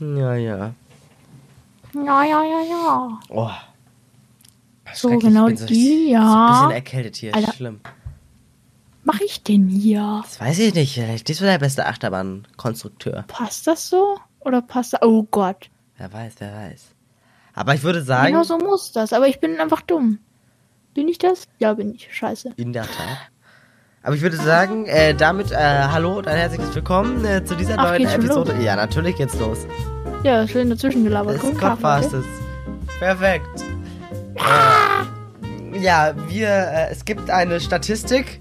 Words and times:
Ja, 0.00 0.34
ja. 0.34 0.74
Ja, 1.94 2.24
ja, 2.24 2.42
ja, 2.44 2.62
ja. 2.68 3.20
Oh. 3.28 3.50
So, 4.94 5.18
genau 5.18 5.46
ich 5.48 5.54
bin 5.54 5.56
so, 5.58 5.66
die, 5.66 6.10
So 6.10 6.16
ein 6.16 6.22
ja. 6.22 6.50
bisschen 6.52 6.70
erkältet 6.72 7.16
hier. 7.16 7.34
Alter. 7.34 7.52
Schlimm. 7.52 7.80
Mach 9.04 9.20
ich 9.20 9.42
denn 9.42 9.68
hier? 9.68 10.20
Das 10.22 10.40
weiß 10.40 10.58
ich 10.58 10.74
nicht. 10.74 10.94
Vielleicht 10.94 11.26
bist 11.26 11.40
du 11.40 11.44
der 11.44 11.58
beste 11.58 11.86
Achterbahnkonstrukteur. 11.86 13.24
Passt 13.28 13.66
das 13.66 13.88
so? 13.88 14.18
Oder 14.40 14.62
passt 14.62 14.94
das? 14.94 15.02
Oh 15.02 15.26
Gott. 15.30 15.70
Wer 15.96 16.12
weiß, 16.12 16.34
wer 16.38 16.54
weiß. 16.54 16.94
Aber 17.54 17.74
ich 17.74 17.82
würde 17.82 18.02
sagen, 18.02 18.32
Genau 18.32 18.42
so 18.42 18.58
muss 18.58 18.92
das. 18.92 19.12
Aber 19.12 19.28
ich 19.28 19.40
bin 19.40 19.60
einfach 19.60 19.82
dumm. 19.82 20.18
Bin 20.94 21.08
ich 21.08 21.18
das? 21.18 21.46
Ja, 21.58 21.74
bin 21.74 21.94
ich. 21.94 22.08
Scheiße. 22.14 22.54
in 22.56 22.72
der 22.72 22.84
Tat. 22.84 23.18
Aber 24.02 24.14
ich 24.14 24.22
würde 24.22 24.38
sagen, 24.38 24.86
äh, 24.86 25.14
damit 25.14 25.52
äh, 25.52 25.56
hallo 25.56 26.16
und 26.16 26.26
ein 26.26 26.38
herzliches 26.38 26.74
Willkommen 26.74 27.22
äh, 27.22 27.44
zu 27.44 27.54
dieser 27.54 27.78
Ach, 27.78 27.90
neuen 27.90 28.06
Episode. 28.06 28.56
Ja, 28.62 28.74
natürlich 28.74 29.16
geht's 29.16 29.38
los. 29.38 29.66
Ja, 30.22 30.48
schön 30.48 30.70
dazwischen 30.70 31.04
gelabert. 31.04 31.38
Guten 31.38 31.52
ist 31.52 31.60
Tag, 31.60 31.72
Godfasters. 31.72 32.24
Perfekt. 32.98 33.62
Äh, 34.36 35.78
ja, 35.78 36.14
wir, 36.28 36.48
äh, 36.48 36.90
es 36.90 37.04
gibt 37.04 37.28
eine 37.28 37.60
Statistik. 37.60 38.40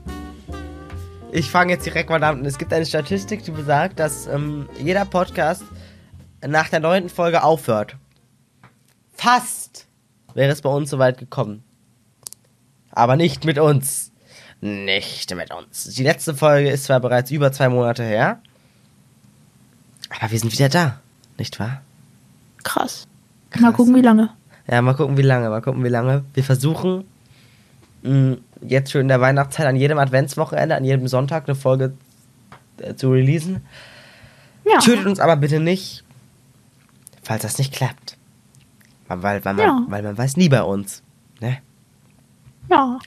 Ich 1.33 1.51
fange 1.51 1.73
jetzt 1.73 1.85
direkt 1.85 2.09
mal 2.09 2.19
damit 2.19 2.39
an. 2.41 2.45
Es 2.45 2.57
gibt 2.57 2.71
eine 2.71 2.85
Statistik, 2.85 3.43
die 3.43 3.51
besagt, 3.51 3.99
dass 3.99 4.27
ähm, 4.27 4.69
jeder 4.81 5.03
Podcast 5.03 5.63
nach 6.47 6.69
der 6.69 6.79
neunten 6.79 7.09
Folge 7.09 7.43
aufhört. 7.43 7.97
Fast 9.11 9.87
wäre 10.33 10.53
es 10.53 10.61
bei 10.61 10.69
uns 10.69 10.89
soweit 10.89 11.17
gekommen. 11.17 11.65
Aber 12.91 13.17
nicht 13.17 13.43
mit 13.43 13.59
uns. 13.59 14.13
Nicht 14.61 15.33
mit 15.35 15.53
uns. 15.53 15.85
Die 15.95 16.03
letzte 16.03 16.35
Folge 16.35 16.69
ist 16.69 16.85
zwar 16.85 16.99
bereits 16.99 17.31
über 17.31 17.51
zwei 17.51 17.69
Monate 17.69 18.03
her. 18.03 18.41
Aber 20.19 20.31
wir 20.31 20.39
sind 20.39 20.51
wieder 20.51 20.69
da. 20.69 20.99
Nicht 21.37 21.59
wahr? 21.59 21.67
Leute. 21.67 22.63
Krass. 22.63 23.07
Mal 23.59 23.71
gucken, 23.73 23.95
wie 23.95 24.01
lange. 24.01 24.29
Ja, 24.67 24.81
mal 24.81 24.93
gucken, 24.95 25.17
wie 25.17 25.21
lange, 25.23 25.49
mal 25.49 25.61
gucken, 25.61 25.83
wie 25.83 25.89
lange. 25.89 26.23
Wir 26.33 26.43
versuchen 26.43 27.05
mh, 28.03 28.37
jetzt 28.61 28.91
schon 28.91 29.01
in 29.01 29.07
der 29.07 29.21
Weihnachtszeit 29.21 29.65
an 29.65 29.75
jedem 29.75 29.97
Adventswochenende, 29.97 30.75
an 30.75 30.83
jedem 30.83 31.07
Sonntag 31.07 31.47
eine 31.47 31.55
Folge 31.55 31.93
äh, 32.79 32.93
zu 32.95 33.11
releasen. 33.11 33.61
Ja. 34.65 34.79
Tötet 34.79 35.05
uns 35.05 35.19
aber 35.19 35.37
bitte 35.37 35.59
nicht, 35.59 36.03
falls 37.23 37.41
das 37.43 37.57
nicht 37.57 37.73
klappt. 37.73 38.17
Weil, 39.07 39.23
weil, 39.23 39.45
weil, 39.45 39.53
man, 39.55 39.65
Ja. 39.65 39.85
weil 39.87 40.03
man 40.03 40.17
weiß 40.17 40.37
nie 40.37 40.49
bei 40.49 40.61
uns. 40.61 41.01
Ne? 41.39 41.57
Ja. 42.69 42.99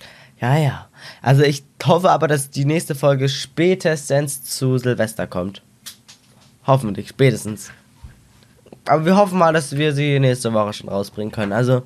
Ja, 0.42 0.56
ja. 0.56 0.88
Also 1.22 1.44
ich 1.44 1.62
hoffe 1.84 2.10
aber, 2.10 2.26
dass 2.26 2.50
die 2.50 2.64
nächste 2.64 2.96
Folge 2.96 3.28
spätestens 3.28 4.42
zu 4.42 4.76
Silvester 4.76 5.28
kommt. 5.28 5.62
Hoffentlich, 6.66 7.08
spätestens. 7.08 7.70
Aber 8.86 9.04
wir 9.04 9.16
hoffen 9.16 9.38
mal, 9.38 9.52
dass 9.52 9.76
wir 9.76 9.92
sie 9.92 10.18
nächste 10.18 10.52
Woche 10.52 10.72
schon 10.72 10.88
rausbringen 10.88 11.30
können. 11.30 11.52
Also, 11.52 11.82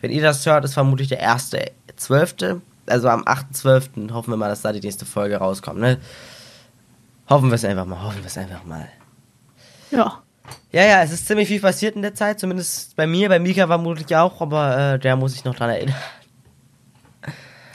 wenn 0.00 0.10
ihr 0.10 0.22
das 0.22 0.44
hört, 0.44 0.64
ist 0.64 0.74
vermutlich 0.74 1.08
der 1.08 1.20
erste 1.20 1.70
zwölfte. 1.94 2.60
Also 2.86 3.08
am 3.08 3.22
8.12. 3.22 4.10
hoffen 4.12 4.32
wir 4.32 4.36
mal, 4.36 4.48
dass 4.48 4.62
da 4.62 4.72
die 4.72 4.80
nächste 4.80 5.06
Folge 5.06 5.36
rauskommt, 5.36 5.78
ne? 5.78 5.98
Hoffen 7.28 7.50
wir 7.50 7.54
es 7.54 7.64
einfach 7.64 7.86
mal, 7.86 8.02
hoffen 8.02 8.18
wir 8.18 8.26
es 8.26 8.36
einfach 8.36 8.64
mal. 8.64 8.88
Ja. 9.92 10.20
Ja, 10.72 10.84
ja, 10.84 11.02
es 11.02 11.12
ist 11.12 11.28
ziemlich 11.28 11.46
viel 11.46 11.60
passiert 11.60 11.94
in 11.94 12.02
der 12.02 12.16
Zeit, 12.16 12.40
zumindest 12.40 12.96
bei 12.96 13.06
mir, 13.06 13.28
bei 13.28 13.38
Mika 13.38 13.68
vermutlich 13.68 14.16
auch, 14.16 14.40
aber 14.40 14.94
äh, 14.94 14.98
der 14.98 15.14
muss 15.14 15.32
sich 15.32 15.44
noch 15.44 15.54
dran 15.54 15.70
erinnern. 15.70 15.94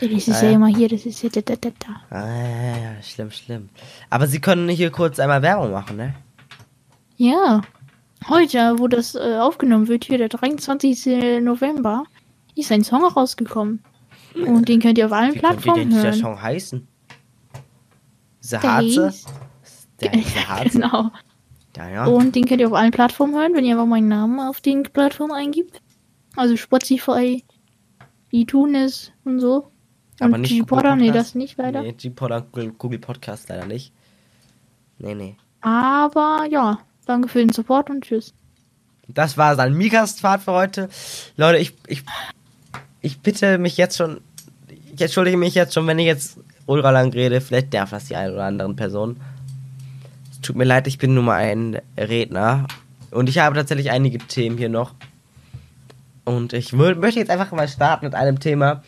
Das 0.10 0.28
ist 0.28 0.42
ja 0.42 0.50
ja. 0.50 0.56
immer 0.56 0.68
hier, 0.68 0.90
das 0.90 1.06
ist 1.06 1.22
ja 1.24 1.30
da, 1.30 1.42
da, 1.42 1.56
da, 1.56 1.70
da. 1.80 2.16
Ah, 2.18 2.28
ja, 2.28 2.78
ja, 2.78 3.02
schlimm, 3.02 3.32
schlimm. 3.32 3.70
Aber 4.10 4.28
sie 4.28 4.40
können 4.40 4.70
hier 4.70 4.90
kurz 4.92 5.20
einmal 5.20 5.42
Werbung 5.42 5.72
machen, 5.72 5.98
ne? 5.98 6.16
Ja. 7.18 7.62
Heute, 8.28 8.76
wo 8.80 8.88
das 8.88 9.16
äh, 9.16 9.38
aufgenommen 9.40 9.88
wird, 9.88 10.06
hier 10.06 10.18
der 10.18 10.30
23. 10.30 11.42
November, 11.42 12.04
ist 12.56 12.72
ein 12.72 12.84
Song 12.84 13.04
rausgekommen. 13.06 13.84
Und 14.36 14.68
den 14.68 14.82
könnt 14.82 14.98
ihr 14.98 15.06
auf 15.06 15.12
allen 15.12 15.34
Wie 15.36 15.40
könnte 15.40 15.48
Plattformen 15.62 15.80
denn 15.80 15.90
dieser 15.90 16.04
hören. 16.04 16.14
Song 16.20 16.42
heißen? 16.42 16.88
Der 18.52 18.60
Sahaze? 18.62 19.08
hieß- 19.10 19.26
Der 20.02 20.12
Sahaze? 20.24 20.70
genau. 20.72 21.12
Ja, 21.78 21.90
ja. 21.90 22.06
Und 22.06 22.36
den 22.36 22.46
könnt 22.46 22.62
ihr 22.62 22.68
auf 22.68 22.74
allen 22.74 22.92
Plattformen 22.92 23.36
hören, 23.36 23.54
wenn 23.54 23.66
ihr 23.66 23.74
einfach 23.76 23.86
meinen 23.86 24.08
Namen 24.08 24.40
auf 24.40 24.62
den 24.62 24.84
Plattformen 24.84 25.34
eingibt. 25.34 25.82
Also 26.36 26.58
Spotify, 26.58 27.44
iTunes 28.32 29.12
und 29.24 29.40
so. 29.40 29.72
Aber 30.20 30.36
und 30.36 30.42
nicht 30.42 30.52
G-Podder, 30.52 30.96
nee, 30.96 31.12
das 31.12 31.36
nicht 31.36 31.58
leider. 31.58 31.82
Nee, 31.82 31.94
G-Podder 31.94 32.42
Google, 32.42 32.72
Google 32.78 33.00
Podcast 33.00 33.50
leider 33.50 33.66
nicht. 33.66 33.92
Nee, 34.98 35.16
nee. 35.16 35.36
Aber 35.62 36.46
ja, 36.50 36.80
danke 37.06 37.28
für 37.28 37.40
den 37.40 37.52
Support 37.52 37.90
und 37.90 38.04
tschüss. 38.04 38.34
Das 39.08 39.38
war 39.38 39.56
dann 39.56 39.74
Mikas 39.74 40.20
Fahrt 40.20 40.44
für 40.44 40.54
heute. 40.54 40.90
Leute, 41.38 41.60
ich, 41.60 41.74
ich, 41.88 42.04
ich 43.02 43.20
bitte 43.20 43.58
mich 43.58 43.78
jetzt 43.78 43.98
schon, 43.98 44.22
ich 44.94 45.02
entschuldige 45.02 45.38
mich 45.38 45.54
jetzt 45.54 45.74
schon, 45.74 45.86
wenn 45.88 46.00
ich 46.00 46.06
jetzt 46.06 46.40
ultra 46.66 46.92
lang 46.92 47.12
rede. 47.12 47.42
Vielleicht 47.42 47.74
darf 47.74 47.92
das 47.92 48.06
die 48.06 48.16
eine 48.16 48.34
oder 48.34 48.46
anderen 48.46 48.76
Person. 48.76 49.18
Es 50.32 50.42
tut 50.42 50.56
mir 50.56 50.64
leid, 50.64 50.88
ich 50.88 50.98
bin 50.98 51.14
nur 51.14 51.24
mal 51.24 51.36
ein 51.36 51.80
Redner. 51.98 52.68
Und 53.12 53.30
ich 53.30 53.40
habe 53.40 53.56
tatsächlich 53.56 53.92
einige 53.92 54.18
Themen 54.18 54.58
hier 54.58 54.70
noch. 54.70 54.94
Und 56.24 56.54
ich 56.54 56.74
möchte 56.74 57.20
jetzt 57.20 57.30
einfach 57.30 57.52
mal 57.52 57.68
starten 57.68 58.06
mit 58.06 58.16
einem 58.16 58.40
Thema, 58.40 58.84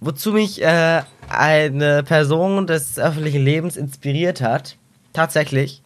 wozu 0.00 0.32
mich 0.32 0.62
äh, 0.62 1.02
eine 1.28 2.02
Person 2.02 2.66
des 2.66 2.98
öffentlichen 2.98 3.42
Lebens 3.44 3.76
inspiriert 3.76 4.40
hat. 4.40 4.76
Tatsächlich. 5.12 5.82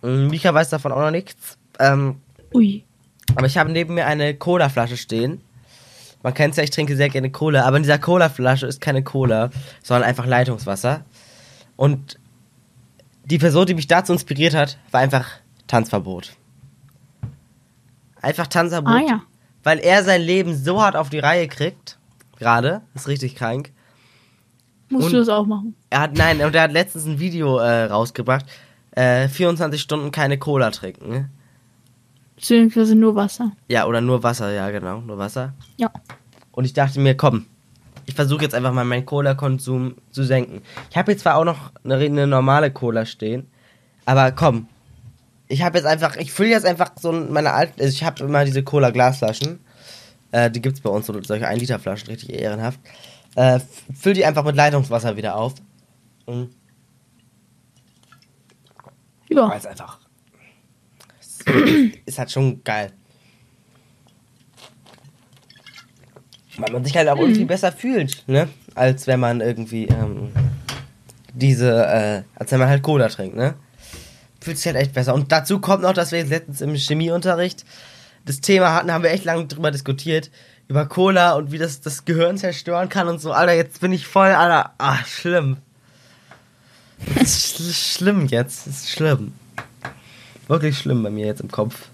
Und 0.00 0.28
Mika 0.28 0.52
weiß 0.52 0.70
davon 0.70 0.92
auch 0.92 1.00
noch 1.00 1.10
nichts. 1.10 1.58
Ähm, 1.78 2.20
Ui. 2.54 2.84
aber 3.34 3.46
ich 3.46 3.56
habe 3.58 3.70
neben 3.70 3.94
mir 3.94 4.06
eine 4.06 4.34
Cola-Flasche 4.34 4.96
stehen. 4.96 5.40
Man 6.22 6.34
kennt 6.34 6.56
ja, 6.56 6.62
ich 6.62 6.70
trinke 6.70 6.96
sehr 6.96 7.08
gerne 7.08 7.30
Cola, 7.30 7.64
aber 7.64 7.78
in 7.78 7.82
dieser 7.82 7.98
Cola-Flasche 7.98 8.66
ist 8.66 8.80
keine 8.80 9.02
Cola, 9.02 9.50
sondern 9.82 10.08
einfach 10.08 10.26
Leitungswasser. 10.26 11.04
Und 11.76 12.18
die 13.24 13.38
Person, 13.38 13.64
die 13.64 13.74
mich 13.74 13.86
dazu 13.86 14.12
inspiriert 14.12 14.54
hat, 14.54 14.76
war 14.90 15.00
einfach 15.00 15.26
Tanzverbot. 15.66 16.32
Einfach 18.20 18.48
Tanzverbot. 18.48 18.92
Ah 18.92 19.00
ja. 19.00 19.22
Weil 19.62 19.78
er 19.78 20.04
sein 20.04 20.20
Leben 20.20 20.54
so 20.54 20.82
hart 20.82 20.96
auf 20.96 21.08
die 21.08 21.20
Reihe 21.20 21.48
kriegt. 21.48 21.98
Gerade. 22.40 22.82
Ist 22.94 23.06
richtig 23.06 23.36
krank. 23.36 23.70
Musst 24.88 25.06
Und- 25.06 25.12
du 25.12 25.18
das 25.18 25.28
auch 25.28 25.46
machen. 25.46 25.76
Er 25.90 26.00
hat, 26.00 26.16
nein, 26.16 26.40
und 26.40 26.54
er 26.54 26.62
hat 26.62 26.72
letztens 26.72 27.04
ein 27.06 27.20
Video 27.20 27.58
äh, 27.58 27.84
rausgebracht. 27.84 28.44
Äh, 28.92 29.28
24 29.28 29.80
Stunden 29.80 30.10
keine 30.10 30.36
Cola 30.38 30.70
trinken. 30.72 31.08
ne? 31.10 31.30
Beziehungsweise 32.34 32.94
nur 32.96 33.14
Wasser. 33.14 33.52
Ja, 33.68 33.86
oder 33.86 34.00
nur 34.00 34.22
Wasser, 34.22 34.50
ja, 34.52 34.70
genau, 34.70 35.00
nur 35.02 35.18
Wasser. 35.18 35.52
Ja. 35.76 35.90
Und 36.52 36.64
ich 36.64 36.72
dachte 36.72 36.98
mir, 36.98 37.14
komm, 37.16 37.46
ich 38.06 38.14
versuche 38.14 38.42
jetzt 38.42 38.54
einfach 38.54 38.72
mal 38.72 38.84
meinen 38.84 39.04
Cola-Konsum 39.06 39.94
zu 40.10 40.24
senken. 40.24 40.62
Ich 40.90 40.96
habe 40.96 41.12
jetzt 41.12 41.20
zwar 41.22 41.36
auch 41.36 41.44
noch 41.44 41.70
eine, 41.84 41.96
eine 41.96 42.26
normale 42.26 42.70
Cola 42.72 43.04
stehen, 43.06 43.46
aber 44.06 44.32
komm, 44.32 44.66
ich 45.48 45.62
habe 45.62 45.76
jetzt 45.78 45.86
einfach, 45.86 46.16
ich 46.16 46.32
fülle 46.32 46.50
jetzt 46.50 46.64
einfach 46.66 46.92
so 46.98 47.12
meine 47.12 47.52
alten, 47.52 47.80
also 47.80 47.92
ich 47.92 48.02
habe 48.04 48.24
immer 48.24 48.44
diese 48.44 48.62
Cola-Glasflaschen, 48.64 49.60
äh, 50.32 50.50
die 50.50 50.60
gibt's 50.62 50.80
bei 50.80 50.90
uns, 50.90 51.06
so 51.06 51.22
solche 51.22 51.48
1-Liter-Flaschen, 51.48 52.08
richtig 52.08 52.30
ehrenhaft. 52.32 52.80
Äh, 53.36 53.60
füll 53.94 54.14
die 54.14 54.24
einfach 54.24 54.44
mit 54.44 54.56
Leitungswasser 54.56 55.16
wieder 55.16 55.36
auf. 55.36 55.54
Und 56.26 56.50
Ja. 59.28 59.48
weil 59.48 59.58
es 59.58 59.66
einfach, 59.66 59.98
es 61.20 61.38
ist 62.04 62.18
halt 62.18 62.30
schon 62.30 62.62
geil. 62.64 62.92
Weil 66.58 66.72
man 66.72 66.84
sich 66.84 66.96
halt 66.96 67.08
auch 67.08 67.18
irgendwie 67.18 67.44
besser 67.44 67.70
fühlt, 67.72 68.24
ne? 68.26 68.48
Als 68.74 69.06
wenn 69.06 69.20
man 69.20 69.40
irgendwie 69.40 69.86
ähm, 69.86 70.32
diese, 71.32 71.70
äh, 71.86 72.22
als 72.34 72.50
wenn 72.52 72.58
man 72.58 72.68
halt 72.68 72.82
Cola 72.82 73.08
trinkt, 73.08 73.36
ne? 73.36 73.54
Fühlt 74.40 74.56
sich 74.58 74.66
halt 74.66 74.76
echt 74.76 74.92
besser. 74.92 75.14
Und 75.14 75.30
dazu 75.32 75.60
kommt 75.60 75.82
noch, 75.82 75.92
dass 75.92 76.12
wir 76.12 76.18
jetzt 76.18 76.30
letztens 76.30 76.60
im 76.60 76.74
Chemieunterricht 76.74 77.64
das 78.24 78.40
Thema 78.40 78.74
hatten, 78.74 78.92
haben 78.92 79.02
wir 79.02 79.10
echt 79.10 79.24
lange 79.24 79.46
drüber 79.46 79.70
diskutiert. 79.70 80.30
Über 80.68 80.86
Cola 80.86 81.32
und 81.34 81.50
wie 81.50 81.58
das 81.58 81.80
das 81.80 82.04
Gehirn 82.04 82.38
zerstören 82.38 82.88
kann 82.88 83.08
und 83.08 83.20
so. 83.20 83.32
Alter, 83.32 83.54
jetzt 83.54 83.80
bin 83.80 83.92
ich 83.92 84.06
voll, 84.06 84.28
Alter. 84.28 84.72
Ah, 84.78 84.98
schlimm. 85.04 85.56
Das 87.16 87.22
ist 87.34 87.56
schl 87.56 87.72
schlimm 87.72 88.26
jetzt. 88.26 88.66
Das 88.66 88.74
ist 88.82 88.90
schlimm. 88.90 89.32
Wirklich 90.46 90.78
schlimm 90.78 91.02
bei 91.02 91.10
mir 91.10 91.26
jetzt 91.26 91.40
im 91.40 91.50
Kopf. 91.50 91.88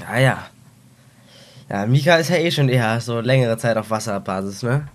Ja, 0.00 0.18
ja. 0.18 0.46
Ja, 1.68 1.86
Mika 1.86 2.16
ist 2.16 2.28
ja 2.30 2.36
eh 2.36 2.50
schon 2.50 2.68
eher 2.68 3.00
so 3.00 3.20
längere 3.20 3.56
Zeit 3.56 3.76
auf 3.76 3.90
Wasserbasis, 3.90 4.62
ne? 4.62 4.88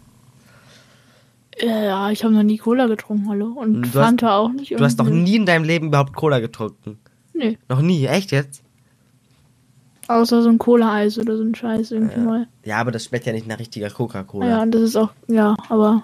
Ja, 1.59 2.11
ich 2.11 2.23
habe 2.23 2.33
noch 2.33 2.43
nie 2.43 2.57
Cola 2.57 2.85
getrunken, 2.85 3.27
hallo. 3.29 3.47
Und 3.47 3.81
Du 3.81 3.87
hast- 3.87 3.93
Fanta 4.05 4.37
auch 4.37 4.51
nicht. 4.51 4.71
Du 4.71 4.79
hast 4.83 4.99
noch 4.99 5.07
irgendwie. 5.07 5.31
nie 5.31 5.35
in 5.37 5.45
deinem 5.47 5.63
Leben 5.63 5.87
überhaupt 5.87 6.13
Cola 6.15 6.39
getrunken. 6.39 6.99
Nee. 7.33 7.57
Noch 7.67 7.81
nie, 7.81 8.05
echt 8.05 8.31
jetzt? 8.31 8.61
Außer 10.07 10.41
so 10.41 10.49
ein 10.49 10.57
Cola-Eis 10.57 11.17
oder 11.17 11.35
so 11.37 11.43
ein 11.43 11.53
Scheiß 11.55 11.91
irgendwie 11.91 12.19
mal. 12.19 12.47
Ja, 12.63 12.77
aber 12.77 12.91
das 12.91 13.05
schmeckt 13.05 13.25
ja 13.25 13.33
nicht 13.33 13.47
nach 13.47 13.59
richtiger 13.59 13.89
Coca-Cola. 13.89 14.47
Ja, 14.47 14.61
und 14.61 14.71
das 14.71 14.81
ist 14.81 14.95
auch, 14.95 15.11
ja, 15.27 15.55
aber. 15.69 16.03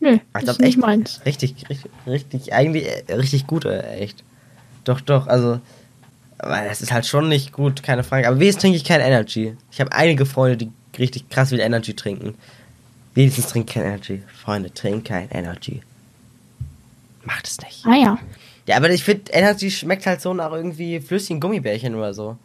Nö, 0.00 0.14
Ich 0.14 0.44
das 0.44 0.56
ist 0.56 0.60
nicht 0.60 0.78
meins. 0.78 1.20
Richtig, 1.24 1.54
richtig, 1.70 1.90
richtig, 2.06 2.52
eigentlich 2.52 2.86
äh, 2.86 3.14
richtig 3.14 3.46
gut, 3.46 3.64
äh, 3.64 3.82
echt. 3.98 4.24
Doch, 4.84 5.00
doch, 5.00 5.26
also 5.26 5.60
weil 6.38 6.68
das 6.68 6.82
ist 6.82 6.92
halt 6.92 7.06
schon 7.06 7.28
nicht 7.28 7.52
gut, 7.52 7.82
keine 7.82 8.04
Frage. 8.04 8.28
Aber 8.28 8.38
wenigstens 8.38 8.62
trinke 8.62 8.76
ich 8.76 8.84
kein 8.84 9.00
Energy. 9.00 9.56
Ich 9.70 9.80
habe 9.80 9.92
einige 9.92 10.26
Freunde, 10.26 10.56
die 10.56 10.70
richtig 10.98 11.28
krass 11.30 11.48
viel 11.48 11.60
Energy 11.60 11.94
trinken. 11.94 12.34
Wenigstens 13.14 13.48
trinkt 13.48 13.70
kein 13.70 13.84
Energy. 13.84 14.22
Freunde, 14.44 14.72
trinkt 14.72 15.08
kein 15.08 15.30
Energy. 15.30 15.82
Macht 17.24 17.46
es 17.46 17.58
nicht. 17.60 17.84
Ah 17.86 17.96
ja. 17.96 18.18
Ja, 18.66 18.76
aber 18.76 18.90
ich 18.90 19.02
finde, 19.04 19.32
Energy 19.32 19.70
schmeckt 19.70 20.06
halt 20.06 20.20
so 20.20 20.34
nach 20.34 20.52
irgendwie 20.52 21.00
flüssigen 21.00 21.40
Gummibärchen 21.40 21.94
oder 21.94 22.12
so. 22.12 22.36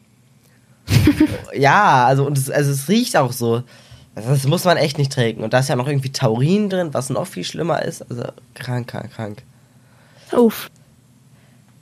ja, 1.54 2.06
also, 2.06 2.25
und 2.25 2.38
es, 2.38 2.50
also 2.50 2.72
es 2.72 2.89
riecht 2.89 3.16
auch 3.18 3.31
so. 3.31 3.63
Das 4.16 4.45
muss 4.45 4.66
man 4.66 4.78
echt 4.78 4.98
nicht 4.98 5.12
trinken. 5.12 5.44
Und 5.44 5.54
da 5.54 5.60
ist 5.60 5.69
ja 5.69 5.75
noch 5.75 5.88
irgendwie 5.88 6.12
Taurin 6.12 6.69
drin, 6.69 6.94
was 6.94 7.10
noch 7.10 7.28
viel 7.28 7.45
schlimmer 7.45 7.81
ist. 7.81 8.01
Also 8.10 8.24
krank, 8.56 8.88
krank, 8.88 9.12
krank. 9.13 9.44
Uff. 10.33 10.69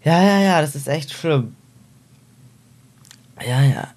Ja, 0.03 0.21
ja, 0.21 0.39
ja, 0.39 0.61
das 0.61 0.75
ist 0.75 0.87
echt 0.87 1.11
schlimm. 1.11 1.55
Ja, 3.45 3.63
ja. 3.63 3.87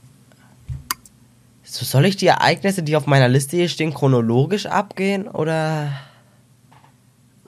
So, 1.62 1.84
soll 1.84 2.06
ich 2.06 2.16
die 2.16 2.26
Ereignisse, 2.26 2.82
die 2.82 2.96
auf 2.96 3.06
meiner 3.06 3.28
Liste 3.28 3.56
hier 3.56 3.68
stehen, 3.68 3.94
chronologisch 3.94 4.66
abgehen 4.66 5.28
oder 5.28 5.92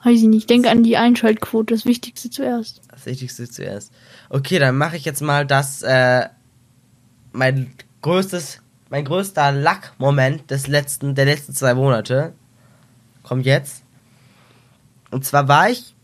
Weiß 0.05 0.19
ich 0.19 0.27
nicht. 0.27 0.49
Denke 0.51 0.69
an 0.69 0.83
die 0.83 0.97
Einschaltquote, 0.97 1.73
das 1.73 1.85
Wichtigste 1.85 2.29
zuerst. 2.29 2.81
das 2.91 3.07
Wichtigste 3.07 3.49
zuerst? 3.49 3.91
Okay, 4.29 4.59
dann 4.59 4.77
mache 4.77 4.97
ich 4.97 5.03
jetzt 5.03 5.21
mal 5.21 5.47
das, 5.47 5.81
äh, 5.81 6.27
mein 7.35 7.71
größtes, 8.01 8.61
mein 8.89 9.05
größter 9.05 9.51
Lack-Moment 9.51 10.49
des 10.51 10.67
letzten, 10.67 11.15
der 11.15 11.25
letzten 11.25 11.53
zwei 11.53 11.73
Monate. 11.73 12.33
Kommt 13.23 13.45
jetzt. 13.45 13.83
Und 15.11 15.25
zwar 15.25 15.47
war 15.47 15.69
ich, 15.69 15.95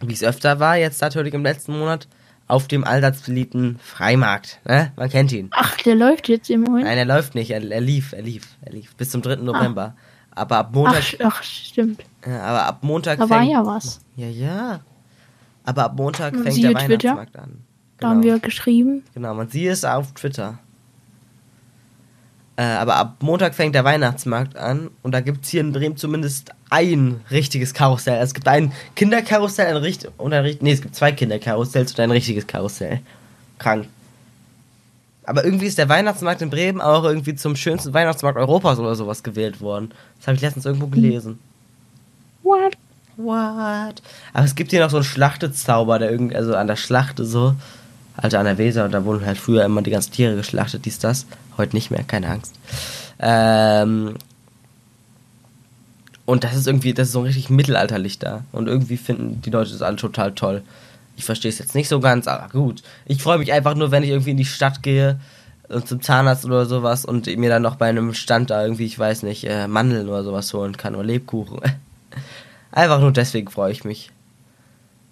wie 0.00 0.12
es 0.12 0.22
öfter 0.22 0.60
war, 0.60 0.76
jetzt 0.76 1.00
natürlich 1.00 1.34
im 1.34 1.42
letzten 1.42 1.78
Monat, 1.78 2.08
auf 2.46 2.66
dem 2.66 2.82
allseits 2.84 3.20
beliebten 3.22 3.78
Freimarkt. 3.82 4.60
Ne? 4.64 4.92
Man 4.96 5.10
kennt 5.10 5.32
ihn. 5.32 5.48
Ach, 5.52 5.76
der 5.78 5.94
läuft 5.94 6.28
jetzt 6.28 6.48
im 6.48 6.62
Moment. 6.62 6.84
Nein, 6.86 6.96
er 6.96 7.04
läuft 7.04 7.34
nicht. 7.34 7.50
Er, 7.50 7.62
er 7.70 7.80
lief, 7.80 8.12
er 8.12 8.22
lief, 8.22 8.56
er 8.62 8.72
lief. 8.72 8.94
Bis 8.96 9.10
zum 9.10 9.20
3. 9.22 9.36
November. 9.36 9.94
Aber 10.30 10.56
ab 10.58 10.74
Montag, 10.74 11.02
Ach, 11.20 11.24
ach, 11.26 11.42
stimmt. 11.42 12.02
ja, 12.26 12.40
aber 12.42 12.64
ab 12.64 12.78
Montag 12.82 13.18
Da 13.18 13.28
war 13.28 13.40
fängt, 13.40 13.52
ja 13.52 13.66
was. 13.66 14.00
ja, 14.16 14.28
ja. 14.28 14.80
Aber 15.64 15.84
ab 15.84 15.96
Montag 15.96 16.34
fängt 16.34 16.52
siehe 16.54 16.72
der 16.72 16.86
Twitter. 16.86 17.08
Weihnachtsmarkt 17.16 17.36
an. 17.38 17.64
Da 17.98 18.10
haben 18.10 18.22
wir 18.22 18.38
geschrieben. 18.38 19.02
Genau, 19.14 19.34
man 19.34 19.48
sieht 19.48 19.68
es 19.68 19.84
auf 19.84 20.12
Twitter. 20.12 20.58
Äh, 22.56 22.62
aber 22.62 22.96
ab 22.96 23.16
Montag 23.20 23.54
fängt 23.54 23.74
der 23.74 23.84
Weihnachtsmarkt 23.84 24.56
an 24.56 24.90
und 25.02 25.12
da 25.12 25.20
gibt 25.20 25.44
es 25.44 25.50
hier 25.50 25.60
in 25.60 25.72
Bremen 25.72 25.96
zumindest 25.96 26.50
ein 26.70 27.20
richtiges 27.30 27.72
Karussell. 27.72 28.14
Also 28.14 28.30
es 28.30 28.34
gibt 28.34 28.48
ein 28.48 28.72
Kinderkarussell 28.96 29.68
ein 29.68 29.76
richt 29.76 30.10
und 30.18 30.32
ein 30.32 30.42
richt 30.42 30.60
nee, 30.60 30.72
es 30.72 30.82
gibt 30.82 30.96
zwei 30.96 31.12
Kinderkarussells 31.12 31.92
und 31.92 32.00
ein 32.00 32.10
richtiges 32.10 32.46
Karussell. 32.46 33.00
Krank. 33.58 33.86
Aber 35.24 35.44
irgendwie 35.44 35.66
ist 35.66 35.78
der 35.78 35.88
Weihnachtsmarkt 35.88 36.42
in 36.42 36.50
Bremen 36.50 36.80
auch 36.80 37.04
irgendwie 37.04 37.34
zum 37.34 37.54
schönsten 37.54 37.94
Weihnachtsmarkt 37.94 38.38
Europas 38.38 38.78
oder 38.78 38.94
sowas 38.94 39.22
gewählt 39.22 39.60
worden. 39.60 39.92
Das 40.18 40.26
habe 40.26 40.36
ich 40.36 40.42
letztens 40.42 40.66
irgendwo 40.66 40.86
gelesen. 40.86 41.38
What? 42.42 42.76
What? 43.16 44.02
Aber 44.32 44.44
es 44.44 44.54
gibt 44.54 44.70
hier 44.70 44.80
noch 44.80 44.90
so 44.90 44.96
einen 44.96 45.04
Schlachtezauber, 45.04 45.98
der 45.98 46.10
irgendwie, 46.10 46.34
also 46.34 46.56
an 46.56 46.66
der 46.66 46.76
Schlachte 46.76 47.24
so, 47.24 47.54
also 48.20 48.36
an 48.36 48.46
der 48.46 48.58
Weser, 48.58 48.84
und 48.84 48.90
da 48.90 49.04
wurden 49.04 49.24
halt 49.24 49.38
früher 49.38 49.64
immer 49.64 49.80
die 49.80 49.92
ganzen 49.92 50.12
Tiere 50.12 50.34
geschlachtet, 50.34 50.84
dies, 50.84 50.98
das. 50.98 51.24
Heute 51.56 51.76
nicht 51.76 51.90
mehr, 51.92 52.02
keine 52.02 52.28
Angst. 52.28 52.54
Ähm, 53.20 54.16
und 56.26 56.42
das 56.42 56.56
ist 56.56 56.66
irgendwie, 56.66 56.92
das 56.92 57.08
ist 57.08 57.12
so 57.12 57.22
richtig 57.22 57.48
mittelalterlich 57.48 58.18
da. 58.18 58.44
Und 58.50 58.66
irgendwie 58.66 58.96
finden 58.96 59.40
die 59.40 59.50
Leute 59.50 59.70
das 59.70 59.82
alle 59.82 59.96
total 59.96 60.32
toll. 60.32 60.62
Ich 61.16 61.24
verstehe 61.24 61.48
es 61.48 61.58
jetzt 61.58 61.76
nicht 61.76 61.88
so 61.88 62.00
ganz, 62.00 62.26
aber 62.26 62.48
gut. 62.48 62.82
Ich 63.06 63.22
freue 63.22 63.38
mich 63.38 63.52
einfach 63.52 63.76
nur, 63.76 63.92
wenn 63.92 64.02
ich 64.02 64.10
irgendwie 64.10 64.32
in 64.32 64.36
die 64.36 64.44
Stadt 64.44 64.82
gehe, 64.82 65.20
äh, 65.68 65.80
zum 65.80 66.02
Zahnarzt 66.02 66.44
oder 66.44 66.66
sowas 66.66 67.04
und 67.04 67.26
mir 67.36 67.50
dann 67.50 67.62
noch 67.62 67.76
bei 67.76 67.88
einem 67.88 68.14
Stand 68.14 68.50
da 68.50 68.62
irgendwie, 68.64 68.86
ich 68.86 68.98
weiß 68.98 69.22
nicht, 69.22 69.44
äh, 69.44 69.68
Mandeln 69.68 70.08
oder 70.08 70.24
sowas 70.24 70.52
holen 70.52 70.76
kann 70.76 70.96
oder 70.96 71.04
Lebkuchen. 71.04 71.60
Einfach 72.72 73.00
nur 73.00 73.12
deswegen 73.12 73.48
freue 73.48 73.70
ich 73.70 73.84
mich. 73.84 74.10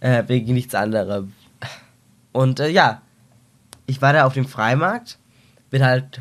Äh, 0.00 0.24
wegen 0.26 0.54
nichts 0.54 0.74
anderem. 0.74 1.32
Und 2.36 2.60
äh, 2.60 2.68
ja, 2.68 3.00
ich 3.86 4.02
war 4.02 4.12
da 4.12 4.26
auf 4.26 4.34
dem 4.34 4.46
Freimarkt, 4.46 5.16
bin 5.70 5.82
halt 5.82 6.20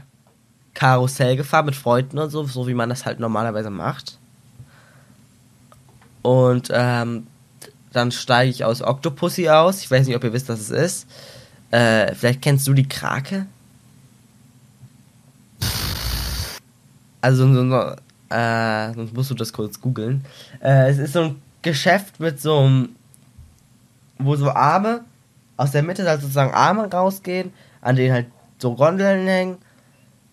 Karussell 0.74 1.36
gefahren 1.36 1.66
mit 1.66 1.76
Freunden 1.76 2.18
und 2.18 2.30
so, 2.30 2.46
so 2.46 2.70
wie 2.70 2.74
man 2.74 2.88
das 2.88 3.06
halt 3.06 3.20
normalerweise 3.20 3.70
macht. 3.70 4.18
Und 6.22 6.70
ähm, 6.72 7.28
dann 7.92 8.14
steige 8.14 8.50
ich 8.50 8.64
aus 8.64 8.82
Octopussy 8.82 9.50
aus. 9.50 9.82
Ich 9.82 9.92
weiß 9.92 10.08
nicht, 10.08 10.16
ob 10.16 10.24
ihr 10.24 10.32
wisst, 10.32 10.48
was 10.48 10.62
es 10.62 10.70
ist. 10.70 11.08
Äh, 11.72 12.16
vielleicht 12.16 12.42
kennst 12.42 12.66
du 12.66 12.74
die 12.74 12.88
Krake? 12.88 13.46
Also 17.20 17.54
so, 17.54 17.70
so, 17.70 17.96
äh, 18.34 18.94
sonst 18.94 19.14
musst 19.14 19.32
du 19.32 19.36
das 19.36 19.52
kurz 19.52 19.82
googeln. 19.82 20.24
Äh, 20.62 20.92
es 20.92 20.98
ist 20.98 21.12
so 21.12 21.24
ein 21.24 21.42
Geschäft 21.62 22.22
mit 22.22 22.40
so 22.40 22.60
einem, 22.60 22.96
wo 24.18 24.38
so 24.38 24.50
Arme 24.50 25.04
aus 25.58 25.72
der 25.72 25.84
Mitte 25.84 26.08
halt 26.08 26.22
sozusagen 26.22 26.54
Arme 26.54 26.90
rausgehen, 26.92 27.54
an 27.82 27.96
denen 27.96 28.14
halt 28.14 28.28
so 28.58 28.76
Gondeln 28.76 29.28
hängen 29.28 29.58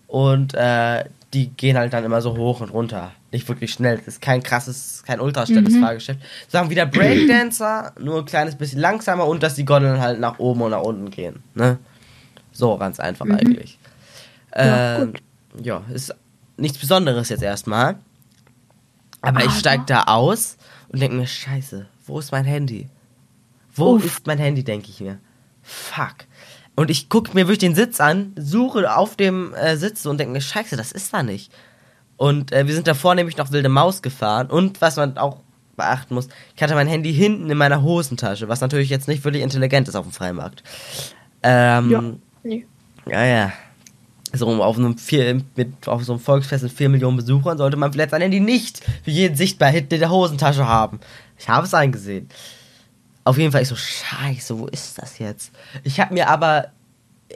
und 0.07 0.55
äh, 0.55 1.05
die 1.33 1.49
gehen 1.51 1.77
halt 1.79 1.93
dann 1.93 2.05
immer 2.05 2.21
so 2.21 2.37
hoch 2.37 2.61
und 2.61 2.71
runter. 2.71 3.13
Nicht 3.31 3.49
wirklich 3.49 3.73
schnell. 3.73 3.97
Das 3.97 4.07
ist 4.09 4.21
kein 4.21 4.43
krasses, 4.43 5.03
kein 5.07 5.19
ultra 5.21 5.47
schnelles 5.47 5.77
Fahrgeschäft. 5.79 6.21
Sagen 6.49 6.69
wieder 6.69 6.85
Breakdancer, 6.85 7.93
nur 7.99 8.19
ein 8.19 8.25
kleines 8.27 8.57
bisschen 8.57 8.81
langsamer 8.81 9.27
und 9.27 9.43
dass 9.43 9.55
die 9.55 9.65
Gondeln 9.65 10.01
halt 10.01 10.21
nach 10.21 10.39
oben 10.39 10.61
und 10.63 10.73
nach 10.73 10.83
unten 10.83 11.11
gehen. 11.11 11.43
Ne? 11.55 11.79
So 12.53 12.77
ganz 12.77 13.01
einfach 13.01 13.25
eigentlich. 13.27 13.79
Ja, 14.55 14.99
Ähm, 15.03 15.15
ja, 15.63 15.83
ist 15.91 16.15
nichts 16.59 16.77
Besonderes 16.77 17.31
jetzt 17.31 17.43
erstmal. 17.43 17.97
Aber 19.23 19.41
ich 19.41 19.47
Aber- 19.47 19.55
steig 19.55 19.87
da 19.87 20.03
aus 20.05 20.59
und 20.89 21.01
denke 21.01 21.17
mir, 21.17 21.27
scheiße, 21.27 21.87
wo 22.07 22.19
ist 22.19 22.33
mein 22.33 22.45
Handy? 22.45 22.89
Wo 23.75 23.95
Uff. 23.95 24.05
ist 24.05 24.27
mein 24.27 24.39
Handy, 24.39 24.65
denke 24.65 24.89
ich 24.91 25.01
mir. 25.01 25.19
Fuck. 25.63 26.27
Und 26.75 26.91
ich 26.91 27.09
gucke 27.09 27.33
mir 27.35 27.47
wirklich 27.47 27.59
den 27.59 27.75
Sitz 27.75 28.01
an, 28.01 28.33
suche 28.37 28.97
auf 28.97 29.17
dem 29.17 29.55
äh, 29.55 29.77
Sitz 29.77 30.07
und 30.07 30.19
denke 30.19 30.33
mir, 30.33 30.41
scheiße, 30.41 30.77
das 30.77 30.93
ist 30.93 31.13
da 31.13 31.23
nicht. 31.23 31.53
Und 32.17 32.53
äh, 32.53 32.67
wir 32.67 32.75
sind 32.75 32.87
davor 32.87 33.15
nämlich 33.15 33.37
noch 33.37 33.53
wilde 33.53 33.69
Maus 33.69 34.01
gefahren. 34.01 34.49
Und 34.49 34.81
was 34.81 34.97
man 34.97 35.19
auch 35.19 35.39
beachten 35.77 36.15
muss, 36.15 36.29
ich 36.55 36.63
hatte 36.63 36.75
mein 36.75 36.87
Handy 36.87 37.13
hinten 37.13 37.51
in 37.51 37.59
meiner 37.59 37.83
Hosentasche, 37.83 38.49
was 38.49 38.61
natürlich 38.61 38.91
jetzt 38.91 39.09
nicht 39.09 39.25
wirklich 39.25 39.43
intelligent 39.43 39.89
ist 39.89 39.97
auf 39.97 40.07
dem 40.07 40.13
Freimarkt. 40.13 40.63
Ähm, 41.43 41.91
Ja. 41.91 42.03
Nee. 42.45 42.67
ja, 43.07 43.25
ja. 43.25 43.53
So 44.35 44.49
auf 44.63 44.79
einem 44.79 44.97
vier, 44.97 45.43
mit, 45.57 45.89
auf 45.89 46.05
so 46.05 46.15
einem 46.15 46.21
Volksfest 46.21 46.63
mit 46.63 46.73
4 46.73 46.89
Millionen 46.89 47.19
Besuchern 47.19 47.59
sollte 47.59 47.77
man 47.77 47.93
vielleicht 47.93 48.11
sein 48.11 48.23
Handy 48.23 48.41
nicht 48.41 48.83
für 49.05 49.11
jeden 49.11 49.37
sichtbar 49.37 49.69
hinten 49.69 49.95
in 49.95 50.01
der 50.01 50.11
Hosentasche 50.11 50.67
haben. 50.67 51.01
Ich 51.39 51.51
habe 51.51 51.67
es 51.67 51.75
eingesehen. 51.75 52.29
Auf 53.25 53.39
jeden 53.39 53.53
Fall 53.53 53.63
ich 53.63 53.69
so, 53.69 53.77
scheiße, 53.77 54.59
wo 54.59 54.67
ist 54.67 54.99
das 54.99 55.19
jetzt? 55.19 55.53
Ich 55.85 56.01
habe 56.01 56.15
mir 56.15 56.29
aber, 56.29 56.69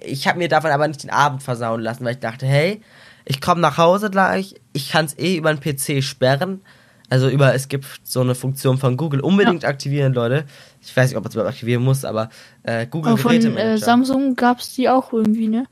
ich 0.05 0.26
habe 0.26 0.38
mir 0.38 0.49
davon 0.49 0.71
aber 0.71 0.88
nicht 0.88 1.02
den 1.02 1.11
Abend 1.11 1.43
versauen 1.43 1.81
lassen, 1.81 2.05
weil 2.05 2.14
ich 2.14 2.21
dachte, 2.21 2.47
hey, 2.47 2.81
ich 3.25 3.40
komme 3.40 3.61
nach 3.61 3.78
Hause 3.78 4.11
gleich, 4.11 4.55
ich 4.73 4.90
kann 4.90 5.05
es 5.05 5.19
eh 5.19 5.37
über 5.37 5.52
den 5.55 5.61
PC 5.61 6.02
sperren. 6.02 6.61
Also 7.09 7.28
über, 7.28 7.55
es 7.55 7.69
gibt 7.69 7.87
so 8.02 8.21
eine 8.21 8.35
Funktion 8.35 8.78
von 8.78 8.97
Google, 8.97 9.21
unbedingt 9.21 9.64
aktivieren, 9.64 10.12
Leute. 10.12 10.45
Ich 10.83 10.97
weiß 10.97 11.11
nicht, 11.11 11.16
ob 11.16 11.23
man 11.23 11.28
es 11.28 11.35
überhaupt 11.35 11.52
aktivieren 11.52 11.85
muss, 11.85 12.05
aber 12.05 12.31
äh, 12.64 12.87
Google 12.87 13.12
Aber 13.12 13.23
von 13.23 13.33
äh. 13.33 13.78
Samsung 13.78 14.35
gab 14.35 14.59
es 14.59 14.75
die 14.75 14.88
auch 14.88 15.12
irgendwie, 15.12 15.47
ne? 15.47 15.66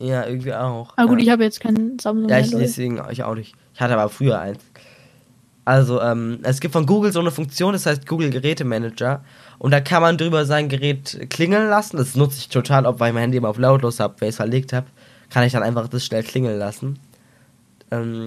ja, 0.00 0.26
irgendwie 0.26 0.54
auch. 0.54 0.94
Aber 0.96 1.08
gut, 1.08 1.18
ja. 1.18 1.24
ich 1.24 1.30
habe 1.30 1.44
jetzt 1.44 1.60
keinen 1.60 1.98
Samsung 1.98 2.28
Ja, 2.28 2.38
ich, 2.38 2.50
deswegen, 2.50 3.00
ich 3.10 3.22
auch 3.22 3.34
nicht. 3.34 3.54
Ich 3.74 3.80
hatte 3.80 3.92
aber 3.94 4.08
früher 4.08 4.40
eins. 4.40 4.60
Also, 5.66 6.00
ähm, 6.00 6.38
es 6.42 6.60
gibt 6.60 6.72
von 6.72 6.86
Google 6.86 7.12
so 7.12 7.20
eine 7.20 7.30
Funktion, 7.30 7.74
das 7.74 7.84
heißt 7.84 8.06
Google 8.06 8.30
Gerätemanager. 8.30 9.22
Und 9.60 9.72
da 9.72 9.80
kann 9.82 10.00
man 10.00 10.16
drüber 10.16 10.46
sein 10.46 10.70
Gerät 10.70 11.26
klingeln 11.28 11.68
lassen. 11.68 11.98
Das 11.98 12.14
nutze 12.14 12.38
ich 12.38 12.48
total, 12.48 12.86
ob 12.86 12.98
weil 12.98 13.08
ich 13.08 13.14
mein 13.14 13.24
Handy 13.24 13.36
immer 13.36 13.50
auf 13.50 13.58
lautlos 13.58 14.00
habe, 14.00 14.14
weil 14.18 14.30
ich 14.30 14.32
es 14.32 14.36
verlegt 14.36 14.72
habe. 14.72 14.86
Kann 15.28 15.44
ich 15.44 15.52
dann 15.52 15.62
einfach 15.62 15.86
das 15.86 16.02
schnell 16.02 16.22
klingeln 16.22 16.58
lassen. 16.58 16.98
Ähm, 17.90 18.24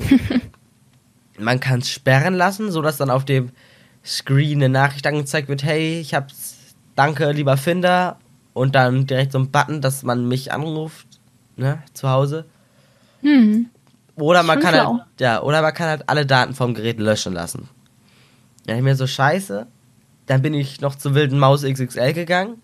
man 1.40 1.60
kann 1.60 1.80
es 1.80 1.90
sperren 1.90 2.36
lassen, 2.36 2.72
sodass 2.72 2.98
dann 2.98 3.10
auf 3.10 3.26
dem 3.26 3.50
Screen 4.06 4.60
eine 4.60 4.70
Nachricht 4.70 5.08
angezeigt 5.08 5.48
wird, 5.48 5.64
hey, 5.64 6.00
ich 6.00 6.14
hab's, 6.14 6.76
danke, 6.96 7.32
lieber 7.32 7.58
Finder. 7.58 8.18
Und 8.54 8.76
dann 8.76 9.08
direkt 9.08 9.32
so 9.32 9.40
ein 9.40 9.50
Button, 9.50 9.82
dass 9.82 10.04
man 10.04 10.28
mich 10.28 10.52
anruft, 10.52 11.08
ne, 11.56 11.82
zu 11.94 12.12
Hause. 12.12 12.46
Hm. 13.22 13.72
Oder 14.18 14.44
man 14.44 14.62
Schon 14.62 14.64
kann 14.64 14.76
schlau. 14.76 14.98
halt, 15.00 15.20
ja, 15.20 15.42
oder 15.42 15.64
man 15.64 15.74
kann 15.74 15.88
halt 15.88 16.04
alle 16.08 16.28
Daten 16.28 16.54
vom 16.54 16.76
Gerät 16.76 17.00
löschen 17.00 17.34
lassen. 17.34 17.70
Ja, 18.68 18.76
ich 18.76 18.84
mir 18.84 18.96
so 18.96 19.08
scheiße. 19.08 19.66
Dann 20.34 20.42
bin 20.42 20.56
ich 20.56 20.82
noch 20.82 20.96
zur 20.96 21.14
wilden 21.14 21.38
Maus 21.38 21.62
XXL 21.62 22.12
gegangen, 22.14 22.56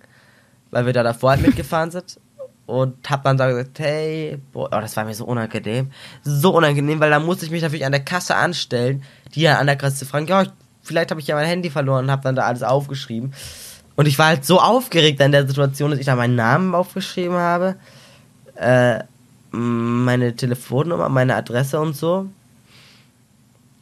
weil 0.71 0.87
wir 0.87 0.93
da 0.93 1.03
davor 1.03 1.29
halt 1.29 1.43
mitgefahren 1.43 1.91
sind. 1.91 2.19
Und 2.65 3.07
hab 3.07 3.23
dann 3.23 3.37
da 3.37 3.47
gesagt, 3.47 3.77
hey, 3.77 4.39
boah, 4.51 4.69
oh, 4.71 4.81
das 4.81 4.97
war 4.97 5.05
mir 5.05 5.13
so 5.13 5.25
unangenehm. 5.25 5.91
So 6.23 6.55
unangenehm, 6.55 6.99
weil 6.99 7.11
da 7.11 7.19
musste 7.19 7.45
ich 7.45 7.51
mich 7.51 7.61
natürlich 7.61 7.85
an 7.85 7.91
der 7.91 8.03
Kasse 8.03 8.35
anstellen, 8.35 9.03
die 9.35 9.41
ja 9.41 9.59
an 9.59 9.67
der 9.67 9.75
Kasse 9.75 10.07
fragen, 10.07 10.25
ja, 10.25 10.45
vielleicht 10.81 11.11
habe 11.11 11.21
ich 11.21 11.27
ja 11.27 11.35
mein 11.35 11.45
Handy 11.45 11.69
verloren 11.69 12.05
und 12.05 12.11
hab 12.11 12.23
dann 12.23 12.35
da 12.35 12.45
alles 12.45 12.63
aufgeschrieben. 12.63 13.35
Und 13.95 14.07
ich 14.07 14.17
war 14.17 14.25
halt 14.25 14.45
so 14.45 14.59
aufgeregt 14.59 15.19
in 15.19 15.31
der 15.31 15.47
Situation, 15.47 15.91
dass 15.91 15.99
ich 15.99 16.07
da 16.07 16.15
meinen 16.15 16.35
Namen 16.35 16.73
aufgeschrieben 16.73 17.37
habe, 17.37 17.75
äh, 18.55 18.97
meine 19.51 20.35
Telefonnummer, 20.35 21.07
meine 21.09 21.35
Adresse 21.35 21.79
und 21.79 21.95
so. 21.95 22.29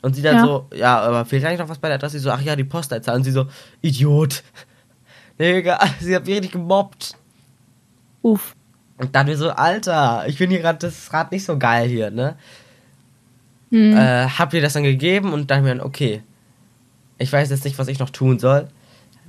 Und 0.08 0.16
sie 0.16 0.22
dann 0.22 0.38
Ja. 0.38 0.46
so, 0.46 0.68
ja, 0.74 1.00
aber 1.00 1.26
fehlt 1.26 1.44
eigentlich 1.46 1.60
noch 1.60 1.70
was 1.70 1.78
bei 1.78 1.90
der 1.90 1.96
Adresse? 1.96 2.18
Ich 2.18 2.24
so, 2.24 2.32
ach 2.32 2.42
ja, 2.42 2.56
die 2.56 2.64
Postleitzahl. 2.64 3.16
Und 3.16 3.24
sie 3.24 3.32
so, 3.32 3.46
Idiot. 3.82 4.44
Digga, 5.40 5.80
sie 6.00 6.16
hat 6.16 6.26
mich 6.26 6.36
richtig 6.36 6.54
gemobbt. 6.54 7.16
Uff. 8.22 8.56
Und 8.98 9.14
dann 9.14 9.28
wir 9.28 9.38
so, 9.38 9.52
Alter, 9.52 10.24
ich 10.28 10.38
bin 10.38 10.50
hier 10.50 10.60
gerade, 10.60 10.80
das 10.80 11.10
gerade 11.10 11.34
nicht 11.36 11.46
so 11.46 11.58
geil 11.58 11.88
hier, 11.88 12.10
ne? 12.10 12.36
Hm. 13.70 13.96
Äh, 13.96 14.28
hab 14.28 14.54
ihr 14.54 14.62
das 14.62 14.74
dann 14.74 14.84
gegeben 14.84 15.34
und 15.34 15.52
dann 15.52 15.64
mir, 15.64 15.86
okay, 15.86 16.24
ich 17.18 17.32
weiß 17.32 17.50
jetzt 17.50 17.66
nicht, 17.66 17.78
was 17.78 17.90
ich 17.90 18.00
noch 18.00 18.10
tun 18.10 18.40
soll. 18.40 18.70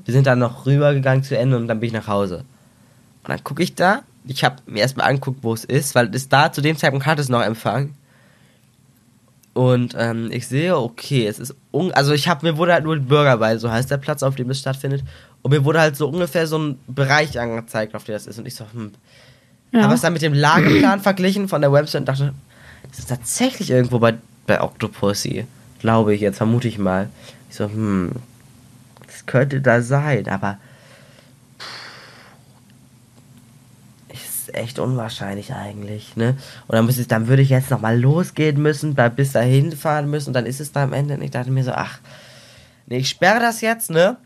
Wir 0.04 0.14
sind 0.14 0.26
dann 0.26 0.38
noch 0.38 0.64
rübergegangen 0.64 1.24
zu 1.24 1.36
Ende 1.36 1.56
und 1.56 1.68
dann 1.68 1.80
bin 1.80 1.88
ich 1.88 1.92
nach 1.92 2.06
Hause. 2.06 2.44
Und 3.24 3.28
dann 3.28 3.42
gucke 3.44 3.62
ich 3.62 3.74
da, 3.74 4.02
ich 4.24 4.44
habe 4.44 4.56
mir 4.66 4.80
erstmal 4.80 5.08
angeguckt, 5.08 5.42
wo 5.42 5.52
es 5.52 5.64
ist, 5.64 5.94
weil 5.94 6.14
es 6.14 6.28
da 6.28 6.52
zu 6.52 6.60
dem 6.60 6.76
Zeitpunkt 6.76 7.04
hatte 7.04 7.20
es 7.20 7.28
noch 7.28 7.42
Empfang. 7.42 7.94
Und 9.58 9.96
ähm, 9.98 10.28
ich 10.30 10.46
sehe, 10.46 10.78
okay, 10.78 11.26
es 11.26 11.40
ist, 11.40 11.52
un 11.72 11.90
also 11.90 12.12
ich 12.12 12.28
habe, 12.28 12.46
mir 12.46 12.56
wurde 12.58 12.74
halt 12.74 12.84
nur 12.84 12.96
Bürgerweise, 12.96 13.58
so 13.58 13.68
heißt 13.72 13.90
der 13.90 13.96
Platz, 13.96 14.22
auf 14.22 14.36
dem 14.36 14.48
es 14.50 14.60
stattfindet. 14.60 15.02
Und 15.42 15.50
mir 15.50 15.64
wurde 15.64 15.80
halt 15.80 15.96
so 15.96 16.06
ungefähr 16.08 16.46
so 16.46 16.60
ein 16.60 16.78
Bereich 16.86 17.40
angezeigt, 17.40 17.96
auf 17.96 18.04
dem 18.04 18.12
das 18.12 18.28
ist. 18.28 18.38
Und 18.38 18.46
ich 18.46 18.54
so, 18.54 18.66
hm, 18.72 18.92
ja. 19.72 19.82
habe 19.82 19.94
es 19.94 20.00
dann 20.00 20.12
mit 20.12 20.22
dem 20.22 20.32
Lageplan 20.32 21.00
verglichen 21.00 21.48
von 21.48 21.60
der 21.60 21.72
Website 21.72 22.02
und 22.02 22.08
dachte, 22.08 22.34
das 22.88 23.00
ist 23.00 23.08
tatsächlich 23.08 23.70
irgendwo 23.70 23.98
bei, 23.98 24.14
bei 24.46 24.60
Octopussy. 24.60 25.44
Glaube 25.80 26.14
ich 26.14 26.20
jetzt, 26.20 26.36
vermute 26.36 26.68
ich 26.68 26.78
mal. 26.78 27.08
Ich 27.50 27.56
so, 27.56 27.64
hm, 27.64 28.12
das 29.08 29.26
könnte 29.26 29.60
da 29.60 29.82
sein, 29.82 30.28
aber 30.28 30.58
ist 34.48 34.54
echt 34.54 34.78
unwahrscheinlich 34.78 35.52
eigentlich, 35.54 36.16
ne? 36.16 36.36
Und 36.66 36.74
dann, 36.76 36.86
müsste, 36.86 37.02
ich- 37.02 37.08
dann 37.08 37.28
würde 37.28 37.42
ich 37.42 37.48
jetzt 37.50 37.70
nochmal 37.70 37.98
losgehen 38.00 38.60
müssen, 38.60 38.94
bis 39.16 39.32
dahin 39.32 39.72
fahren 39.72 40.08
müssen 40.10 40.30
und 40.30 40.34
dann 40.34 40.46
ist 40.46 40.60
es 40.60 40.72
da 40.72 40.82
am 40.84 40.92
Ende 40.92 41.14
und 41.14 41.22
ich 41.22 41.30
dachte 41.30 41.50
mir 41.50 41.64
so, 41.64 41.72
ach, 41.72 41.98
nee, 42.86 42.98
ich 42.98 43.08
sperre 43.08 43.40
das 43.40 43.60
jetzt, 43.60 43.90
ne? 43.90 44.16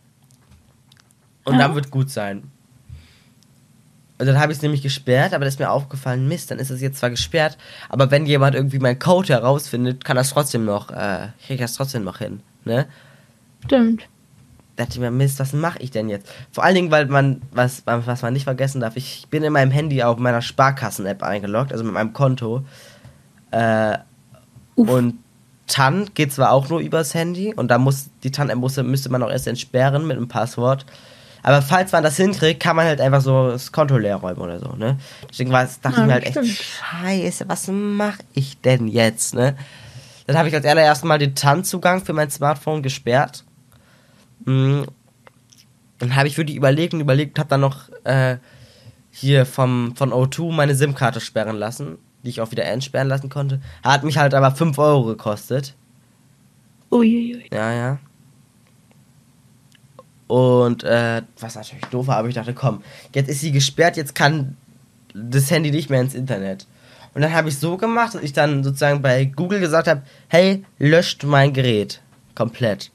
Und 1.45 1.55
Ja. 1.55 1.61
dann 1.67 1.75
wird 1.75 1.91
gut 1.91 2.11
sein. 2.11 2.45
Und 4.19 4.26
dann 4.26 4.38
habe 4.38 4.52
ich 4.52 4.59
es 4.59 4.62
nämlich 4.62 4.83
gesperrt, 4.83 5.35
aber 5.35 5.45
da 5.45 5.49
ist 5.49 5.59
mir 5.59 5.71
aufgefallen, 5.71 6.29
Mist, 6.29 6.52
dann 6.52 6.61
ist 6.61 6.71
es 6.71 6.81
jetzt 6.81 6.99
zwar 6.99 7.11
gesperrt, 7.11 7.59
aber 7.88 8.12
wenn 8.12 8.25
jemand 8.25 8.55
irgendwie 8.55 8.79
meinen 8.79 9.00
Code 9.00 9.29
herausfindet, 9.33 10.05
kann 10.05 10.17
das 10.17 10.31
trotzdem 10.31 10.64
noch, 10.64 10.91
äh, 10.91 11.29
krieg 11.45 11.57
ich 11.57 11.61
das 11.61 11.75
trotzdem 11.75 12.05
noch 12.05 12.19
hin, 12.19 12.41
ne? 12.64 12.87
Stimmt. 13.64 14.09
Da 14.76 14.85
dachte 14.85 14.95
ich 14.97 15.00
mir, 15.00 15.11
Mist, 15.11 15.38
was 15.38 15.52
mache 15.52 15.79
ich 15.81 15.91
denn 15.91 16.09
jetzt? 16.09 16.26
Vor 16.50 16.64
allen 16.64 16.75
Dingen, 16.75 16.91
weil 16.91 17.07
man, 17.07 17.43
was, 17.52 17.83
was 17.85 18.23
man 18.23 18.33
nicht 18.33 18.45
vergessen 18.45 18.81
darf, 18.81 18.97
ich 18.97 19.26
bin 19.31 19.43
in 19.43 19.52
meinem 19.52 19.71
Handy 19.71 20.02
auf 20.02 20.19
meiner 20.19 20.41
Sparkassen-App 20.43 21.23
eingeloggt, 21.23 21.73
also 21.73 21.85
mit 21.85 21.93
meinem 21.93 22.12
Konto. 22.14 22.64
Äh, 23.50 23.99
und 24.75 25.19
TAN 25.67 26.11
geht 26.14 26.33
zwar 26.33 26.50
auch 26.52 26.69
nur 26.69 26.81
übers 26.81 27.14
Handy 27.14 27.52
und 27.55 27.69
da 27.71 27.79
muss 27.79 28.07
die 28.23 28.31
TAN-App 28.31 28.57
muss- 28.57 28.76
müsste 28.79 29.11
man 29.11 29.23
auch 29.23 29.31
erst 29.31 29.47
entsperren 29.47 30.07
mit 30.07 30.17
einem 30.17 30.29
Passwort. 30.29 30.87
Aber 31.43 31.61
falls 31.61 31.93
man 31.93 32.02
das 32.05 32.17
hinkriegt, 32.17 32.61
kann 32.62 32.76
man 32.76 32.87
halt 32.87 33.00
einfach 33.00 33.21
so 33.21 33.50
das 33.50 33.73
Konto 33.73 33.99
leer 33.99 34.17
räumen 34.17 34.41
oder 34.41 34.59
so, 34.61 34.75
ne? 34.76 34.97
Deswegen 35.29 35.50
war 35.50 35.64
dachte 35.83 35.97
Ja, 35.97 36.02
ich 36.02 36.07
mir 36.07 36.12
halt 36.14 36.26
das 36.29 36.37
echt, 36.37 36.55
stimmt. 36.55 36.69
scheiße, 37.02 37.45
was 37.49 37.67
mache 37.69 38.19
ich 38.33 38.61
denn 38.61 38.87
jetzt, 38.88 39.35
ne? 39.35 39.57
Dann 40.26 40.38
habe 40.38 40.49
ich 40.49 40.55
als 40.55 40.64
allererstes 40.64 41.05
mal 41.07 41.19
den 41.19 41.35
TAN-Zugang 41.35 42.05
für 42.05 42.12
mein 42.12 42.31
Smartphone 42.31 42.81
gesperrt. 42.83 43.45
Mm. 44.45 44.83
Dann 45.99 46.17
habe 46.17 46.27
ich 46.27 46.37
wirklich 46.37 46.57
überlegt 46.57 46.95
und 46.95 47.01
überlegt, 47.01 47.39
habe 47.39 47.49
dann 47.49 47.61
noch 47.61 47.89
äh, 48.05 48.39
hier 49.13 49.47
vom, 49.47 49.95
von 49.95 50.11
O2 50.11 50.53
meine 50.53 50.75
SIM-Karte 50.75 51.21
sperren 51.21 51.57
lassen, 51.57 51.99
die 52.25 52.31
ich 52.31 52.41
auch 52.41 52.51
wieder 52.51 52.65
entsperren 52.65 53.09
lassen 53.09 53.29
konnte. 53.29 53.61
Hat 53.85 54.03
mich 54.03 54.19
halt 54.19 54.35
aber 54.35 54.51
5 54.51 54.77
Euro 54.79 55.05
gekostet. 55.05 55.75
Uiuiui. 56.91 57.45
Ja, 57.53 57.73
ja. 57.73 57.99
Und 60.27 60.83
äh, 60.83 61.23
was 61.39 61.55
natürlich 61.55 61.85
doof 61.87 62.07
war, 62.07 62.17
aber 62.17 62.29
ich 62.29 62.35
dachte, 62.35 62.55
komm, 62.55 62.83
jetzt 63.15 63.29
ist 63.29 63.41
sie 63.41 63.53
gesperrt, 63.53 63.97
jetzt 63.97 64.15
kann 64.15 64.57
das 65.15 65.51
Handy 65.51 65.71
nicht 65.71 65.91
mehr 65.91 66.01
ins 66.01 66.15
Internet. 66.15 66.67
Und 67.15 67.21
dann 67.21 67.33
habe 67.35 67.51
ich 67.51 67.59
so 67.59 67.77
gemacht, 67.77 68.15
dass 68.15 68.23
ich 68.23 68.33
dann 68.33 68.65
sozusagen 68.65 69.03
bei 69.03 69.27
Google 69.27 69.61
gesagt 69.61 69.89
habe, 69.89 70.03
hey, 70.29 70.65
löscht 70.79 71.25
mein 71.25 71.53
Gerät 71.53 72.01
komplett. 72.35 72.91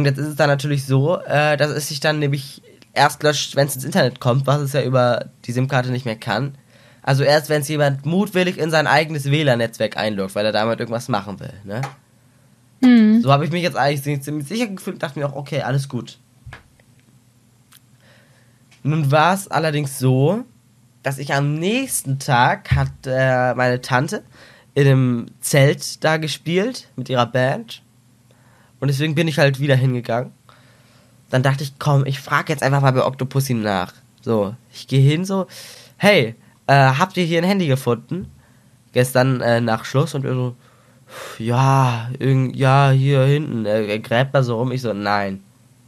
Und 0.00 0.06
jetzt 0.06 0.18
ist 0.18 0.28
es 0.28 0.36
dann 0.36 0.48
natürlich 0.48 0.86
so, 0.86 1.18
äh, 1.18 1.58
dass 1.58 1.70
es 1.70 1.88
sich 1.88 2.00
dann 2.00 2.18
nämlich 2.20 2.62
erst 2.94 3.22
löscht, 3.22 3.54
wenn 3.54 3.66
es 3.66 3.74
ins 3.74 3.84
Internet 3.84 4.18
kommt, 4.18 4.46
was 4.46 4.62
es 4.62 4.72
ja 4.72 4.82
über 4.82 5.26
die 5.44 5.52
SIM-Karte 5.52 5.90
nicht 5.90 6.06
mehr 6.06 6.16
kann. 6.16 6.54
Also 7.02 7.22
erst, 7.22 7.50
wenn 7.50 7.60
es 7.60 7.68
jemand 7.68 8.06
mutwillig 8.06 8.56
in 8.56 8.70
sein 8.70 8.86
eigenes 8.86 9.30
WLAN-Netzwerk 9.30 9.98
einloggt, 9.98 10.34
weil 10.34 10.46
er 10.46 10.52
damit 10.52 10.80
irgendwas 10.80 11.08
machen 11.08 11.38
will, 11.38 11.52
ne? 11.64 11.82
Hm. 12.82 13.20
So 13.20 13.30
habe 13.30 13.44
ich 13.44 13.50
mich 13.50 13.62
jetzt 13.62 13.76
eigentlich 13.76 14.22
ziemlich 14.22 14.48
sicher 14.48 14.68
gefühlt 14.68 14.94
und 14.94 15.02
dachte 15.02 15.18
mir 15.18 15.26
auch, 15.26 15.36
okay, 15.36 15.60
alles 15.60 15.86
gut. 15.86 16.18
Nun 18.82 19.10
war 19.10 19.34
es 19.34 19.48
allerdings 19.48 19.98
so, 19.98 20.44
dass 21.02 21.18
ich 21.18 21.34
am 21.34 21.56
nächsten 21.56 22.18
Tag 22.18 22.70
hat 22.72 22.88
äh, 23.04 23.54
meine 23.54 23.82
Tante 23.82 24.22
in 24.72 24.86
einem 24.86 25.26
Zelt 25.40 26.02
da 26.02 26.16
gespielt 26.16 26.88
mit 26.96 27.10
ihrer 27.10 27.26
Band. 27.26 27.82
Und 28.80 28.88
deswegen 28.88 29.14
bin 29.14 29.28
ich 29.28 29.38
halt 29.38 29.60
wieder 29.60 29.76
hingegangen. 29.76 30.32
Dann 31.30 31.42
dachte 31.42 31.62
ich, 31.62 31.78
komm, 31.78 32.04
ich 32.06 32.18
frage 32.18 32.52
jetzt 32.52 32.62
einfach 32.62 32.80
mal 32.80 32.92
bei 32.92 33.04
Octopussy 33.04 33.54
nach. 33.54 33.92
So, 34.22 34.54
ich 34.72 34.88
gehe 34.88 35.00
hin 35.00 35.24
so, 35.24 35.46
hey, 35.96 36.34
äh, 36.66 36.74
habt 36.74 37.16
ihr 37.16 37.24
hier 37.24 37.40
ein 37.40 37.48
Handy 37.48 37.66
gefunden? 37.66 38.30
Gestern 38.92 39.40
äh, 39.40 39.60
nach 39.60 39.84
Schluss 39.84 40.14
und 40.14 40.24
er 40.24 40.34
so, 40.34 40.56
ja, 41.38 42.10
ja, 42.18 42.90
hier 42.90 43.24
hinten. 43.24 43.66
Er, 43.66 43.86
er 43.86 43.98
gräbt 43.98 44.34
da 44.34 44.42
so 44.42 44.58
rum. 44.58 44.72
Ich 44.72 44.82
so, 44.82 44.92
nein, 44.92 45.42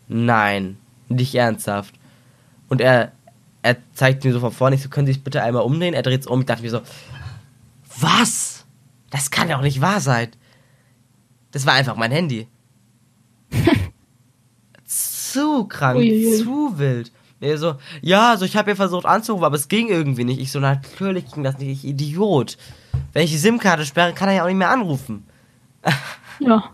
nein, 0.09 0.79
nicht 1.09 1.35
ernsthaft. 1.35 1.95
Und 2.69 2.81
er, 2.81 3.13
er 3.63 3.77
zeigt 3.95 4.25
mir 4.25 4.33
so 4.33 4.41
von 4.41 4.53
vorne, 4.53 4.77
ich 4.77 4.83
so, 4.83 4.89
können 4.89 5.07
Sie 5.07 5.15
sich 5.15 5.25
bitte 5.25 5.43
einmal 5.43 5.63
umdrehen? 5.63 5.95
Er 5.95 6.03
dreht 6.03 6.23
es 6.23 6.27
um. 6.27 6.41
Ich 6.41 6.47
dachte 6.47 6.63
mir 6.63 6.71
so, 6.71 6.81
was? 8.01 8.65
Das 9.11 9.31
kann 9.31 9.49
doch 9.49 9.61
nicht 9.61 9.81
wahr 9.81 10.01
sein. 10.01 10.29
Das 11.51 11.67
war 11.67 11.75
einfach 11.75 11.97
mein 11.97 12.13
Handy. 12.13 12.49
Zu 15.33 15.65
krank, 15.65 15.99
Uiuiui. 15.99 16.39
zu 16.39 16.79
wild. 16.79 17.13
Er 17.41 17.59
so, 17.59 17.75
ja, 18.03 18.31
also 18.31 18.45
ich 18.45 18.57
habe 18.57 18.71
ja 18.71 18.77
versucht 18.77 19.05
anzurufen, 19.05 19.45
aber 19.45 19.57
es 19.57 19.67
ging 19.67 19.89
irgendwie 19.89 20.23
nicht. 20.23 20.41
Ich 20.41 20.53
so, 20.53 20.61
natürlich 20.61 21.33
ging 21.33 21.43
das 21.43 21.59
nicht, 21.59 21.85
ich 21.85 21.91
Idiot. 21.91 22.57
Wenn 23.13 23.25
ich 23.25 23.33
die 23.33 23.39
SIM-Karte 23.39 23.85
sperre, 23.85 24.13
kann 24.13 24.29
er 24.29 24.37
ja 24.37 24.43
auch 24.45 24.49
nicht 24.49 24.57
mehr 24.57 24.71
anrufen. 24.71 25.25
Ja. 26.41 26.71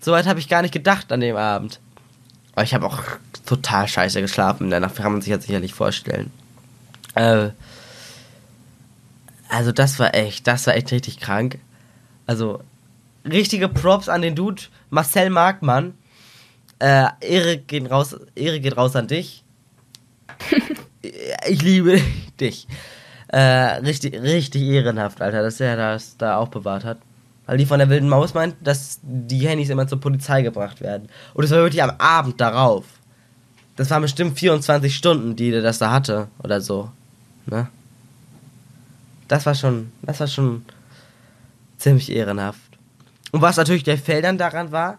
Soweit 0.00 0.26
habe 0.26 0.40
ich 0.40 0.48
gar 0.48 0.62
nicht 0.62 0.72
gedacht 0.72 1.12
an 1.12 1.20
dem 1.20 1.36
Abend. 1.36 1.78
Aber 2.52 2.64
ich 2.64 2.74
habe 2.74 2.86
auch 2.86 3.00
total 3.46 3.86
scheiße 3.86 4.20
geschlafen 4.20 4.64
in 4.64 4.70
der 4.70 4.80
Nacht, 4.80 4.96
kann 4.96 5.12
man 5.12 5.20
sich 5.20 5.30
jetzt 5.30 5.46
sicherlich 5.46 5.72
vorstellen. 5.74 6.32
Äh, 7.14 7.50
also 9.48 9.70
das 9.70 10.00
war 10.00 10.14
echt, 10.14 10.46
das 10.48 10.66
war 10.66 10.74
echt 10.74 10.90
richtig 10.90 11.20
krank. 11.20 11.58
Also 12.26 12.60
richtige 13.24 13.68
Props 13.68 14.08
an 14.08 14.22
den 14.22 14.34
Dude, 14.34 14.62
Marcel 14.90 15.30
Markmann. 15.30 15.94
Äh, 16.78 17.08
Ehre 17.20 17.58
geht 17.58 17.90
raus, 17.90 18.16
Ehre 18.34 18.60
geht 18.60 18.76
raus 18.76 18.94
an 18.96 19.08
dich. 19.08 19.44
ich 21.48 21.62
liebe 21.62 22.00
dich. 22.40 22.68
Äh, 23.28 23.40
richtig, 23.40 24.14
richtig 24.14 24.62
ehrenhaft, 24.62 25.20
Alter, 25.20 25.42
dass 25.42 25.60
er 25.60 25.76
das 25.76 26.16
da 26.16 26.36
auch 26.36 26.48
bewahrt 26.48 26.84
hat. 26.84 26.98
Weil 27.46 27.58
die 27.58 27.66
von 27.66 27.78
der 27.78 27.88
wilden 27.88 28.08
Maus 28.08 28.34
meint, 28.34 28.56
dass 28.60 29.00
die 29.02 29.48
Handys 29.48 29.70
immer 29.70 29.86
zur 29.86 30.00
Polizei 30.00 30.42
gebracht 30.42 30.80
werden. 30.80 31.08
Und 31.34 31.44
es 31.44 31.50
war 31.50 31.58
wirklich 31.58 31.82
am 31.82 31.92
Abend 31.98 32.40
darauf. 32.40 32.84
Das 33.76 33.90
waren 33.90 34.02
bestimmt 34.02 34.38
24 34.38 34.94
Stunden, 34.94 35.36
die 35.36 35.50
der 35.50 35.62
das 35.62 35.78
da 35.78 35.90
hatte. 35.90 36.28
Oder 36.42 36.60
so. 36.60 36.90
Ne? 37.46 37.68
Das 39.28 39.46
war 39.46 39.54
schon, 39.54 39.92
das 40.02 40.20
war 40.20 40.26
schon 40.26 40.64
ziemlich 41.78 42.10
ehrenhaft. 42.12 42.60
Und 43.30 43.40
was 43.40 43.56
natürlich 43.56 43.84
der 43.84 43.98
Fail 43.98 44.22
dann 44.22 44.38
daran 44.38 44.72
war, 44.72 44.98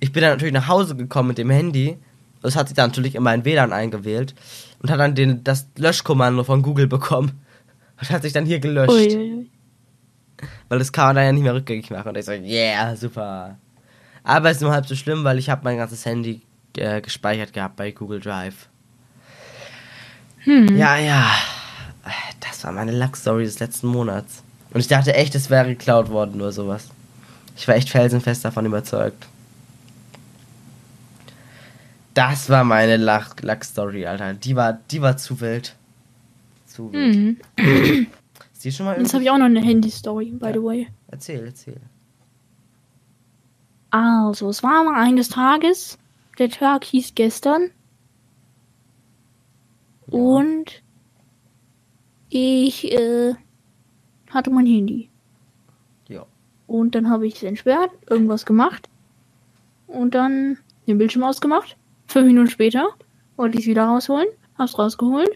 ich 0.00 0.12
bin 0.12 0.22
dann 0.22 0.32
natürlich 0.32 0.54
nach 0.54 0.68
Hause 0.68 0.96
gekommen 0.96 1.28
mit 1.28 1.38
dem 1.38 1.50
Handy. 1.50 1.98
Das 2.42 2.56
hat 2.56 2.68
sich 2.68 2.76
dann 2.76 2.90
natürlich 2.90 3.14
in 3.14 3.22
meinen 3.22 3.44
WLAN 3.44 3.72
eingewählt. 3.72 4.34
Und 4.80 4.90
hat 4.90 5.00
dann 5.00 5.14
den, 5.14 5.42
das 5.42 5.66
Löschkommando 5.76 6.44
von 6.44 6.62
Google 6.62 6.86
bekommen. 6.86 7.40
Und 8.00 8.10
hat 8.10 8.22
sich 8.22 8.32
dann 8.32 8.46
hier 8.46 8.60
gelöscht. 8.60 8.90
Uiuiui. 8.90 9.50
Weil 10.68 10.78
das 10.78 10.92
kann 10.92 11.06
man 11.06 11.16
dann 11.16 11.24
ja 11.24 11.32
nicht 11.32 11.42
mehr 11.42 11.54
rückgängig 11.54 11.90
machen. 11.90 12.10
Und 12.10 12.16
ich 12.16 12.24
so, 12.24 12.32
yeah, 12.32 12.94
super. 12.94 13.58
Aber 14.22 14.50
es 14.50 14.58
ist 14.58 14.62
nur 14.62 14.72
halb 14.72 14.86
so 14.86 14.94
schlimm, 14.94 15.24
weil 15.24 15.38
ich 15.38 15.50
habe 15.50 15.62
mein 15.64 15.78
ganzes 15.78 16.04
Handy 16.04 16.42
äh, 16.76 17.00
gespeichert 17.00 17.52
gehabt 17.52 17.76
bei 17.76 17.90
Google 17.90 18.20
Drive. 18.20 18.68
Hm. 20.40 20.76
Ja, 20.76 20.96
ja. 20.96 21.28
Das 22.40 22.62
war 22.62 22.72
meine 22.72 22.92
Luck-Story 22.92 23.44
des 23.44 23.58
letzten 23.58 23.88
Monats. 23.88 24.44
Und 24.70 24.80
ich 24.80 24.86
dachte 24.86 25.14
echt, 25.14 25.34
es 25.34 25.50
wäre 25.50 25.66
geklaut 25.66 26.10
worden 26.10 26.40
oder 26.40 26.52
sowas. 26.52 26.88
Ich 27.56 27.66
war 27.66 27.74
echt 27.74 27.90
felsenfest 27.90 28.44
davon 28.44 28.66
überzeugt. 28.66 29.26
Das 32.18 32.50
war 32.50 32.64
meine 32.64 32.96
Lach- 32.96 33.36
Lack-Story, 33.40 34.04
Alter. 34.04 34.34
Die 34.34 34.56
war, 34.56 34.72
die 34.72 35.00
war 35.00 35.16
zu 35.16 35.40
wild. 35.40 35.76
Zu 36.66 36.92
wild. 36.92 37.38
Mhm. 37.56 38.06
Ist 38.52 38.64
die 38.64 38.72
schon 38.72 38.86
mal 38.86 38.98
Jetzt 39.00 39.14
habe 39.14 39.22
ich 39.22 39.30
auch 39.30 39.38
noch 39.38 39.44
eine 39.44 39.60
Handy-Story, 39.60 40.32
by 40.32 40.46
Ja. 40.46 40.52
the 40.54 40.62
way. 40.64 40.88
Erzähl, 41.12 41.44
erzähl. 41.46 41.76
Also, 43.90 44.48
es 44.48 44.64
war 44.64 44.82
mal 44.82 45.00
eines 45.00 45.28
Tages, 45.28 45.96
der 46.40 46.50
Tag 46.50 46.82
hieß 46.82 47.14
gestern. 47.14 47.70
Und 50.08 50.82
ich 52.30 52.92
äh, 52.92 53.34
hatte 54.30 54.50
mein 54.50 54.66
Handy. 54.66 55.08
Ja. 56.08 56.26
Und 56.66 56.96
dann 56.96 57.08
habe 57.08 57.28
ich 57.28 57.36
es 57.36 57.42
entsperrt, 57.44 57.92
irgendwas 58.10 58.44
gemacht. 58.44 58.88
Und 59.86 60.16
dann 60.16 60.58
den 60.88 60.98
Bildschirm 60.98 61.22
ausgemacht. 61.22 61.76
Fünf 62.08 62.26
Minuten 62.26 62.50
später 62.50 62.88
wollte 63.36 63.58
ich 63.58 63.64
es 63.64 63.70
wieder 63.70 63.84
rausholen. 63.84 64.28
Hab's 64.56 64.78
rausgeholt. 64.78 65.30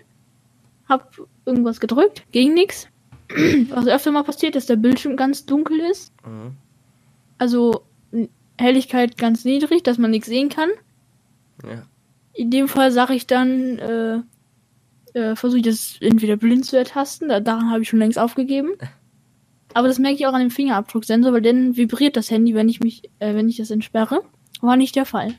Hab 0.88 1.16
irgendwas 1.44 1.80
gedrückt. 1.80 2.24
Ging 2.32 2.54
nix. 2.54 2.88
Was 3.68 3.86
öfter 3.86 4.10
mal 4.10 4.24
passiert, 4.24 4.54
dass 4.54 4.66
der 4.66 4.76
Bildschirm 4.76 5.16
ganz 5.16 5.46
dunkel 5.46 5.78
ist. 5.80 6.12
Mhm. 6.26 6.56
Also 7.38 7.82
Helligkeit 8.58 9.18
ganz 9.18 9.44
niedrig, 9.44 9.82
dass 9.82 9.98
man 9.98 10.10
nichts 10.10 10.28
sehen 10.28 10.48
kann. 10.48 10.70
Ja. 11.62 11.82
In 12.34 12.50
dem 12.50 12.68
Fall 12.68 12.90
sage 12.90 13.14
ich 13.14 13.26
dann, 13.26 13.78
äh, 13.78 14.20
äh, 15.14 15.36
versuche 15.36 15.58
ich 15.58 15.64
das 15.64 15.96
entweder 16.00 16.36
blind 16.36 16.64
zu 16.64 16.78
ertasten. 16.78 17.28
Da, 17.28 17.40
daran 17.40 17.70
habe 17.70 17.82
ich 17.82 17.88
schon 17.88 17.98
längst 17.98 18.18
aufgegeben. 18.18 18.70
Aber 19.74 19.88
das 19.88 19.98
merke 19.98 20.16
ich 20.16 20.26
auch 20.26 20.34
an 20.34 20.40
dem 20.40 20.50
Fingerabdrucksensor, 20.50 21.32
weil 21.32 21.42
dann 21.42 21.76
vibriert 21.76 22.16
das 22.16 22.30
Handy, 22.30 22.54
wenn 22.54 22.68
ich 22.68 22.80
mich, 22.80 23.04
äh, 23.18 23.34
wenn 23.34 23.48
ich 23.48 23.56
das 23.56 23.70
entsperre. 23.70 24.22
War 24.60 24.76
nicht 24.76 24.96
der 24.96 25.06
Fall. 25.06 25.34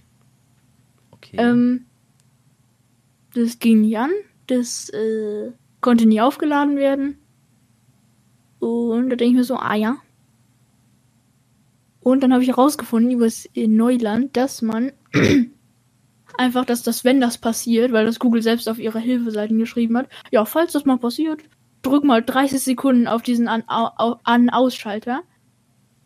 Okay. 1.24 1.38
Ähm, 1.38 1.86
das 3.34 3.60
ging 3.60 3.82
nicht 3.82 3.98
an. 3.98 4.12
Das 4.48 4.90
äh, 4.90 5.52
konnte 5.82 6.06
nie 6.06 6.22
aufgeladen 6.22 6.76
werden. 6.78 7.18
Und 8.60 9.10
da 9.10 9.16
denke 9.16 9.26
ich 9.26 9.34
mir 9.34 9.44
so, 9.44 9.56
ah 9.58 9.76
ja. 9.76 9.98
Und 12.00 12.22
dann 12.22 12.34
habe 12.34 12.44
ich 12.44 12.50
herausgefunden 12.50 13.12
über 13.12 13.26
das 13.26 13.46
in 13.54 13.76
Neuland, 13.76 14.36
dass 14.36 14.62
man 14.62 14.92
einfach, 16.38 16.66
dass 16.66 16.84
das, 16.84 17.04
wenn 17.06 17.22
das 17.22 17.38
passiert, 17.38 17.92
weil 17.94 18.06
das 18.06 18.20
Google 18.20 18.42
selbst 18.42 18.68
auf 18.68 18.80
ihrer 18.80 19.00
Hilfeseiten 19.00 19.58
geschrieben 19.58 19.98
hat, 19.98 20.10
ja, 20.32 20.44
falls 20.46 20.74
das 20.74 20.86
mal 20.86 20.98
passiert, 20.98 21.42
drück 21.82 22.04
mal 22.04 22.22
30 22.22 22.60
Sekunden 22.62 23.08
auf 23.08 23.22
diesen 23.22 23.48
An- 23.48 23.64
Au- 23.68 24.20
An-Ausschalter. 24.24 25.22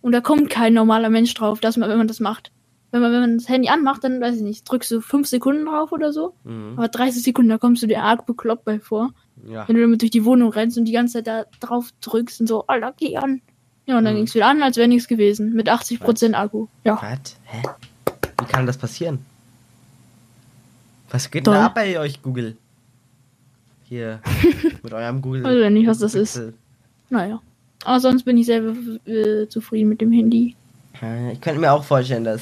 Und 0.02 0.12
da 0.12 0.22
kommt 0.22 0.50
kein 0.50 0.74
normaler 0.74 1.10
Mensch 1.10 1.34
drauf, 1.34 1.60
dass 1.60 1.78
man, 1.78 1.90
wenn 1.90 1.98
man 1.98 2.08
das 2.08 2.20
macht. 2.20 2.52
Wenn 2.92 3.02
man, 3.02 3.12
wenn 3.12 3.20
man 3.22 3.38
das 3.38 3.50
Handy 3.50 3.68
anmacht, 3.70 4.04
dann 4.04 4.22
weiß 4.22 4.38
ich 4.38 4.42
nicht, 4.42 4.64
drückst 4.70 4.92
du 4.92 5.02
5 5.02 5.28
Sekunden 5.28 5.66
drauf 5.66 5.92
oder 5.92 6.14
so. 6.14 6.34
mhm. 6.44 6.74
Aber 6.78 6.88
30 6.88 7.22
Sekunden, 7.22 7.50
da 7.50 7.58
kommst 7.58 7.84
du 7.84 7.88
dir 7.88 8.02
arg 8.02 8.26
bekloppt 8.26 8.64
bei 8.66 8.80
vor. 8.80 9.12
Ja. 9.48 9.68
Wenn 9.68 9.76
du 9.76 9.82
damit 9.82 10.02
durch 10.02 10.12
die 10.12 10.24
Wohnung 10.26 10.52
rennst 10.52 10.78
und 10.78 10.86
die 10.86 10.94
ganze 10.94 11.14
Zeit 11.16 11.28
da 11.28 11.46
drauf 11.60 11.90
drückst 12.02 12.42
und 12.42 12.48
so, 12.48 12.66
Alter, 12.68 12.94
geh 12.98 13.18
an. 13.18 13.42
Ja, 13.86 13.98
und 13.98 14.06
dann 14.06 14.14
Mhm. 14.14 14.20
ging's 14.20 14.36
wieder 14.36 14.48
an, 14.48 14.62
als 14.64 14.78
wäre 14.78 14.88
nichts 14.88 15.08
gewesen. 15.08 15.54
Mit 15.54 15.70
80% 15.70 16.34
Akku. 16.34 16.68
Ja. 16.84 16.96
Was? 17.02 17.36
Hä? 17.46 17.62
Wie 18.40 18.46
kann 18.46 18.66
das 18.66 18.78
passieren? 18.78 19.20
Was 21.10 21.30
geht 21.32 21.46
Toll. 21.46 21.54
da 21.56 21.68
ab 21.68 21.76
bei 21.76 22.00
euch, 22.00 22.22
Google? 22.22 22.58
Hier. 23.86 24.20
mit 24.84 24.94
eurem 24.94 25.22
Google. 25.22 25.44
Weiß 25.44 25.62
ja 25.62 25.70
nicht, 25.70 25.88
was 25.88 26.00
das 26.00 26.16
ist. 26.16 26.42
Naja. 27.10 27.42
Aber 27.86 28.00
sonst 28.02 28.24
bin 28.24 28.38
ich 28.38 28.46
sehr 28.48 28.62
äh, 29.06 29.48
zufrieden 29.48 29.88
mit 29.90 30.02
dem 30.02 30.12
Handy. 30.12 30.56
Ja, 31.02 31.32
Ich 31.32 31.42
könnte 31.42 31.60
mir 31.60 31.72
auch 31.72 31.84
vorstellen, 31.84 32.24
dass. 32.24 32.42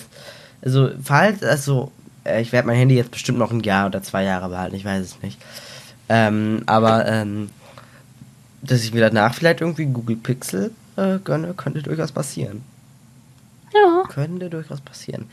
Also, 0.62 0.90
falls, 1.04 1.44
also, 1.44 1.92
äh, 2.24 2.42
ich 2.42 2.52
werde 2.52 2.68
mein 2.68 2.78
Handy 2.78 2.96
jetzt 2.96 3.12
bestimmt 3.12 3.38
noch 3.38 3.52
ein 3.52 3.62
Jahr 3.62 3.88
oder 3.88 4.02
zwei 4.02 4.24
Jahre 4.24 4.50
behalten, 4.50 4.76
ich 4.76 4.86
weiß 4.86 5.02
es 5.04 5.22
nicht. 5.22 5.40
Ähm, 6.10 6.64
aber, 6.66 7.06
ähm, 7.08 7.50
dass 8.62 8.84
ich 8.84 8.94
mir 8.94 9.02
danach 9.02 9.34
vielleicht 9.34 9.62
irgendwie 9.62 9.86
Google 9.86 10.16
Pixel 10.16 10.72
äh, 10.98 11.20
gönne, 11.24 11.54
könnte 11.54 11.82
durchaus 11.84 12.12
passieren. 12.12 12.64
Ja. 13.74 14.04
Könnte 14.08 14.50
durchaus 14.50 14.82
passieren. 14.82 15.30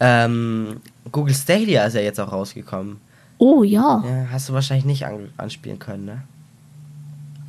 Ähm, 0.00 0.80
Google 1.12 1.34
Stadia 1.34 1.84
ist 1.84 1.94
ja 1.94 2.00
jetzt 2.00 2.18
auch 2.18 2.32
rausgekommen. 2.32 3.00
Oh 3.38 3.62
ja. 3.62 4.02
Ja, 4.04 4.26
hast 4.30 4.48
du 4.48 4.52
wahrscheinlich 4.52 4.84
nicht 4.84 5.06
an 5.06 5.28
anspielen 5.36 5.78
können, 5.78 6.04
ne? 6.06 6.22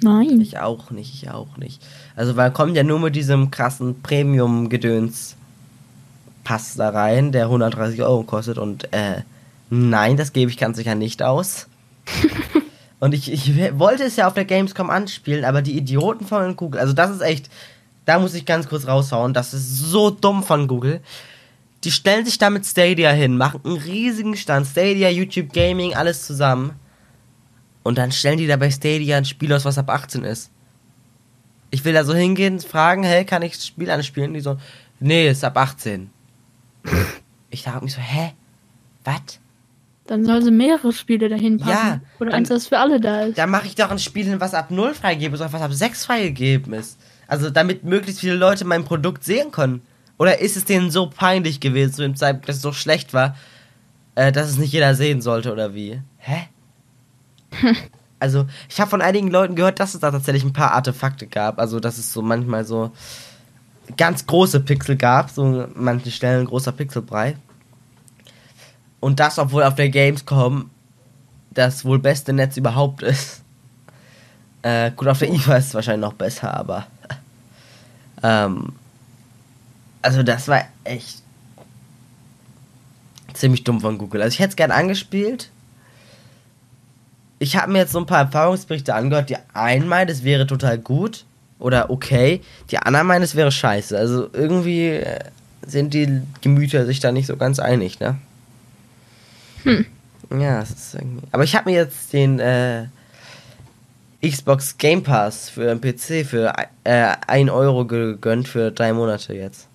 Nein. 0.03 0.41
Ich 0.41 0.59
auch 0.59 0.91
nicht, 0.91 1.13
ich 1.13 1.29
auch 1.31 1.57
nicht. 1.57 1.81
Also, 2.15 2.35
weil 2.35 2.51
kommt 2.51 2.75
ja 2.75 2.83
nur 2.83 2.99
mit 2.99 3.15
diesem 3.15 3.51
krassen 3.51 4.01
Premium-Gedöns 4.01 5.37
Pass 6.43 6.75
da 6.75 6.89
rein, 6.89 7.31
der 7.31 7.45
130 7.45 8.01
Euro 8.01 8.23
kostet 8.23 8.57
und 8.57 8.91
äh, 8.93 9.21
nein, 9.69 10.17
das 10.17 10.33
gebe 10.33 10.51
ich 10.51 10.57
ganz 10.57 10.77
sicher 10.77 10.95
nicht 10.95 11.23
aus. 11.23 11.67
und 12.99 13.13
ich, 13.13 13.31
ich 13.31 13.79
wollte 13.79 14.03
es 14.03 14.17
ja 14.17 14.27
auf 14.27 14.33
der 14.33 14.45
Gamescom 14.45 14.89
anspielen, 14.89 15.45
aber 15.45 15.61
die 15.61 15.77
Idioten 15.77 16.25
von 16.25 16.55
Google, 16.57 16.81
also 16.81 16.93
das 16.93 17.11
ist 17.11 17.21
echt, 17.21 17.49
da 18.05 18.19
muss 18.19 18.33
ich 18.33 18.45
ganz 18.45 18.67
kurz 18.67 18.87
raushauen, 18.87 19.33
das 19.33 19.53
ist 19.53 19.77
so 19.77 20.09
dumm 20.09 20.43
von 20.43 20.67
Google. 20.67 20.99
Die 21.85 21.91
stellen 21.91 22.25
sich 22.25 22.37
da 22.37 22.49
mit 22.49 22.65
Stadia 22.65 23.11
hin, 23.11 23.37
machen 23.37 23.61
einen 23.63 23.77
riesigen 23.77 24.35
Stand, 24.35 24.67
Stadia, 24.67 25.09
YouTube 25.09 25.53
Gaming, 25.53 25.93
alles 25.95 26.25
zusammen. 26.25 26.71
Und 27.83 27.97
dann 27.97 28.11
stellen 28.11 28.37
die 28.37 28.47
da 28.47 28.55
bei 28.57 28.71
Stadia 28.71 29.17
ein 29.17 29.25
Spiel 29.25 29.53
aus, 29.53 29.65
was 29.65 29.77
ab 29.77 29.89
18 29.89 30.23
ist. 30.23 30.51
Ich 31.69 31.83
will 31.85 31.93
da 31.93 32.03
so 32.03 32.13
hingehen, 32.13 32.59
fragen, 32.59 33.03
hey, 33.03 33.25
kann 33.25 33.41
ich 33.41 33.53
das 33.53 33.67
Spiel 33.67 33.89
anspielen? 33.91 34.33
Die 34.33 34.39
so, 34.41 34.57
nee, 34.99 35.29
ist 35.29 35.43
ab 35.43 35.57
18. 35.57 36.09
Ich 37.49 37.61
dachte 37.61 37.83
mich 37.83 37.93
so, 37.93 38.01
hä? 38.01 38.33
Was? 39.03 39.39
Dann 40.07 40.25
soll 40.25 40.41
sie 40.41 40.49
mehrere 40.49 40.91
Spiele 40.91 41.29
dahin 41.29 41.59
packen. 41.59 41.69
Ja, 41.69 42.01
Oder 42.19 42.31
dann- 42.31 42.39
eins, 42.39 42.49
das 42.49 42.65
für 42.67 42.79
alle 42.79 42.99
da 42.99 43.21
ist. 43.25 43.37
Da 43.37 43.45
mache 43.45 43.67
ich 43.67 43.75
doch 43.75 43.91
ein 43.91 43.99
Spiel 43.99 44.25
hin, 44.25 44.39
was 44.41 44.55
ab 44.55 44.71
0 44.71 44.95
freigegeben 44.95 45.35
ist, 45.35 45.41
oder 45.41 45.53
was 45.53 45.61
ab 45.61 45.71
6 45.71 46.03
freigegeben 46.05 46.73
ist. 46.73 46.99
Also 47.27 47.51
damit 47.51 47.83
möglichst 47.83 48.21
viele 48.21 48.33
Leute 48.35 48.65
mein 48.65 48.85
Produkt 48.85 49.23
sehen 49.23 49.51
können. 49.51 49.83
Oder 50.17 50.39
ist 50.39 50.57
es 50.57 50.65
denen 50.65 50.89
so 50.89 51.11
peinlich 51.11 51.59
gewesen 51.59 51.93
zu 51.93 52.01
dem 52.01 52.15
Zeitpunkt, 52.15 52.49
dass 52.49 52.55
es 52.55 52.61
so 52.63 52.73
schlecht 52.73 53.13
war, 53.13 53.35
äh, 54.15 54.31
dass 54.31 54.49
es 54.49 54.57
nicht 54.57 54.73
jeder 54.73 54.95
sehen 54.95 55.21
sollte, 55.21 55.51
oder 55.53 55.75
wie? 55.75 56.01
Hä? 56.17 56.47
also, 58.19 58.45
ich 58.69 58.79
habe 58.79 58.89
von 58.89 59.01
einigen 59.01 59.29
Leuten 59.29 59.55
gehört, 59.55 59.79
dass 59.79 59.93
es 59.93 60.01
da 60.01 60.11
tatsächlich 60.11 60.43
ein 60.43 60.53
paar 60.53 60.71
Artefakte 60.71 61.27
gab. 61.27 61.59
Also, 61.59 61.79
dass 61.79 61.97
es 61.97 62.13
so 62.13 62.21
manchmal 62.21 62.65
so 62.65 62.91
ganz 63.97 64.25
große 64.25 64.61
Pixel 64.61 64.95
gab, 64.95 65.29
so 65.29 65.43
an 65.43 65.71
manchen 65.75 66.11
Stellen 66.11 66.41
ein 66.41 66.47
großer 66.47 66.71
Pixelbrei. 66.71 67.35
Und 68.99 69.19
das, 69.19 69.37
obwohl 69.37 69.63
auf 69.63 69.75
der 69.75 69.89
Gamescom 69.89 70.69
das 71.51 71.85
wohl 71.85 71.99
beste 71.99 72.33
Netz 72.33 72.57
überhaupt 72.57 73.03
ist. 73.03 73.41
Äh, 74.65 74.91
gut, 74.91 75.09
auf 75.09 75.19
der 75.19 75.29
IFA 75.29 75.57
ist 75.57 75.67
es 75.67 75.73
wahrscheinlich 75.73 76.09
noch 76.09 76.13
besser, 76.13 76.53
aber. 76.53 76.87
ähm, 78.23 78.71
also, 80.01 80.23
das 80.23 80.47
war 80.47 80.61
echt 80.85 81.21
ziemlich 83.33 83.65
dumm 83.65 83.81
von 83.81 83.97
Google. 83.97 84.21
Also, 84.21 84.35
ich 84.35 84.39
hätte 84.39 84.51
es 84.51 84.55
gerne 84.55 84.73
angespielt. 84.73 85.49
Ich 87.43 87.57
habe 87.57 87.73
mir 87.73 87.79
jetzt 87.79 87.91
so 87.91 87.99
ein 87.99 88.05
paar 88.05 88.19
Erfahrungsberichte 88.21 88.95
angehört. 88.95 89.29
Die 89.29 89.35
einen 89.53 89.85
meinen, 89.85 90.07
es 90.09 90.23
wäre 90.23 90.47
total 90.47 90.77
gut 90.77 91.25
oder 91.59 91.89
okay. 91.89 92.39
Die 92.71 92.77
anderen 92.77 93.05
meinen, 93.05 93.21
es 93.21 93.35
wäre 93.35 93.51
scheiße. 93.51 93.97
Also, 93.97 94.29
irgendwie 94.31 94.87
äh, 94.91 95.19
sind 95.67 95.93
die 95.93 96.21
Gemüter 96.39 96.85
sich 96.85 97.01
da 97.01 97.11
nicht 97.11 97.27
so 97.27 97.35
ganz 97.35 97.59
einig, 97.59 97.99
ne? 97.99 98.15
Ja, 100.29 100.61
es 100.61 100.71
ist 100.71 100.95
irgendwie. 100.95 101.27
Aber 101.33 101.43
ich 101.43 101.53
habe 101.53 101.69
mir 101.69 101.75
jetzt 101.75 102.13
den 102.13 102.39
äh, 102.39 102.85
Xbox 104.25 104.77
Game 104.77 105.03
Pass 105.03 105.49
für 105.49 105.75
den 105.75 105.81
PC 105.81 106.25
für 106.25 106.53
äh, 106.85 107.15
1 107.27 107.51
Euro 107.51 107.85
gegönnt 107.85 108.47
für 108.47 108.71
drei 108.71 108.93
Monate 108.93 109.33
jetzt. 109.33 109.67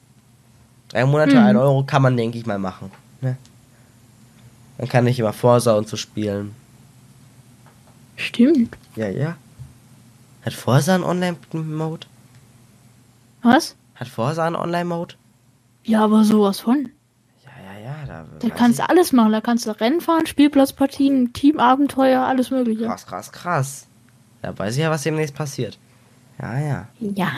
Drei 0.88 1.04
Monate, 1.04 1.32
Hm. 1.32 1.44
1 1.44 1.58
Euro 1.58 1.84
kann 1.84 2.00
man, 2.00 2.16
denke 2.16 2.38
ich, 2.38 2.46
mal 2.46 2.58
machen. 2.58 2.90
Ne? 3.20 3.36
Dann 4.78 4.88
kann 4.88 5.06
ich 5.06 5.18
immer 5.20 5.34
Forsa 5.34 5.74
und 5.74 5.86
so 5.86 5.98
spielen. 5.98 6.54
Stimmt. 8.18 8.76
Ja, 8.96 9.08
ja. 9.08 9.36
Hat 10.44 10.52
Forsa 10.52 10.94
einen 10.94 11.04
Online-Mode? 11.04 12.06
Was? 13.42 13.76
Hat 13.94 14.08
Forsa 14.08 14.44
einen 14.44 14.56
Online-Mode? 14.56 15.14
Ja, 15.84 16.04
aber 16.04 16.24
sowas 16.24 16.60
von. 16.60 16.90
Ja, 17.44 17.50
ja, 17.80 17.80
ja. 17.80 18.06
Da, 18.06 18.24
Da 18.40 18.54
kannst 18.54 18.80
du 18.80 18.88
alles 18.88 19.12
machen. 19.12 19.32
Da 19.32 19.40
kannst 19.40 19.66
du 19.66 19.70
Rennen 19.70 20.00
fahren, 20.00 20.26
Spielplatzpartien, 20.26 21.32
Teamabenteuer, 21.32 22.22
alles 22.26 22.50
mögliche. 22.50 22.84
Krass, 22.86 23.06
krass, 23.06 23.32
krass. 23.32 23.86
Da 24.42 24.56
weiß 24.56 24.74
ich 24.74 24.82
ja, 24.82 24.90
was 24.90 25.02
demnächst 25.04 25.34
passiert. 25.34 25.78
Ja, 26.40 26.58
ja. 26.58 26.88
Ja. 27.00 27.30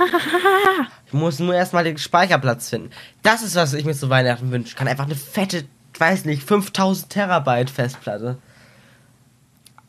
Ich 1.06 1.12
muss 1.12 1.38
nur 1.38 1.54
erstmal 1.54 1.84
den 1.84 1.98
Speicherplatz 1.98 2.68
finden. 2.70 2.90
Das 3.22 3.42
ist, 3.42 3.54
was 3.56 3.74
ich 3.74 3.84
mir 3.84 3.94
zu 3.94 4.08
Weihnachten 4.10 4.50
wünsche. 4.50 4.68
Ich 4.68 4.76
kann 4.76 4.88
einfach 4.88 5.06
eine 5.06 5.14
fette, 5.14 5.64
weiß 5.98 6.24
nicht, 6.24 6.42
5000 6.42 7.10
Terabyte 7.10 7.70
Festplatte. 7.70 8.38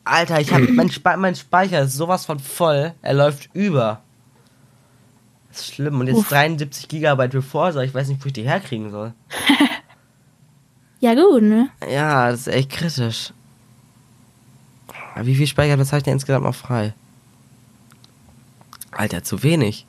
Alter, 0.04 0.40
ich 0.40 0.52
habe 0.52 0.68
mein, 0.72 0.90
Spe 0.90 1.16
mein 1.16 1.34
Speicher 1.34 1.82
ist 1.82 1.94
sowas 1.94 2.26
von 2.26 2.38
voll. 2.38 2.94
Er 3.02 3.14
läuft 3.14 3.50
über. 3.54 4.00
Das 5.50 5.60
ist 5.60 5.74
schlimm. 5.74 6.00
Und 6.00 6.06
jetzt 6.06 6.16
Uff. 6.18 6.28
73 6.28 6.88
Gigabyte 6.88 7.32
für 7.32 7.42
Forsa. 7.42 7.82
Ich 7.82 7.92
weiß 7.94 8.08
nicht, 8.08 8.22
wo 8.22 8.26
ich 8.26 8.32
die 8.32 8.42
herkriegen 8.44 8.90
soll. 8.90 9.12
Ja, 11.00 11.14
gut, 11.16 11.42
ne? 11.42 11.68
Ja, 11.90 12.30
das 12.30 12.42
ist 12.42 12.46
echt 12.46 12.70
kritisch. 12.70 13.32
Aber 15.16 15.26
Wie 15.26 15.34
viel 15.34 15.48
Speicherplatz 15.48 15.88
habe 15.88 15.98
ich 15.98 16.04
denn 16.04 16.12
insgesamt 16.12 16.44
noch 16.44 16.54
frei? 16.54 16.94
Alter, 18.92 19.24
zu 19.24 19.42
wenig. 19.42 19.84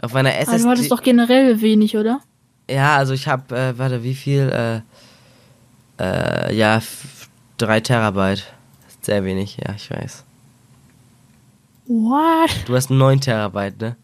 Auf 0.00 0.12
meiner 0.12 0.28
Aber 0.30 0.38
SSD. 0.38 0.62
du 0.62 0.68
hattest 0.70 0.92
doch 0.92 1.02
generell 1.02 1.60
wenig, 1.60 1.96
oder? 1.96 2.20
Ja, 2.70 2.96
also 2.96 3.12
ich 3.12 3.26
habe, 3.26 3.56
äh, 3.58 3.76
warte, 3.76 4.04
wie 4.04 4.14
viel? 4.14 4.82
Äh, 5.98 6.02
äh, 6.02 6.54
ja, 6.54 6.76
f- 6.76 7.28
drei 7.58 7.80
Terabyte. 7.80 8.53
Sehr 9.04 9.22
wenig, 9.24 9.58
ja, 9.58 9.74
ich 9.74 9.90
weiß. 9.90 10.24
What? 11.86 12.50
Du 12.66 12.74
hast 12.74 12.88
neun 12.90 13.20
Terabyte, 13.20 13.78
ne? 13.80 13.96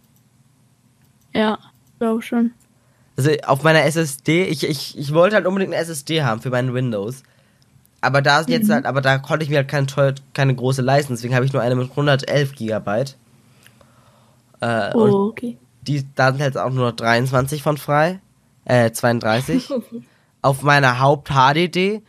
Ja, 1.32 1.58
glaube 1.98 2.20
schon. 2.20 2.52
Also 3.16 3.30
auf 3.46 3.62
meiner 3.62 3.82
SSD, 3.84 4.44
ich, 4.44 4.68
ich, 4.68 4.98
ich 4.98 5.14
wollte 5.14 5.36
halt 5.36 5.46
unbedingt 5.46 5.72
eine 5.72 5.82
SSD 5.82 6.22
haben 6.22 6.42
für 6.42 6.50
meinen 6.50 6.74
Windows. 6.74 7.22
Aber 8.02 8.20
da 8.20 8.40
sind 8.42 8.50
jetzt 8.50 8.70
halt, 8.70 8.84
aber 8.84 9.00
da 9.00 9.18
konnte 9.18 9.44
ich 9.44 9.50
mir 9.50 9.58
halt 9.58 9.68
keine, 9.68 9.86
teuer, 9.86 10.14
keine 10.34 10.54
große 10.54 10.82
leisten, 10.82 11.14
deswegen 11.14 11.34
habe 11.34 11.44
ich 11.46 11.52
nur 11.52 11.62
eine 11.62 11.74
mit 11.76 11.90
111 11.90 12.54
Gigabyte. 12.54 13.16
Äh, 14.60 14.90
Oh, 14.94 15.28
okay. 15.28 15.56
die, 15.82 16.06
da 16.14 16.30
sind 16.32 16.40
jetzt 16.40 16.58
auch 16.58 16.70
nur 16.70 16.90
noch 16.90 16.96
23 16.96 17.62
von 17.62 17.78
frei. 17.78 18.20
Äh, 18.66 18.90
32. 18.92 19.70
Auf 20.42 20.62
meiner 20.62 21.00
Haupt-HDD, 21.00 22.02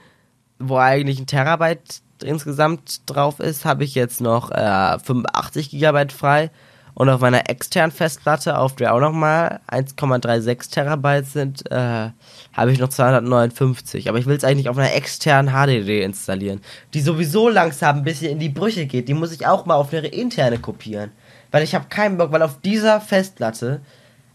wo 0.60 0.78
eigentlich 0.78 1.20
ein 1.20 1.28
Terabyte 1.28 2.02
insgesamt 2.24 3.10
drauf 3.10 3.40
ist, 3.40 3.66
habe 3.66 3.84
ich 3.84 3.96
jetzt 3.96 4.22
noch 4.22 4.52
äh, 4.52 5.00
85 5.00 5.70
Gigabyte 5.70 6.14
frei. 6.14 6.52
Und 6.94 7.10
auf 7.10 7.22
meiner 7.22 7.50
externen 7.50 7.92
Festplatte, 7.92 8.58
auf 8.58 8.76
der 8.76 8.94
auch 8.94 9.00
nochmal 9.00 9.62
1,36 9.70 10.72
Terabyte 10.72 11.26
sind, 11.26 11.72
äh, 11.72 12.10
habe 12.54 12.72
ich 12.72 12.80
noch 12.80 12.90
259. 12.90 14.10
Aber 14.10 14.20
ich 14.20 14.26
will 14.26 14.36
es 14.36 14.44
eigentlich 14.44 14.68
auf 14.68 14.78
einer 14.78 14.94
externen 14.94 15.54
HDD 15.54 16.04
installieren, 16.04 16.62
die 16.94 17.02
sowieso 17.02 17.48
langsam 17.48 17.98
ein 17.98 18.04
bisschen 18.04 18.32
in 18.32 18.40
die 18.40 18.50
Brüche 18.50 18.86
geht. 18.88 19.08
Die 19.08 19.14
muss 19.14 19.32
ich 19.32 19.48
auch 19.48 19.66
mal 19.66 19.76
auf 19.76 19.94
eine 19.94 20.08
interne 20.08 20.60
kopieren. 20.60 21.12
Weil 21.50 21.64
ich 21.64 21.76
habe 21.76 21.86
keinen 21.90 22.18
Bock, 22.18 22.32
weil 22.32 22.42
auf 22.42 22.60
dieser 22.62 23.00
Festplatte, 23.00 23.82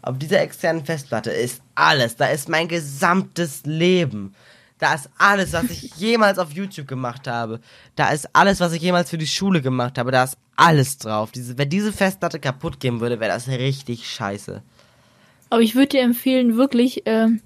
auf 0.03 0.18
dieser 0.18 0.40
externen 0.40 0.85
Festplatte 0.85 1.31
ist 1.31 1.61
alles. 1.75 2.16
Da 2.16 2.27
ist 2.27 2.49
mein 2.49 2.68
gesamtes 2.68 3.64
Leben. 3.64 4.35
Da 4.79 4.95
ist 4.95 5.09
alles, 5.17 5.53
was 5.55 5.71
ich 5.71 5.95
jemals 5.97 6.39
auf 6.39 6.53
YouTube 6.53 6.87
gemacht 6.87 7.27
habe. 7.27 7.61
Da 7.95 8.11
ist 8.11 8.29
alles, 8.35 8.61
was 8.61 8.73
ich 8.73 8.83
jemals 8.83 9.09
für 9.09 9.19
die 9.19 9.27
Schule 9.27 9.62
gemacht 9.62 9.97
habe. 9.97 10.11
Da 10.11 10.25
ist 10.25 10.37
alles 10.57 10.99
drauf. 10.99 11.31
Diese, 11.33 11.57
wenn 11.57 11.71
diese 11.71 11.93
Festplatte 11.93 12.39
kaputt 12.39 12.79
gehen 12.79 13.01
würde, 13.01 13.19
wäre 13.19 13.33
das 13.33 13.49
richtig 13.49 14.09
scheiße. 14.09 14.62
Aber 15.49 15.62
ich 15.62 15.75
würde 15.75 15.89
dir 15.89 16.03
empfehlen, 16.03 16.57
wirklich, 16.57 17.03
ähm, 17.07 17.41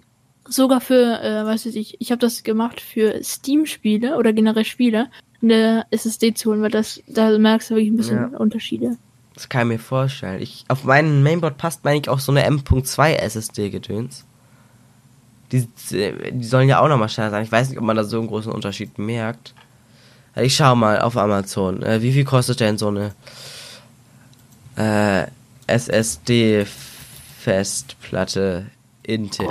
sogar 0.49 0.81
für, 0.81 1.23
äh, 1.23 1.45
weiß 1.45 1.67
ich 1.67 1.75
nicht, 1.75 1.97
ich 2.01 2.11
habe 2.11 2.19
das 2.19 2.43
gemacht 2.43 2.81
für 2.81 3.23
Steam-Spiele 3.23 4.17
oder 4.17 4.33
generell 4.33 4.65
Spiele, 4.65 5.09
eine 5.43 5.87
SSD 5.91 6.35
zu 6.35 6.51
holen, 6.51 6.63
weil 6.63 6.71
das, 6.71 7.01
da 7.07 7.37
merkst 7.39 7.71
du 7.71 7.75
wirklich 7.75 7.93
ein 7.93 7.97
bisschen 7.97 8.33
Ja. 8.33 8.39
Unterschiede. 8.39 8.97
Das 9.35 9.49
kann 9.49 9.63
ich 9.63 9.77
mir 9.77 9.79
vorstellen. 9.79 10.43
Ich, 10.43 10.65
auf 10.69 10.85
meinen 10.85 11.23
Mainboard 11.23 11.57
passt, 11.57 11.85
meine 11.85 12.01
ich, 12.01 12.09
auch 12.09 12.19
so 12.19 12.33
eine 12.33 12.43
M.2 12.45 13.13
SSD-Gedöns. 13.15 14.27
Die, 15.53 15.69
die 16.31 16.45
sollen 16.45 16.69
ja 16.69 16.81
auch 16.81 16.89
nochmal 16.89 17.09
schneller 17.09 17.31
sein. 17.31 17.45
Ich 17.45 17.53
weiß 17.53 17.69
nicht, 17.71 17.79
ob 17.79 17.85
man 17.85 17.97
da 17.97 18.05
so 18.05 18.19
einen 18.19 18.29
großen 18.29 18.53
Unterschied 18.53 18.99
merkt. 18.99 19.55
Ich 20.37 20.55
schau 20.57 20.77
mal 20.77 21.01
auf 21.01 21.17
Amazon. 21.17 21.83
Äh, 21.83 22.03
wie 22.03 22.13
viel 22.13 22.25
kostet 22.25 22.61
denn 22.61 22.79
so 22.79 22.89
eine 22.89 23.13
äh, 24.77 25.27
SSD-Festplatte 25.67 28.67
intern? 29.03 29.49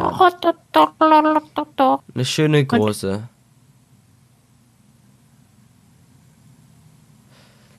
Eine 2.15 2.25
schöne 2.25 2.65
große. 2.65 3.23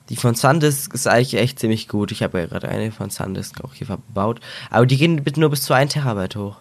Die 0.09 0.15
von 0.17 0.35
Sandisk 0.35 0.93
ist 0.93 1.07
eigentlich 1.07 1.35
echt 1.35 1.59
ziemlich 1.59 1.87
gut. 1.87 2.11
Ich 2.11 2.21
habe 2.21 2.39
ja 2.39 2.45
gerade 2.45 2.67
eine 2.67 2.91
von 2.91 3.09
Sandisk 3.09 3.63
auch 3.63 3.73
hier 3.73 3.87
verbaut. 3.87 4.41
Aber 4.69 4.85
die 4.85 4.97
gehen 4.97 5.23
bitte 5.23 5.39
nur 5.39 5.49
bis 5.49 5.63
zu 5.63 5.73
1 5.73 5.93
Terabyte 5.93 6.35
hoch. 6.35 6.57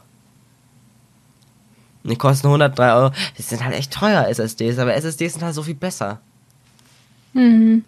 Die 2.11 2.17
kosten 2.17 2.49
103 2.49 2.93
Euro. 2.93 3.13
Die 3.39 3.43
sind 3.43 3.65
halt 3.65 3.75
echt 3.75 3.93
teuer, 3.93 4.27
SSDs. 4.29 4.79
Aber 4.79 4.95
SSDs 4.95 5.35
sind 5.35 5.43
halt 5.43 5.55
so 5.55 5.63
viel 5.63 5.75
besser. 5.75 6.21
Mhm. 7.33 7.85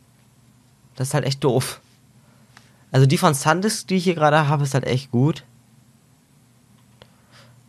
Das 0.97 1.09
ist 1.09 1.15
halt 1.15 1.25
echt 1.25 1.43
doof. 1.43 1.81
Also 2.91 3.07
die 3.07 3.19
von 3.19 3.35
Sandisk, 3.35 3.89
die 3.89 3.97
ich 3.97 4.05
hier 4.05 4.15
gerade 4.15 4.49
habe, 4.49 4.65
ist 4.65 4.75
halt 4.75 4.87
echt 4.87 5.11
gut. 5.11 5.45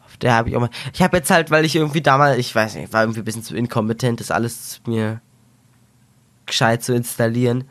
Auf 0.06 0.18
der 0.18 0.34
habe 0.34 0.50
ich 0.50 0.56
auch 0.56 0.62
mal. 0.62 0.70
Ich 0.94 1.02
habe 1.02 1.18
jetzt 1.18 1.32
halt, 1.32 1.50
weil 1.50 1.66
ich 1.66 1.76
irgendwie 1.76 2.02
damals, 2.02 2.38
ich 2.38 2.54
weiß 2.54 2.76
nicht, 2.76 2.92
war 2.92 3.04
irgendwie 3.04 3.22
ein 3.22 3.26
bisschen 3.26 3.44
zu 3.44 3.56
inkompetent, 3.56 4.20
das 4.20 4.32
alles 4.32 4.82
mir 4.86 5.22
gescheit 6.46 6.84
zu 6.84 6.94
installieren. 6.94 7.64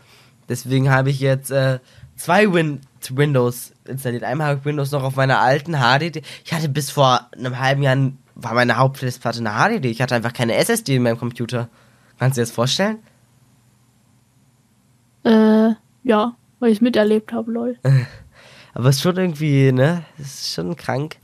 Deswegen 0.48 0.90
habe 0.90 1.10
ich 1.10 1.20
jetzt 1.20 1.50
äh, 1.50 1.78
zwei 2.16 2.52
Win 2.52 2.80
Windows 3.10 3.72
installiert. 3.86 4.24
Einmal 4.24 4.48
habe 4.48 4.58
ich 4.60 4.64
Windows 4.64 4.90
noch 4.92 5.02
auf 5.02 5.16
meiner 5.16 5.40
alten 5.40 5.74
HDD. 5.74 6.22
Ich 6.44 6.52
hatte 6.52 6.68
bis 6.68 6.90
vor 6.90 7.28
einem 7.36 7.58
halben 7.58 7.82
Jahr 7.82 7.96
war 8.34 8.54
meine 8.54 8.76
Hauptfestplatte 8.76 9.40
eine 9.40 9.50
HDD. 9.50 9.86
Ich 9.86 10.00
hatte 10.00 10.14
einfach 10.14 10.32
keine 10.32 10.54
SSD 10.54 10.96
in 10.96 11.02
meinem 11.02 11.18
Computer. 11.18 11.68
Kannst 12.18 12.36
du 12.36 12.40
dir 12.40 12.46
das 12.46 12.54
vorstellen? 12.54 12.98
Äh, 15.24 15.74
ja, 16.04 16.36
weil 16.58 16.70
ich 16.70 16.78
es 16.78 16.80
miterlebt 16.80 17.32
habe, 17.32 17.50
lol. 17.52 17.78
Aber 18.74 18.88
es 18.88 18.96
ist 18.96 19.02
schon 19.02 19.16
irgendwie, 19.16 19.72
ne? 19.72 20.04
Es 20.18 20.26
ist 20.26 20.54
schon 20.54 20.76
krank. 20.76 21.16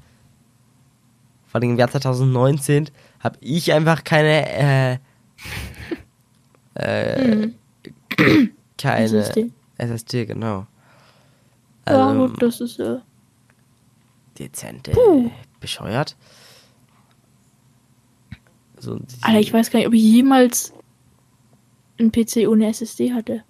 Vor 1.47 1.61
allem 1.61 1.71
im 1.71 1.79
Jahr 1.79 1.91
2019 1.91 2.91
habe 3.21 3.39
ich 3.41 3.73
einfach 3.73 4.05
keine, 4.05 4.49
äh, 4.49 4.99
äh, 6.75 7.49
keine 8.79 9.05
SSD. 9.05 9.51
SSD, 9.79 10.27
genau. 10.27 10.67
Ja, 11.89 12.09
Also, 12.09 12.27
gut, 12.29 12.43
das 12.43 12.61
ist, 12.61 12.79
äh, 12.79 12.99
dezent, 14.39 14.89
äh, 14.89 14.93
Puh. 14.93 15.31
bescheuert. 15.61 16.17
So, 18.79 18.97
die- 18.97 19.05
Alter, 19.23 19.41
ich 19.41 19.53
weiß 19.53 19.71
gar 19.71 19.79
nicht, 19.81 19.89
ob 19.89 19.95
ich 19.95 20.03
jemals 20.03 20.73
einen 21.99 22.13
PC 22.13 22.47
ohne 22.49 22.69
SSD 22.69 23.13
hatte. 23.13 23.43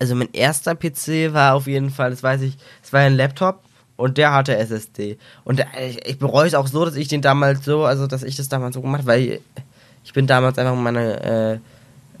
also 0.00 0.14
mein 0.14 0.28
erster 0.32 0.76
PC 0.76 1.32
war 1.34 1.54
auf 1.56 1.66
jeden 1.66 1.90
Fall, 1.90 2.10
das 2.10 2.22
weiß 2.22 2.42
ich, 2.42 2.56
es 2.84 2.92
war 2.92 3.00
ein 3.00 3.16
Laptop 3.16 3.62
und 3.96 4.16
der 4.16 4.32
hatte 4.32 4.56
SSD. 4.56 5.18
Und 5.44 5.58
der, 5.58 5.66
ich, 5.88 6.06
ich 6.06 6.18
bereue 6.20 6.46
es 6.46 6.54
auch 6.54 6.68
so, 6.68 6.84
dass 6.84 6.94
ich 6.94 7.08
den 7.08 7.20
damals 7.20 7.64
so, 7.64 7.84
also 7.84 8.06
dass 8.06 8.22
ich 8.22 8.36
das 8.36 8.48
damals 8.48 8.76
so 8.76 8.80
gemacht 8.80 9.00
habe, 9.00 9.08
weil 9.08 9.40
ich 10.04 10.12
bin 10.12 10.28
damals 10.28 10.56
einfach 10.56 10.74
mit 10.76 10.84
meiner, 10.84 11.24
äh, 11.24 11.58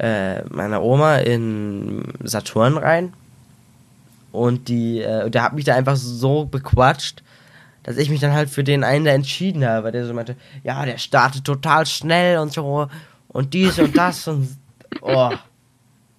äh, 0.00 0.44
meiner 0.50 0.82
Oma 0.82 1.18
in 1.18 2.02
Saturn 2.24 2.76
rein 2.76 3.12
und 4.32 4.68
die, 4.68 5.00
äh, 5.00 5.30
der 5.30 5.42
hat 5.42 5.54
mich 5.54 5.64
da 5.64 5.74
einfach 5.74 5.96
so 5.96 6.44
bequatscht, 6.44 7.22
dass 7.82 7.96
ich 7.96 8.10
mich 8.10 8.20
dann 8.20 8.32
halt 8.32 8.50
für 8.50 8.64
den 8.64 8.84
einen 8.84 9.04
da 9.04 9.12
entschieden 9.12 9.64
habe, 9.64 9.84
weil 9.84 9.92
der 9.92 10.06
so 10.06 10.14
meinte, 10.14 10.36
ja, 10.62 10.84
der 10.84 10.98
startet 10.98 11.44
total 11.44 11.86
schnell 11.86 12.38
und 12.38 12.52
so 12.52 12.88
und 13.28 13.54
dies 13.54 13.78
und 13.78 13.96
das 13.96 14.28
und 14.28 14.56
oh, 15.00 15.30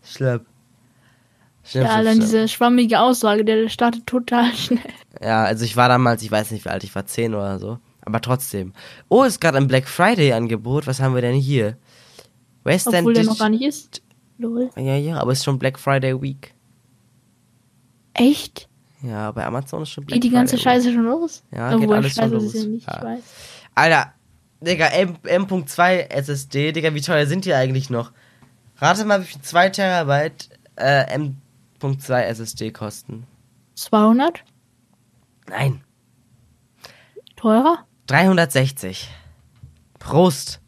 schlimm. 0.04 0.41
Schlimm, 1.63 1.84
Ja, 1.84 1.93
schlimm, 1.93 2.06
dann 2.06 2.06
schlimm. 2.06 2.19
diese 2.19 2.48
schwammige 2.48 3.00
Aussage, 3.00 3.45
der, 3.45 3.69
startet 3.69 4.08
total 4.08 4.54
schnell. 4.56 4.80
Ja, 5.22 5.43
also 5.43 5.65
ich 5.65 5.78
war 5.78 5.89
damals, 5.89 6.24
ich 6.24 6.32
weiß 6.32 6.52
nicht 6.52 6.65
wie 6.65 6.69
alt, 6.69 6.84
ich 6.84 6.95
war 6.95 7.06
10 7.06 7.36
oder 7.36 7.60
so. 7.60 7.80
Aber 8.02 8.22
trotzdem. 8.22 8.74
Oh, 9.08 9.24
ist 9.24 9.39
gerade 9.39 9.58
ein 9.58 9.67
Black 9.67 9.88
Friday 9.88 10.34
Angebot. 10.34 10.88
Was 10.88 11.00
haben 11.00 11.13
wir 11.13 11.22
denn 11.22 11.36
hier? 11.36 11.78
Western 12.63 12.95
Obwohl 12.95 13.13
der 13.13 13.26
noch 13.26 13.38
gar 13.38 13.50
nicht 13.50 13.63
ist. 13.63 14.02
Lol. 14.39 14.69
Ja, 14.78 14.95
ja, 14.95 15.19
aber 15.19 15.32
es 15.32 15.39
ist 15.39 15.45
schon 15.45 15.60
Black 15.60 15.78
Friday 15.78 16.19
Week. 16.19 16.56
Echt? 18.13 18.67
Ja, 19.02 19.32
bei 19.32 19.45
Amazon 19.45 19.84
ist 19.84 19.91
schon 19.91 20.06
Black 20.06 20.15
Geht 20.15 20.24
die 20.24 20.30
ganze 20.30 20.58
Friday 20.58 20.82
Scheiße 20.82 20.93
schon 20.93 21.06
los? 21.06 21.43
Ja, 21.52 21.69
geht 21.74 21.84
Obwohl, 21.84 21.95
alles 21.98 22.13
schon 22.13 22.32
los. 22.32 22.54
ja 22.54 22.63
nicht, 22.65 22.88
Ja. 22.88 22.98
ich 22.98 23.04
weiß. 23.04 23.17
Week. 23.17 23.24
Alter, 23.76 24.13
Digga, 24.62 24.88
M- 24.88 25.17
M.2 25.24 26.10
SSD, 26.10 26.72
Digga, 26.74 26.93
wie 26.93 27.02
teuer 27.02 27.26
sind 27.28 27.45
die 27.45 27.54
eigentlich 27.54 27.89
noch? 27.89 28.12
Rate 28.78 29.06
mal, 29.06 29.22
wie 29.22 29.26
viel 29.26 29.41
2 29.41 29.69
Terabyte 29.69 30.50
äh, 30.76 31.04
M.2 31.13 32.13
SSD 32.24 32.72
kosten. 32.72 33.26
200? 33.76 34.43
Nein, 35.50 35.82
Teurer? 37.38 37.86
360. 38.08 39.10
Prost. 39.98 40.60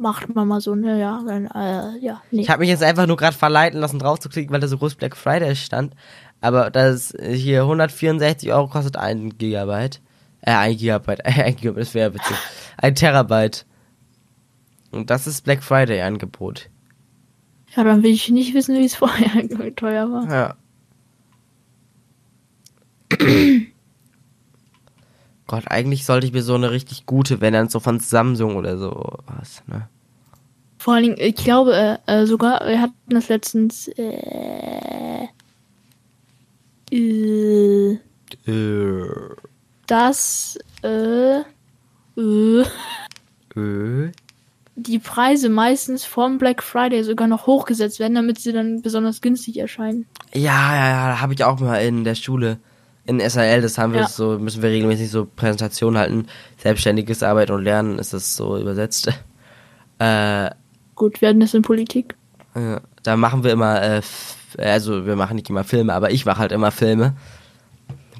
Macht 0.00 0.34
man 0.34 0.46
mal 0.46 0.60
so, 0.60 0.74
ne, 0.74 0.98
ja, 1.00 1.22
dann, 1.26 1.46
äh, 1.46 1.98
ja, 1.98 2.22
nee. 2.30 2.42
Ich 2.42 2.50
habe 2.50 2.60
mich 2.60 2.68
jetzt 2.68 2.82
einfach 2.82 3.06
nur 3.06 3.16
gerade 3.16 3.36
verleiten 3.36 3.80
lassen, 3.80 3.98
drauf 3.98 4.20
zu 4.20 4.28
klicken, 4.28 4.52
weil 4.52 4.60
da 4.60 4.68
so 4.68 4.78
groß 4.78 4.94
Black 4.94 5.16
Friday 5.16 5.56
stand. 5.56 5.94
Aber 6.40 6.70
das 6.70 7.12
hier 7.20 7.62
164 7.62 8.52
Euro 8.52 8.68
kostet 8.68 8.96
ein 8.96 9.36
Gigabyte. 9.38 10.00
Äh, 10.40 10.52
ein 10.52 10.76
Gigabyte. 10.76 11.24
Ein 11.26 11.56
Gigabyte, 11.56 11.80
das 11.80 11.94
wäre 11.94 12.14
witzig. 12.14 12.36
Ein 12.76 12.94
Terabyte. 12.94 13.66
Und 14.92 15.10
das 15.10 15.26
ist 15.26 15.42
Black 15.42 15.62
Friday 15.62 16.00
Angebot. 16.00 16.70
Ja, 17.74 17.84
dann 17.84 18.02
will 18.02 18.12
ich 18.12 18.30
nicht 18.30 18.54
wissen, 18.54 18.76
wie 18.76 18.84
es 18.84 18.94
vorher 18.94 19.48
teuer 19.76 20.10
war. 20.10 20.30
Ja. 20.30 20.54
Gott, 25.48 25.64
eigentlich 25.66 26.04
sollte 26.04 26.26
ich 26.26 26.32
mir 26.32 26.42
so 26.42 26.54
eine 26.54 26.70
richtig 26.70 27.06
gute, 27.06 27.40
wenn 27.40 27.54
dann 27.54 27.68
so 27.68 27.80
von 27.80 27.98
Samsung 27.98 28.54
oder 28.56 28.78
so 28.78 29.18
was, 29.26 29.62
ne? 29.66 29.88
Vor 30.78 30.94
allen 30.94 31.02
Dingen, 31.02 31.16
ich 31.18 31.34
glaube 31.34 31.74
äh, 32.06 32.20
äh, 32.22 32.26
sogar, 32.26 32.64
wir 32.68 32.80
hatten 32.80 32.94
das 33.08 33.28
letztens. 33.28 33.88
Äh, 33.88 35.26
äh, 36.92 37.98
Äh, 38.46 39.04
dass 39.86 40.58
äh, 40.82 41.40
äh, 41.40 42.60
äh. 43.56 44.12
die 44.76 44.98
Preise 44.98 45.48
meistens 45.48 46.04
vom 46.04 46.36
Black 46.36 46.62
Friday 46.62 47.02
sogar 47.04 47.26
noch 47.26 47.46
hochgesetzt 47.46 47.98
werden, 47.98 48.14
damit 48.14 48.38
sie 48.38 48.52
dann 48.52 48.82
besonders 48.82 49.22
günstig 49.22 49.58
erscheinen. 49.58 50.06
Ja, 50.34 50.74
ja, 50.74 50.88
ja, 50.90 51.08
da 51.08 51.20
habe 51.22 51.32
ich 51.32 51.42
auch 51.42 51.58
mal 51.58 51.78
in 51.78 52.04
der 52.04 52.14
Schule 52.14 52.58
in 53.08 53.18
SRL, 53.20 53.62
das 53.62 53.78
haben 53.78 53.92
wir 53.94 54.02
Ja. 54.02 54.08
so, 54.08 54.38
müssen 54.38 54.62
wir 54.62 54.70
regelmäßig 54.70 55.10
so 55.10 55.24
Präsentationen 55.24 55.98
halten. 55.98 56.26
Selbstständiges 56.58 57.22
Arbeiten 57.24 57.52
und 57.52 57.64
Lernen 57.64 57.98
ist 57.98 58.12
das 58.12 58.36
so 58.36 58.56
übersetzt. 58.58 59.10
Äh, 60.00 60.50
Gut, 60.94 61.20
wir 61.20 61.28
hatten 61.30 61.40
das 61.40 61.54
in 61.54 61.62
Politik. 61.62 62.14
Ja, 62.54 62.80
da 63.02 63.16
machen 63.16 63.42
wir 63.42 63.50
immer, 63.50 63.82
äh, 63.82 64.00
also 64.58 65.06
wir 65.06 65.16
machen 65.16 65.34
nicht 65.34 65.50
immer 65.50 65.64
Filme, 65.64 65.92
aber 65.92 66.12
ich 66.12 66.24
mache 66.24 66.38
halt 66.38 66.52
immer 66.52 66.70
Filme. 66.70 67.14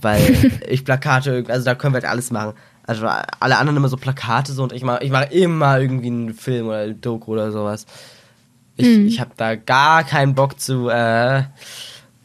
Weil 0.00 0.20
ich 0.68 0.84
Plakate, 0.84 1.44
also 1.46 1.64
da 1.64 1.76
können 1.76 1.94
wir 1.94 2.00
halt 2.00 2.10
alles 2.10 2.32
machen. 2.32 2.54
Also 2.84 3.06
alle 3.06 3.58
anderen 3.58 3.76
immer 3.76 3.88
so 3.88 3.96
Plakate 3.96 4.52
so 4.52 4.64
und 4.64 4.72
ich 4.72 4.82
mache 4.82 5.04
ich 5.04 5.12
mach 5.12 5.30
immer 5.30 5.78
irgendwie 5.80 6.08
einen 6.08 6.34
Film 6.34 6.66
oder 6.66 6.78
ein 6.78 7.00
Doku 7.00 7.30
oder 7.32 7.52
sowas. 7.52 7.86
Ich, 8.76 8.86
Mhm. 8.98 9.06
ich 9.06 9.20
habe 9.20 9.30
da 9.36 9.54
gar 9.54 10.02
keinen 10.02 10.34
Bock 10.34 10.58
zu, 10.58 10.88
äh, 10.88 11.38
äh, 11.38 11.44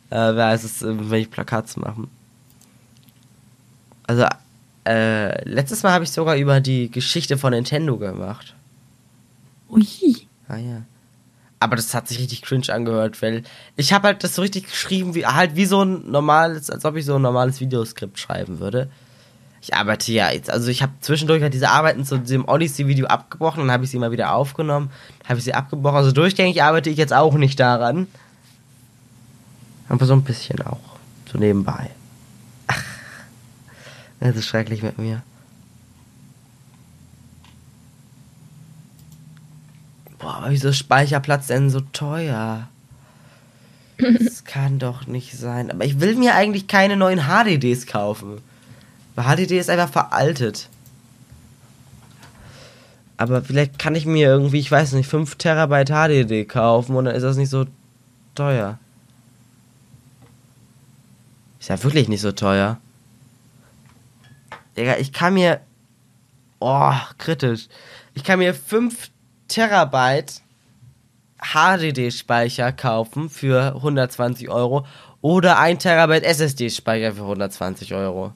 wer 0.09 0.47
heißt 0.47 0.63
es, 0.65 0.81
wenn 0.83 1.13
ich 1.21 1.29
Plakat 1.29 1.67
zu 1.69 1.79
machen. 1.79 2.09
Also, 4.07 4.25
äh, 4.85 5.47
letztes 5.47 5.83
Mal 5.83 5.93
habe 5.93 6.03
ich 6.03 6.11
sogar 6.11 6.35
über 6.35 6.59
die 6.59 6.91
Geschichte 6.91 7.37
von 7.37 7.51
Nintendo 7.51 7.97
gemacht. 7.97 8.53
Ui. 9.69 9.87
Ah 10.47 10.57
ja. 10.57 10.81
Aber 11.59 11.77
das 11.77 11.93
hat 11.93 12.09
sich 12.09 12.19
richtig 12.19 12.41
cringe 12.41 12.73
angehört, 12.73 13.21
weil 13.21 13.43
ich 13.77 13.93
habe 13.93 14.07
halt 14.07 14.23
das 14.23 14.35
so 14.35 14.41
richtig 14.41 14.65
geschrieben, 14.65 15.15
wie 15.15 15.25
halt 15.25 15.55
wie 15.55 15.65
so 15.65 15.83
ein 15.83 16.11
normales, 16.11 16.69
als 16.69 16.83
ob 16.83 16.97
ich 16.97 17.05
so 17.05 17.15
ein 17.15 17.21
normales 17.21 17.61
Videoskript 17.61 18.19
schreiben 18.19 18.59
würde. 18.59 18.89
Ich 19.61 19.73
arbeite 19.73 20.11
ja 20.11 20.29
jetzt, 20.29 20.49
also 20.49 20.69
ich 20.69 20.81
habe 20.81 20.91
zwischendurch 20.99 21.41
halt 21.41 21.53
diese 21.53 21.69
Arbeiten 21.69 22.03
zu 22.03 22.17
diesem 22.17 22.45
Odyssey-Video 22.49 23.07
abgebrochen, 23.07 23.61
dann 23.61 23.71
habe 23.71 23.85
ich 23.85 23.91
sie 23.91 23.97
mal 23.97 24.11
wieder 24.11 24.33
aufgenommen, 24.33 24.91
habe 25.23 25.37
ich 25.39 25.45
sie 25.45 25.53
abgebrochen. 25.53 25.95
Also 25.95 26.11
durchgängig 26.11 26.61
arbeite 26.61 26.89
ich 26.89 26.97
jetzt 26.97 27.13
auch 27.13 27.35
nicht 27.35 27.57
daran. 27.61 28.07
Aber 29.87 30.05
so 30.05 30.13
ein 30.13 30.23
bisschen 30.23 30.61
auch. 30.63 30.97
So 31.31 31.37
nebenbei. 31.37 31.91
Das 34.23 34.37
ist 34.37 34.45
schrecklich 34.45 34.81
mit 34.81 34.97
mir. 34.97 35.21
Boah, 40.17 40.35
aber 40.35 40.51
wieso 40.51 40.69
ist 40.69 40.77
Speicherplatz 40.77 41.47
denn 41.47 41.69
so 41.69 41.81
teuer? 41.81 42.69
Das 43.97 44.43
kann 44.45 44.79
doch 44.79 45.07
nicht 45.07 45.37
sein. 45.37 45.69
Aber 45.69 45.83
ich 45.83 45.99
will 45.99 46.15
mir 46.15 46.35
eigentlich 46.35 46.67
keine 46.67 46.95
neuen 46.95 47.23
HDDs 47.27 47.85
kaufen. 47.85 48.39
Weil 49.15 49.25
HDD 49.25 49.59
ist 49.59 49.69
einfach 49.69 49.89
veraltet. 49.89 50.69
Aber 53.17 53.41
vielleicht 53.41 53.77
kann 53.77 53.95
ich 53.95 54.05
mir 54.05 54.27
irgendwie, 54.27 54.59
ich 54.59 54.71
weiß 54.71 54.93
nicht, 54.93 55.09
5 55.09 55.35
Terabyte 55.35 55.89
HDD 55.89 56.47
kaufen 56.47 56.95
und 56.95 57.05
dann 57.05 57.15
ist 57.15 57.23
das 57.23 57.35
nicht 57.35 57.49
so 57.49 57.65
teuer. 58.35 58.79
Ist 61.59 61.67
ja 61.67 61.83
wirklich 61.83 62.07
nicht 62.07 62.21
so 62.21 62.31
teuer. 62.31 62.79
Digga, 64.77 64.97
ich 64.97 65.13
kann 65.13 65.33
mir. 65.33 65.61
Oh, 66.59 66.93
kritisch. 67.17 67.67
Ich 68.13 68.23
kann 68.23 68.39
mir 68.39 68.53
5 68.53 69.09
Terabyte 69.47 70.41
HDD-Speicher 71.41 72.71
kaufen 72.71 73.29
für 73.29 73.75
120 73.75 74.49
Euro 74.49 74.85
oder 75.21 75.59
1 75.59 75.83
Terabyte 75.83 76.23
SSD-Speicher 76.23 77.13
für 77.13 77.21
120 77.23 77.93
Euro. 77.93 78.33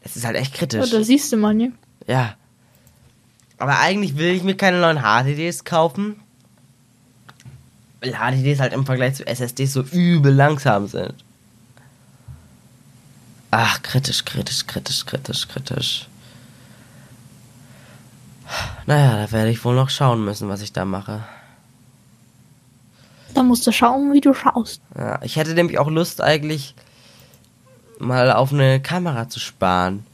Es 0.00 0.16
ist 0.16 0.24
halt 0.24 0.36
echt 0.36 0.52
Ja, 0.54 0.58
kritisch. 0.58 0.90
da 0.90 1.02
siehst 1.02 1.32
du 1.32 1.36
mal, 1.36 1.54
ne? 1.54 1.72
Ja. 2.06 2.34
Aber 3.58 3.78
eigentlich 3.78 4.16
will 4.16 4.34
ich 4.34 4.42
mir 4.42 4.56
keine 4.56 4.80
neuen 4.80 4.98
HDDs 5.02 5.64
kaufen. 5.64 6.20
Weil 8.00 8.14
HDDs 8.14 8.60
halt 8.60 8.72
im 8.72 8.86
Vergleich 8.86 9.14
zu 9.14 9.26
SSDs 9.26 9.72
so 9.72 9.82
übel 9.82 10.32
langsam 10.32 10.86
sind. 10.86 11.14
Ach, 13.50 13.82
kritisch, 13.82 14.24
kritisch, 14.24 14.66
kritisch, 14.66 15.06
kritisch, 15.06 15.48
kritisch. 15.48 16.08
Naja, 18.86 19.16
da 19.16 19.32
werde 19.32 19.50
ich 19.50 19.64
wohl 19.64 19.74
noch 19.74 19.90
schauen 19.90 20.24
müssen, 20.24 20.48
was 20.48 20.62
ich 20.62 20.72
da 20.72 20.84
mache. 20.84 21.22
Da 23.34 23.42
musst 23.42 23.66
du 23.66 23.72
schauen, 23.72 24.12
wie 24.12 24.20
du 24.20 24.34
schaust. 24.34 24.80
Ja, 24.96 25.20
ich 25.22 25.36
hätte 25.36 25.54
nämlich 25.54 25.78
auch 25.78 25.88
Lust 25.88 26.20
eigentlich 26.20 26.74
mal 27.98 28.32
auf 28.32 28.52
eine 28.52 28.80
Kamera 28.80 29.28
zu 29.28 29.40
sparen. 29.40 30.04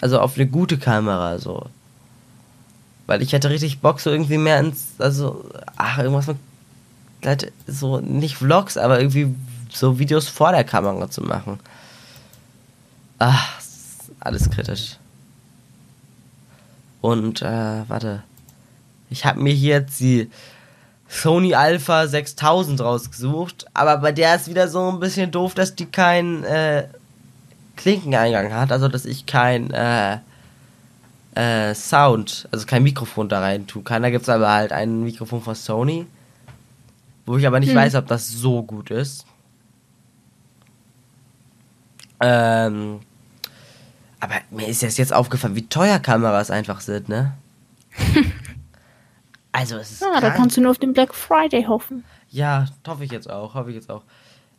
Also 0.00 0.20
auf 0.20 0.36
eine 0.36 0.46
gute 0.46 0.78
Kamera 0.78 1.38
so. 1.38 1.66
Weil 3.06 3.22
ich 3.22 3.32
hätte 3.32 3.50
richtig 3.50 3.80
Bock 3.80 4.00
so 4.00 4.10
irgendwie 4.10 4.38
mehr 4.38 4.60
ins 4.60 4.88
also 4.98 5.48
ach 5.76 5.98
irgendwas 5.98 6.26
mit 6.26 6.36
halt 7.24 7.52
so 7.66 8.00
nicht 8.00 8.36
Vlogs, 8.36 8.76
aber 8.76 9.00
irgendwie 9.00 9.34
so 9.70 9.98
Videos 9.98 10.28
vor 10.28 10.52
der 10.52 10.64
Kamera 10.64 11.10
zu 11.10 11.22
machen. 11.22 11.58
Ach, 13.18 13.60
alles 14.20 14.50
kritisch. 14.50 14.96
Und 17.00 17.42
äh 17.42 17.88
warte. 17.88 18.22
Ich 19.08 19.24
habe 19.24 19.40
mir 19.40 19.52
hier 19.52 19.76
jetzt 19.76 20.00
die 20.00 20.30
Sony 21.08 21.54
Alpha 21.54 22.06
6000 22.08 22.80
rausgesucht, 22.80 23.66
aber 23.72 23.98
bei 23.98 24.10
der 24.12 24.34
ist 24.34 24.48
wieder 24.48 24.68
so 24.68 24.90
ein 24.90 24.98
bisschen 24.98 25.30
doof, 25.30 25.54
dass 25.54 25.76
die 25.76 25.86
keinen 25.86 26.42
äh, 26.42 26.88
Klinkeneingang 27.76 28.52
hat, 28.52 28.72
also 28.72 28.88
dass 28.88 29.04
ich 29.04 29.26
kein 29.26 29.70
äh, 29.70 30.18
äh, 31.36 31.74
Sound, 31.74 32.48
also 32.50 32.66
kein 32.66 32.82
Mikrofon 32.82 33.28
da 33.28 33.40
rein 33.40 33.66
tun 33.66 33.84
kann. 33.84 34.02
Da 34.02 34.10
gibt 34.10 34.24
es 34.24 34.28
aber 34.28 34.50
halt 34.50 34.72
ein 34.72 35.04
Mikrofon 35.04 35.42
von 35.42 35.54
Sony, 35.54 36.06
wo 37.24 37.36
ich 37.36 37.46
aber 37.46 37.60
nicht 37.60 37.68
Hm. 37.70 37.76
weiß, 37.76 37.94
ob 37.94 38.08
das 38.08 38.28
so 38.28 38.62
gut 38.62 38.90
ist. 38.90 39.26
Ähm, 42.18 43.00
aber 44.20 44.34
mir 44.50 44.66
ist 44.68 44.82
jetzt, 44.82 44.98
jetzt 44.98 45.12
aufgefallen, 45.12 45.54
wie 45.56 45.66
teuer 45.66 45.98
Kameras 45.98 46.50
einfach 46.50 46.80
sind, 46.80 47.08
ne? 47.08 47.32
also 49.52 49.76
es 49.76 49.92
ist 49.92 50.00
Ja, 50.02 50.12
da 50.14 50.20
krank. 50.20 50.36
kannst 50.36 50.56
du 50.56 50.60
nur 50.60 50.70
auf 50.70 50.78
den 50.78 50.92
Black 50.92 51.14
Friday 51.14 51.64
hoffen. 51.64 52.04
Ja, 52.30 52.66
hoffe 52.86 53.04
ich 53.04 53.12
jetzt 53.12 53.30
auch, 53.30 53.54
hoffe 53.54 53.70
ich 53.70 53.76
jetzt 53.76 53.90
auch. 53.90 54.02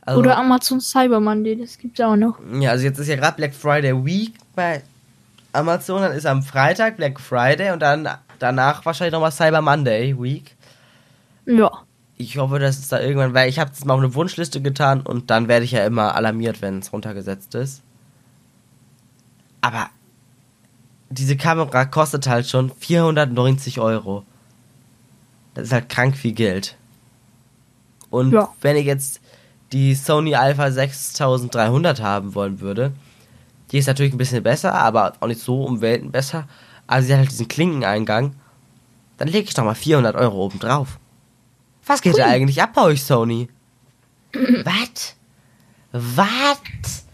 Also, 0.02 0.20
Oder 0.22 0.38
Amazon 0.38 0.80
Cyber 0.80 1.20
Monday, 1.20 1.56
das 1.58 1.78
gibt's 1.78 2.00
auch 2.00 2.16
noch. 2.16 2.40
ja, 2.60 2.72
also 2.72 2.86
jetzt 2.86 2.98
ist 2.98 3.08
ja 3.08 3.16
gerade 3.18 3.36
Black 3.36 3.54
Friday 3.54 3.94
Week 4.06 4.34
bei 4.56 4.82
Amazon, 5.54 6.02
dann 6.02 6.14
ist 6.14 6.26
am 6.26 6.44
Freitag 6.44 6.98
Black 6.98 7.20
Friday 7.20 7.72
und 7.72 7.80
dann 7.82 8.08
danach 8.40 8.86
wahrscheinlich 8.86 9.12
nochmal 9.12 9.32
Cyber 9.32 9.62
Monday 9.62 10.16
Week. 10.18 10.56
Ja. 11.46 11.72
Ich 12.20 12.38
hoffe, 12.38 12.58
dass 12.58 12.80
es 12.80 12.88
da 12.88 13.00
irgendwann, 13.00 13.34
weil 13.34 13.48
ich 13.50 13.60
habe 13.60 13.72
es 13.72 13.86
mal 13.86 13.94
auf 13.94 14.00
eine 14.00 14.14
Wunschliste 14.16 14.62
getan 14.62 15.02
und 15.02 15.30
dann 15.30 15.48
werde 15.48 15.66
ich 15.66 15.72
ja 15.72 15.86
immer 15.86 16.16
alarmiert, 16.16 16.62
wenn 16.62 16.80
es 16.80 16.92
runtergesetzt 16.92 17.54
ist. 17.56 17.84
Aber 19.68 19.90
diese 21.10 21.36
Kamera 21.36 21.84
kostet 21.86 22.26
halt 22.28 22.48
schon 22.48 22.72
490 22.72 23.80
Euro. 23.82 24.24
Das 25.56 25.66
ist 25.68 25.74
halt 25.74 25.90
krank 25.90 26.16
viel 26.16 26.32
Geld. 26.34 26.78
Und 28.10 28.32
Ja. 28.32 28.50
wenn 28.62 28.78
ich 28.78 28.86
jetzt 28.86 29.20
die 29.74 29.94
Sony 29.94 30.36
Alpha 30.36 30.72
6300 30.72 32.02
haben 32.02 32.34
wollen 32.34 32.62
würde, 32.62 32.94
die 33.72 33.78
ist 33.80 33.88
natürlich 33.88 34.14
ein 34.14 34.18
bisschen 34.18 34.42
besser, 34.44 34.74
aber 34.74 35.14
auch 35.20 35.28
nicht 35.28 35.42
so 35.42 35.64
um 35.66 35.82
Welten 35.82 36.12
besser. 36.12 36.48
Also 36.88 37.08
sie 37.08 37.14
hat 37.14 37.20
halt 37.20 37.32
diesen 37.32 37.50
Klinkeneingang. 37.50 38.34
Dann 39.18 39.28
lege 39.28 39.48
ich 39.50 39.54
doch 39.54 39.66
mal 39.66 39.76
400 39.76 40.16
Euro 40.16 40.46
oben 40.46 40.60
drauf. 40.60 40.98
Was 41.86 42.02
geht 42.02 42.18
da 42.18 42.24
Hui. 42.26 42.32
eigentlich 42.32 42.62
ab 42.62 42.72
bei 42.76 42.84
euch, 42.84 43.04
Sony? 43.04 43.50
Was? 44.64 45.16
Was? 45.92 47.06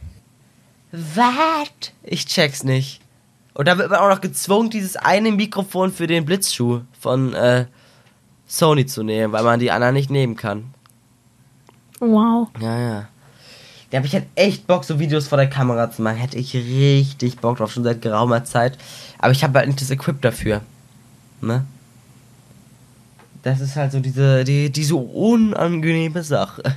Was? 0.94 1.70
Ich 2.04 2.28
check's 2.28 2.64
nicht. 2.64 3.02
Und 3.56 3.68
da 3.68 3.80
wird 3.80 3.90
man 3.90 4.00
auch 4.00 4.10
noch 4.10 4.22
gezwungen, 4.22 4.70
dieses 4.70 4.96
eine 4.96 5.32
Mikrofon 5.32 5.92
für 5.92 6.06
den 6.06 6.24
Blitzschuh 6.24 6.82
von 7.00 7.34
äh, 7.34 7.66
Sony 8.48 8.86
zu 8.86 9.02
nehmen, 9.02 9.34
weil 9.34 9.44
man 9.44 9.60
die 9.60 9.72
anderen 9.72 9.96
nicht 9.96 10.12
nehmen 10.12 10.36
kann. 10.36 10.72
Wow. 12.00 12.50
Ja, 12.60 12.80
ja. 12.80 13.08
Da 13.90 13.98
habe 13.98 14.08
ich 14.08 14.14
halt 14.14 14.26
echt 14.36 14.68
Bock, 14.68 14.84
so 14.84 15.00
Videos 15.00 15.28
vor 15.28 15.38
der 15.38 15.50
Kamera 15.50 15.90
zu 15.90 16.04
machen. 16.04 16.18
Hätte 16.18 16.38
ich 16.38 16.54
richtig 16.54 17.38
Bock 17.40 17.58
drauf, 17.58 17.72
schon 17.72 17.84
seit 17.84 18.02
geraumer 18.02 18.44
Zeit. 18.44 18.78
Aber 19.18 19.32
ich 19.32 19.44
habe 19.44 19.58
halt 19.58 19.68
nicht 19.68 19.82
das 19.82 19.90
Equip 19.90 20.22
dafür. 20.22 20.62
Ne? 21.42 21.66
Das 23.42 23.60
ist 23.62 23.76
halt 23.76 23.92
so 23.92 24.00
diese, 24.00 24.44
die, 24.44 24.72
diese 24.72 24.96
unangenehme 24.96 26.24
Sache. 26.24 26.76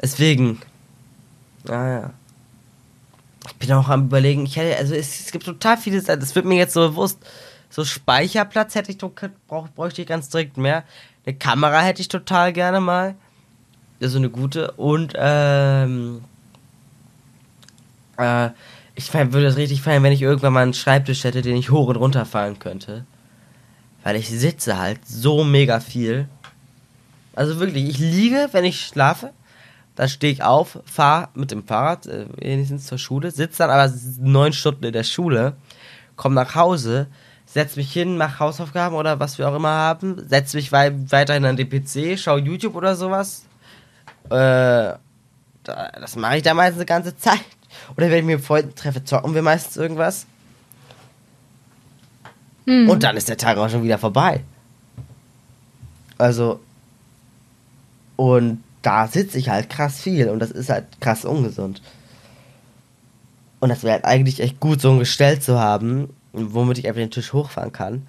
Deswegen. 0.00 0.60
Ah 1.68 1.88
ja. 1.88 2.10
Ich 3.48 3.54
bin 3.54 3.72
auch 3.72 3.88
am 3.88 4.06
überlegen, 4.06 4.44
ich 4.44 4.56
hätte, 4.56 4.76
also 4.76 4.94
es, 4.94 5.20
es 5.20 5.32
gibt 5.32 5.44
total 5.44 5.76
viele, 5.76 6.00
das 6.00 6.34
wird 6.34 6.44
mir 6.46 6.56
jetzt 6.56 6.74
so 6.74 6.88
bewusst. 6.88 7.18
So 7.70 7.84
Speicherplatz 7.84 8.74
hätte 8.74 8.90
ich, 8.90 8.98
brauch, 8.98 9.68
bräuchte 9.68 10.02
ich 10.02 10.08
ganz 10.08 10.28
dringend 10.28 10.56
mehr. 10.56 10.84
Eine 11.26 11.36
Kamera 11.36 11.80
hätte 11.80 12.00
ich 12.00 12.08
total 12.08 12.52
gerne 12.52 12.80
mal. 12.80 13.14
So 14.00 14.18
eine 14.18 14.30
gute. 14.30 14.72
Und, 14.72 15.14
ähm, 15.16 16.22
äh, 18.16 18.50
ich 18.94 19.14
würde 19.14 19.46
es 19.46 19.56
richtig 19.56 19.80
feiern, 19.80 20.02
wenn 20.02 20.12
ich 20.12 20.22
irgendwann 20.22 20.52
mal 20.52 20.62
einen 20.62 20.74
Schreibtisch 20.74 21.22
hätte, 21.22 21.40
den 21.40 21.56
ich 21.56 21.70
hoch 21.70 21.86
und 21.86 21.96
runter 21.96 22.24
fahren 22.24 22.58
könnte. 22.58 23.04
Weil 24.02 24.16
ich 24.16 24.28
sitze 24.28 24.78
halt 24.78 25.06
so 25.06 25.44
mega 25.44 25.78
viel. 25.78 26.28
Also 27.36 27.60
wirklich, 27.60 27.88
ich 27.88 27.98
liege, 27.98 28.48
wenn 28.50 28.64
ich 28.64 28.80
schlafe. 28.80 29.32
Dann 29.98 30.08
stehe 30.08 30.32
ich 30.32 30.44
auf, 30.44 30.78
fahre 30.84 31.28
mit 31.34 31.50
dem 31.50 31.64
Fahrrad 31.64 32.06
äh, 32.06 32.26
wenigstens 32.36 32.86
zur 32.86 32.98
Schule, 32.98 33.32
sitze 33.32 33.58
dann 33.58 33.70
aber 33.70 33.92
neun 34.20 34.52
Stunden 34.52 34.84
in 34.84 34.92
der 34.92 35.02
Schule, 35.02 35.56
komme 36.14 36.36
nach 36.36 36.54
Hause, 36.54 37.08
setz 37.46 37.74
mich 37.74 37.92
hin, 37.92 38.16
mach 38.16 38.38
Hausaufgaben 38.38 38.94
oder 38.94 39.18
was 39.18 39.38
wir 39.38 39.48
auch 39.48 39.56
immer 39.56 39.72
haben, 39.72 40.22
setz 40.28 40.54
mich 40.54 40.70
wei 40.70 40.92
weiterhin 41.10 41.44
an 41.46 41.56
den 41.56 41.68
PC, 41.68 42.16
schau 42.16 42.36
YouTube 42.36 42.76
oder 42.76 42.94
sowas. 42.94 43.42
Äh, 44.30 44.94
das 45.64 46.14
mache 46.14 46.36
ich 46.36 46.44
da 46.44 46.54
meistens 46.54 46.78
eine 46.78 46.86
ganze 46.86 47.16
Zeit. 47.18 47.40
Oder 47.96 48.08
wenn 48.08 48.20
ich 48.20 48.36
mit 48.36 48.40
Freunden 48.40 48.76
treffe, 48.76 49.02
zocken 49.02 49.34
wir 49.34 49.42
meistens 49.42 49.78
irgendwas. 49.78 50.26
Hm. 52.66 52.88
Und 52.88 53.02
dann 53.02 53.16
ist 53.16 53.28
der 53.28 53.36
Tag 53.36 53.58
auch 53.58 53.68
schon 53.68 53.82
wieder 53.82 53.98
vorbei. 53.98 54.44
Also. 56.18 56.60
Und 58.14 58.62
da 58.82 59.06
sitze 59.08 59.38
ich 59.38 59.48
halt 59.48 59.70
krass 59.70 60.00
viel 60.00 60.28
und 60.28 60.38
das 60.38 60.50
ist 60.50 60.70
halt 60.70 61.00
krass 61.00 61.24
ungesund. 61.24 61.82
Und 63.60 63.70
das 63.70 63.82
wäre 63.82 63.94
halt 63.94 64.04
eigentlich 64.04 64.40
echt 64.40 64.60
gut, 64.60 64.80
so 64.80 64.90
ein 64.90 64.98
Gestell 64.98 65.40
zu 65.40 65.58
haben, 65.58 66.14
womit 66.32 66.78
ich 66.78 66.86
einfach 66.86 67.00
den 67.00 67.10
Tisch 67.10 67.32
hochfahren 67.32 67.72
kann. 67.72 68.06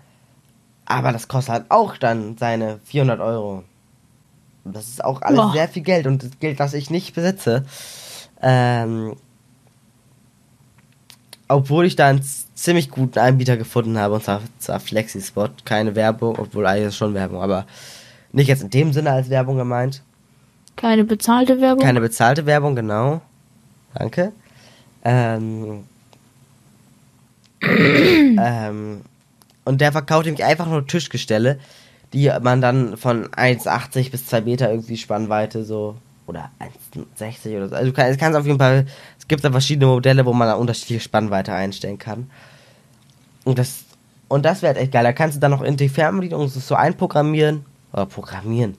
Aber 0.86 1.12
das 1.12 1.28
kostet 1.28 1.54
halt 1.54 1.66
auch 1.70 1.98
dann 1.98 2.38
seine 2.38 2.80
400 2.86 3.20
Euro. 3.20 3.64
Das 4.66 4.88
ist 4.88 5.04
auch 5.04 5.22
alles 5.22 5.40
Boah. 5.40 5.54
sehr 5.54 5.68
viel 5.68 5.84
Geld 5.84 6.06
und 6.06 6.24
das 6.24 6.32
Geld, 6.40 6.60
das 6.60 6.74
ich 6.74 6.90
nicht 6.90 7.16
besitze. 7.16 7.66
Ähm, 8.42 9.16
obwohl 11.48 11.86
ich 11.86 11.96
da 11.96 12.08
einen 12.08 12.24
ziemlich 12.54 12.92
guten 12.92 13.18
Anbieter 13.18 13.58
gefunden 13.58 13.98
habe, 13.98 14.16
und 14.16 14.24
zwar, 14.24 14.42
zwar 14.60 14.80
FlexiSpot. 14.80 15.66
Keine 15.66 15.96
Werbung, 15.96 16.38
obwohl 16.38 16.68
eigentlich 16.68 16.96
schon 16.96 17.14
Werbung, 17.14 17.42
aber 17.42 17.66
nicht 18.32 18.48
jetzt 18.48 18.62
in 18.62 18.70
dem 18.70 18.94
Sinne 18.94 19.12
als 19.12 19.30
Werbung 19.30 19.58
gemeint. 19.58 20.04
Keine 20.80 21.04
bezahlte 21.04 21.60
Werbung? 21.60 21.84
Keine 21.84 22.00
bezahlte 22.00 22.46
Werbung, 22.46 22.74
genau. 22.74 23.20
Danke. 23.94 24.32
Ähm, 25.04 25.84
ähm, 27.62 29.02
und 29.66 29.82
der 29.82 29.92
verkauft 29.92 30.26
nämlich 30.26 30.46
einfach 30.46 30.68
nur 30.68 30.88
Tischgestelle, 30.88 31.60
die 32.14 32.32
man 32.42 32.62
dann 32.62 32.96
von 32.96 33.28
1,80 33.28 34.10
bis 34.10 34.28
2 34.28 34.42
Meter 34.42 34.72
irgendwie 34.72 34.96
Spannweite 34.96 35.66
so 35.66 35.98
oder 36.28 36.50
1,60 37.20 37.58
oder 37.58 37.68
so. 37.68 37.76
Also 37.76 37.92
kannst, 37.92 38.18
kannst 38.18 38.40
auf 38.40 38.46
jeden 38.46 38.60
Fall, 38.60 38.86
es 39.20 39.28
gibt 39.28 39.44
da 39.44 39.52
verschiedene 39.52 39.88
Modelle, 39.88 40.26
wo 40.26 40.32
man 40.32 40.48
da 40.48 40.54
unterschiedliche 40.54 41.02
Spannweite 41.02 41.52
einstellen 41.52 41.98
kann. 41.98 42.30
Und 43.44 43.60
das, 43.60 43.84
und 44.30 44.46
das 44.46 44.62
wäre 44.62 44.76
halt 44.76 44.84
echt 44.84 44.94
geil. 44.94 45.04
Da 45.04 45.12
kannst 45.12 45.36
du 45.36 45.42
dann 45.42 45.52
noch 45.52 45.62
in 45.62 45.76
die 45.76 45.90
Fernbedienung 45.90 46.48
so 46.48 46.76
einprogrammieren, 46.76 47.66
oder 47.92 48.06
programmieren. 48.06 48.78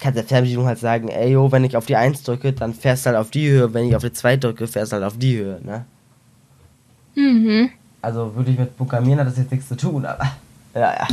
Kannst 0.00 0.16
der 0.16 0.24
Fernbedienung 0.24 0.66
halt 0.66 0.78
sagen, 0.78 1.08
ey, 1.08 1.32
yo, 1.32 1.52
wenn 1.52 1.64
ich 1.64 1.76
auf 1.76 1.86
die 1.86 1.96
1 1.96 2.22
drücke, 2.22 2.52
dann 2.52 2.72
fährst 2.72 3.04
du 3.04 3.10
halt 3.10 3.18
auf 3.18 3.30
die 3.30 3.48
Höhe, 3.48 3.74
wenn 3.74 3.86
ich 3.86 3.94
auf 3.94 4.02
die 4.02 4.12
2 4.12 4.36
drücke, 4.36 4.66
fährst 4.66 4.92
du 4.92 4.96
halt 4.96 5.04
auf 5.04 5.18
die 5.18 5.36
Höhe, 5.36 5.60
ne? 5.62 5.84
Mhm. 7.14 7.70
Also 8.02 8.34
würde 8.34 8.50
ich 8.50 8.58
mit 8.58 8.76
Programmieren 8.76 9.20
hat 9.20 9.26
das 9.26 9.36
jetzt 9.36 9.50
nichts 9.50 9.68
zu 9.68 9.76
tun, 9.76 10.06
aber 10.06 10.24
ja, 10.74 10.94
ja. 10.94 11.08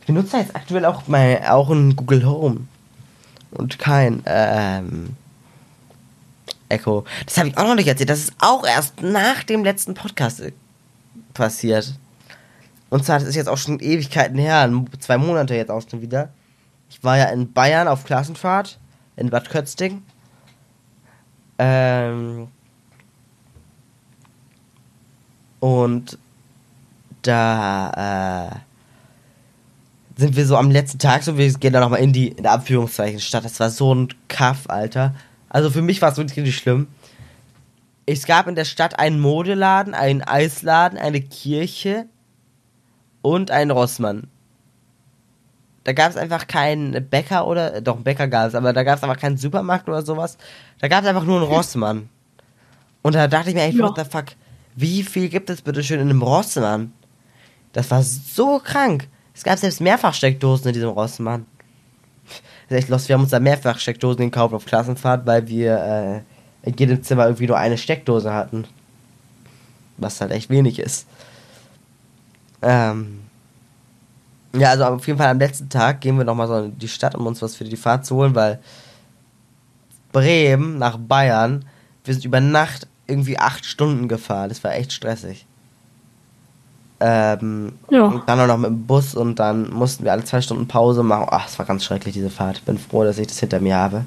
Ich 0.00 0.06
benutze 0.06 0.38
jetzt 0.38 0.56
aktuell 0.56 0.84
auch 0.84 1.06
mal 1.06 1.42
auch 1.48 1.70
ein 1.70 1.94
Google 1.94 2.26
Home 2.26 2.62
und 3.52 3.78
kein 3.78 4.22
ähm, 4.26 5.10
Echo. 6.68 7.04
Das 7.26 7.38
habe 7.38 7.48
ich 7.48 7.58
auch 7.58 7.64
noch 7.64 7.74
nicht 7.74 7.88
erzählt. 7.88 8.10
Das 8.10 8.18
ist 8.20 8.32
auch 8.38 8.64
erst 8.66 9.02
nach 9.02 9.44
dem 9.44 9.62
letzten 9.62 9.94
Podcast 9.94 10.40
äh, 10.40 10.52
passiert. 11.34 11.94
Und 12.88 13.04
zwar, 13.04 13.20
das 13.20 13.28
ist 13.28 13.36
jetzt 13.36 13.48
auch 13.48 13.58
schon 13.58 13.78
Ewigkeiten 13.78 14.38
her, 14.38 14.68
zwei 14.98 15.16
Monate 15.16 15.54
jetzt 15.54 15.70
auch 15.70 15.82
schon 15.88 16.02
wieder. 16.02 16.30
Ich 16.90 17.02
war 17.02 17.16
ja 17.16 17.26
in 17.26 17.52
Bayern 17.52 17.88
auf 17.88 18.04
Klassenfahrt, 18.04 18.78
in 19.16 19.30
Bad 19.30 19.48
Kötzting. 19.48 20.02
Ähm, 21.58 22.48
und 25.60 26.18
da 27.22 28.50
äh, 28.50 30.20
sind 30.20 30.36
wir 30.36 30.46
so 30.46 30.56
am 30.56 30.70
letzten 30.70 30.98
Tag 30.98 31.22
so, 31.22 31.38
wir 31.38 31.52
gehen 31.54 31.72
da 31.72 31.80
nochmal 31.80 32.00
in 32.00 32.12
die, 32.12 32.28
in 32.28 32.42
der 32.42 32.52
Abführungszeichen 32.52 33.20
Stadt. 33.20 33.44
Das 33.44 33.60
war 33.60 33.70
so 33.70 33.94
ein 33.94 34.08
Kaff, 34.28 34.68
Alter. 34.68 35.14
Also 35.48 35.70
für 35.70 35.82
mich 35.82 36.02
war 36.02 36.10
es 36.10 36.18
wirklich 36.18 36.56
schlimm. 36.56 36.88
Es 38.04 38.26
gab 38.26 38.48
in 38.48 38.56
der 38.56 38.64
Stadt 38.64 38.98
einen 38.98 39.20
Modeladen, 39.20 39.94
einen 39.94 40.22
Eisladen, 40.22 40.98
eine 40.98 41.20
Kirche 41.20 42.06
und 43.22 43.50
einen 43.50 43.70
Rossmann. 43.70 44.28
Da 45.90 45.94
gab 45.94 46.10
es 46.10 46.16
einfach 46.16 46.46
keinen 46.46 47.08
Bäcker 47.08 47.48
oder, 47.48 47.80
doch, 47.80 47.96
einen 47.96 48.04
Bäcker 48.04 48.28
gab 48.28 48.46
es, 48.46 48.54
aber 48.54 48.72
da 48.72 48.84
gab 48.84 48.98
es 48.98 49.02
einfach 49.02 49.18
keinen 49.18 49.36
Supermarkt 49.36 49.88
oder 49.88 50.02
sowas. 50.02 50.38
Da 50.78 50.86
gab 50.86 51.02
es 51.02 51.08
einfach 51.08 51.24
nur 51.24 51.40
einen 51.40 51.50
Rossmann. 51.50 52.08
Und 53.02 53.16
da 53.16 53.26
dachte 53.26 53.48
ich 53.48 53.56
mir 53.56 53.62
echt, 53.62 53.76
ja. 53.76 53.82
what 53.82 53.96
the 53.96 54.04
fuck, 54.04 54.26
wie 54.76 55.02
viel 55.02 55.28
gibt 55.28 55.50
es 55.50 55.62
bitte 55.62 55.82
schön 55.82 55.98
in 55.98 56.08
einem 56.08 56.22
Rossmann? 56.22 56.92
Das 57.72 57.90
war 57.90 58.04
so 58.04 58.60
krank. 58.60 59.08
Es 59.34 59.42
gab 59.42 59.58
selbst 59.58 59.80
Mehrfachsteckdosen 59.80 60.68
in 60.68 60.74
diesem 60.74 60.90
Rossmann. 60.90 61.44
Das 62.68 62.76
ist 62.76 62.84
echt 62.84 62.88
los. 62.88 63.08
Wir 63.08 63.14
haben 63.14 63.22
uns 63.22 63.32
da 63.32 63.40
Mehrfachsteckdosen 63.40 64.26
gekauft 64.26 64.54
auf 64.54 64.66
Klassenfahrt, 64.66 65.26
weil 65.26 65.48
wir 65.48 66.24
äh, 66.62 66.68
in 66.68 66.76
jedem 66.76 67.02
Zimmer 67.02 67.24
irgendwie 67.24 67.48
nur 67.48 67.58
eine 67.58 67.78
Steckdose 67.78 68.32
hatten. 68.32 68.64
Was 69.96 70.20
halt 70.20 70.30
echt 70.30 70.50
wenig 70.50 70.78
ist. 70.78 71.08
Ähm. 72.62 73.24
Ja, 74.52 74.70
also 74.70 74.84
auf 74.84 75.06
jeden 75.06 75.18
Fall 75.18 75.28
am 75.28 75.38
letzten 75.38 75.68
Tag 75.68 76.00
gehen 76.00 76.18
wir 76.18 76.24
nochmal 76.24 76.48
so 76.48 76.56
in 76.56 76.78
die 76.78 76.88
Stadt, 76.88 77.14
um 77.14 77.26
uns 77.26 77.40
was 77.40 77.54
für 77.54 77.64
die 77.64 77.76
Fahrt 77.76 78.04
zu 78.04 78.16
holen, 78.16 78.34
weil 78.34 78.58
Bremen 80.12 80.78
nach 80.78 80.96
Bayern, 80.96 81.64
wir 82.04 82.14
sind 82.14 82.24
über 82.24 82.40
Nacht 82.40 82.88
irgendwie 83.06 83.38
acht 83.38 83.64
Stunden 83.64 84.08
gefahren. 84.08 84.48
Das 84.48 84.62
war 84.64 84.74
echt 84.74 84.92
stressig. 84.92 85.46
Ähm, 87.00 87.72
ja. 87.90 88.04
Und 88.04 88.28
dann 88.28 88.40
auch 88.40 88.46
noch 88.46 88.58
mit 88.58 88.70
dem 88.70 88.86
Bus 88.86 89.14
und 89.14 89.38
dann 89.38 89.70
mussten 89.70 90.04
wir 90.04 90.12
alle 90.12 90.24
zwei 90.24 90.40
Stunden 90.40 90.68
Pause 90.68 91.02
machen. 91.02 91.26
Ach, 91.30 91.46
es 91.46 91.58
war 91.58 91.66
ganz 91.66 91.84
schrecklich, 91.84 92.12
diese 92.12 92.30
Fahrt. 92.30 92.64
Bin 92.64 92.78
froh, 92.78 93.04
dass 93.04 93.18
ich 93.18 93.26
das 93.26 93.38
hinter 93.38 93.60
mir 93.60 93.76
habe. 93.76 94.04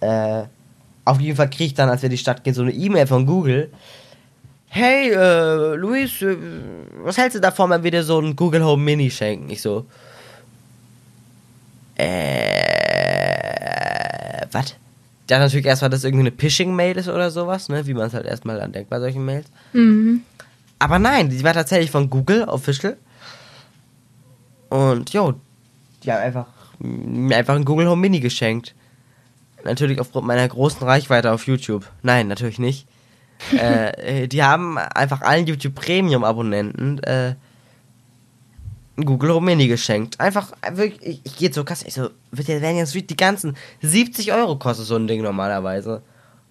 Äh, 0.00 0.44
auf 1.04 1.20
jeden 1.20 1.36
Fall 1.36 1.50
kriege 1.50 1.64
ich 1.64 1.74
dann, 1.74 1.88
als 1.88 2.02
wir 2.02 2.08
in 2.08 2.12
die 2.12 2.18
Stadt 2.18 2.42
gehen, 2.42 2.54
so 2.54 2.62
eine 2.62 2.72
E-Mail 2.72 3.06
von 3.06 3.26
Google. 3.26 3.70
Hey, 4.74 5.10
äh, 5.10 5.74
Luis, 5.74 6.22
äh, 6.22 6.34
was 7.04 7.18
hältst 7.18 7.36
du 7.36 7.40
davon, 7.42 7.68
wenn 7.68 7.82
wir 7.82 7.90
dir 7.90 8.02
so 8.02 8.18
ein 8.18 8.34
Google 8.34 8.64
Home 8.64 8.82
Mini 8.82 9.10
schenken? 9.10 9.50
Ich 9.50 9.60
so, 9.60 9.84
äh, 11.96 12.06
was? 14.50 14.74
Dann 15.26 15.40
natürlich 15.40 15.66
erstmal, 15.66 15.90
dass 15.90 16.04
irgendwie 16.04 16.26
eine 16.26 16.32
Phishing-Mail 16.32 16.96
ist 16.96 17.08
oder 17.08 17.30
sowas, 17.30 17.68
ne? 17.68 17.86
Wie 17.86 17.92
man 17.92 18.06
es 18.06 18.14
halt 18.14 18.24
erstmal 18.24 18.58
dann 18.58 18.72
denkt 18.72 18.88
bei 18.88 18.98
solchen 18.98 19.26
Mails. 19.26 19.46
Mhm. 19.74 20.22
Aber 20.78 20.98
nein, 20.98 21.28
die 21.28 21.44
war 21.44 21.52
tatsächlich 21.52 21.90
von 21.90 22.08
Google 22.08 22.44
Official. 22.44 22.96
Und 24.70 25.12
jo, 25.12 25.34
die 26.02 26.10
haben 26.10 26.22
einfach 26.22 26.46
mir 26.78 27.36
einfach 27.36 27.56
ein 27.56 27.66
Google 27.66 27.90
Home 27.90 28.00
Mini 28.00 28.20
geschenkt. 28.20 28.74
Natürlich 29.64 30.00
aufgrund 30.00 30.26
meiner 30.26 30.48
großen 30.48 30.82
Reichweite 30.82 31.30
auf 31.30 31.46
YouTube. 31.46 31.86
Nein, 32.02 32.26
natürlich 32.26 32.58
nicht. 32.58 32.86
Äh, 33.52 34.28
die 34.28 34.42
haben 34.42 34.78
einfach 34.78 35.22
allen 35.22 35.46
YouTube 35.46 35.74
Premium 35.74 36.24
Abonnenten 36.24 36.98
äh, 37.02 37.34
Google 38.96 39.32
Home 39.34 39.46
Mini 39.46 39.68
geschenkt. 39.68 40.20
Einfach, 40.20 40.52
wirklich, 40.72 41.00
ich, 41.02 41.20
ich 41.24 41.36
gehe 41.36 41.50
zur 41.50 41.64
Kasse, 41.64 41.86
ich 41.86 41.94
so, 41.94 42.10
werden 42.30 42.76
jetzt 42.76 42.94
die 42.94 43.16
ganzen 43.16 43.56
70 43.80 44.32
Euro 44.32 44.56
kostet 44.56 44.86
so 44.86 44.96
ein 44.96 45.06
Ding 45.06 45.22
normalerweise. 45.22 46.02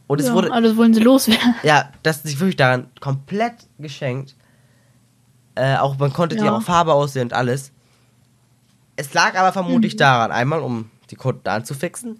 Und 0.07 0.19
es 0.19 0.27
ja, 0.27 0.33
wurde. 0.33 0.51
Alles 0.51 0.75
wollen 0.75 0.93
sie 0.93 0.99
loswerden. 0.99 1.55
Ja, 1.63 1.89
das 2.03 2.17
ist 2.17 2.27
sich 2.27 2.39
wirklich 2.39 2.57
daran 2.57 2.87
komplett 2.99 3.53
geschenkt. 3.79 4.35
Äh, 5.55 5.77
auch 5.77 5.97
man 5.97 6.11
konnte 6.11 6.35
ja. 6.35 6.43
die 6.43 6.49
auch 6.49 6.61
Farbe 6.61 6.93
aussehen 6.93 7.23
und 7.23 7.33
alles. 7.33 7.71
Es 8.95 9.13
lag 9.13 9.35
aber 9.37 9.53
vermutlich 9.53 9.93
mhm. 9.93 9.99
daran, 9.99 10.31
einmal 10.31 10.59
um 10.59 10.89
die 11.11 11.15
Kunden 11.15 11.47
anzufixen 11.47 12.19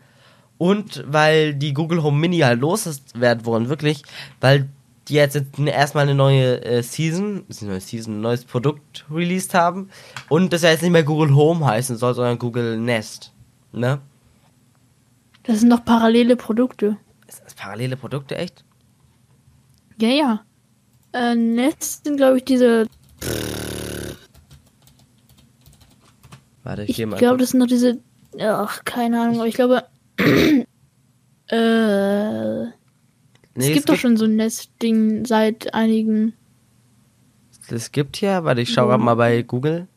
und 0.62 1.04
weil 1.08 1.56
die 1.56 1.74
Google 1.74 2.04
Home 2.04 2.20
Mini 2.20 2.38
halt 2.38 2.60
loswerden 2.60 3.48
wollen, 3.48 3.68
wirklich, 3.68 4.04
weil 4.42 4.70
die 5.08 5.16
jetzt 5.16 5.36
erstmal 5.58 6.04
eine 6.04 6.14
neue 6.14 6.64
äh, 6.64 6.84
Season, 6.84 7.44
eine 7.60 7.72
neue 7.72 7.82
Season, 7.82 8.20
ein 8.20 8.22
neues 8.22 8.46
Produkt 8.46 9.04
released 9.10 9.56
haben 9.56 9.90
und 10.30 10.54
das 10.54 10.62
ja 10.62 10.70
jetzt 10.70 10.84
nicht 10.84 10.92
mehr 10.92 11.02
Google 11.02 11.34
Home 11.34 11.66
heißen 11.66 11.98
soll, 11.98 12.14
sondern 12.14 12.38
Google 12.38 12.78
Nest. 12.78 13.34
Ne? 13.72 14.02
Das 15.42 15.62
sind 15.62 15.72
doch 15.72 15.84
parallele 15.84 16.36
Produkte. 16.36 16.96
Ist 17.26 17.42
das 17.44 17.56
parallele 17.56 17.98
Produkte 17.98 18.38
echt? 18.38 18.64
Ja, 20.00 20.10
ja. 20.10 20.42
Äh, 21.12 21.34
Nest 21.34 22.04
sind, 22.04 22.18
glaube 22.18 22.38
ich, 22.38 22.46
diese. 22.46 22.86
Warte, 26.64 26.84
ich, 26.84 27.00
Ich 27.00 27.16
glaube, 27.18 27.38
das 27.40 27.50
sind 27.50 27.62
noch 27.62 27.66
diese. 27.66 27.98
Ach, 28.40 28.86
keine 28.86 29.22
Ahnung, 29.22 29.38
aber 29.38 29.48
ich 29.48 29.56
glaube. 29.56 29.86
Äh, 31.48 32.66
Nee, 33.54 33.68
es 33.68 33.74
gibt 33.74 33.90
doch 33.90 33.98
schon 33.98 34.16
so 34.18 34.26
ein 34.26 34.36
Nest-Ding 34.38 35.26
seit 35.26 35.74
einigen. 35.74 36.34
Es 37.70 37.92
gibt 37.92 38.20
ja, 38.22 38.44
warte, 38.44 38.62
ich 38.62 38.72
schaue 38.72 38.88
gerade 38.88 39.04
mal 39.04 39.16
bei 39.16 39.42
Google. 39.44 39.88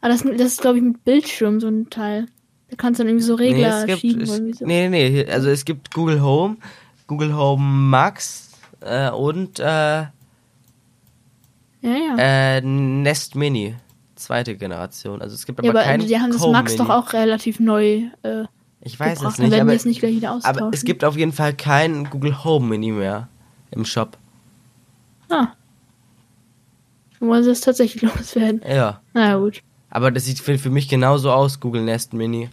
Ah, 0.00 0.08
das, 0.08 0.22
das 0.22 0.52
ist, 0.52 0.60
glaube 0.60 0.78
ich, 0.78 0.84
mit 0.84 1.04
Bildschirm 1.04 1.60
so 1.60 1.68
ein 1.68 1.90
Teil. 1.90 2.26
Da 2.70 2.76
kannst 2.76 2.98
du 2.98 3.04
dann 3.04 3.10
irgendwie 3.10 3.26
so 3.26 3.34
Regler 3.34 3.80
es 3.80 3.86
gibt, 3.86 4.00
schieben. 4.00 4.22
es, 4.22 4.58
so. 4.58 4.66
nee, 4.66 4.88
nee, 4.88 5.26
also 5.26 5.48
es 5.50 5.64
gibt 5.64 5.92
Google 5.92 6.22
Home, 6.22 6.56
Google 7.06 7.34
Home 7.36 7.62
Max 7.62 8.50
äh, 8.80 9.10
und 9.10 9.60
äh, 9.60 9.64
Ja, 9.64 10.12
ja. 11.82 12.16
äh, 12.18 12.60
Nest 12.62 13.34
Mini. 13.34 13.74
Zweite 14.16 14.56
Generation. 14.56 15.20
Also 15.20 15.34
es 15.34 15.44
gibt 15.44 15.58
aber, 15.58 15.66
ja, 15.66 15.72
aber 15.72 15.82
kein 15.82 16.00
die 16.00 16.18
haben 16.18 16.32
das 16.32 16.46
Max 16.46 16.72
Mini. 16.72 16.84
doch 16.84 16.94
auch 16.94 17.12
relativ 17.12 17.60
neu 17.60 18.04
äh, 18.22 18.44
Ich 18.84 18.98
weiß 18.98 19.22
es 19.22 19.38
nicht, 19.38 19.52
werden 19.52 19.62
aber, 19.62 19.74
es 19.74 19.84
nicht 19.84 20.00
gleich 20.00 20.16
wieder 20.16 20.32
austauschen. 20.32 20.62
aber 20.62 20.74
es 20.74 20.84
gibt 20.84 21.04
auf 21.04 21.16
jeden 21.16 21.32
Fall 21.32 21.54
kein 21.54 22.10
Google 22.10 22.42
Home 22.42 22.66
Mini 22.66 22.90
mehr 22.90 23.28
im 23.70 23.84
Shop. 23.84 24.18
Ah. 25.30 25.48
Wollen 27.20 27.44
sie 27.44 27.50
es 27.50 27.60
tatsächlich 27.60 28.02
loswerden. 28.16 28.60
Ja. 28.68 29.00
Na 29.14 29.28
ja, 29.28 29.36
gut. 29.36 29.62
Aber 29.88 30.10
das 30.10 30.24
sieht 30.24 30.40
für, 30.40 30.58
für 30.58 30.70
mich 30.70 30.88
genauso 30.88 31.30
aus, 31.30 31.60
Google 31.60 31.84
Nest 31.84 32.12
Mini, 32.12 32.50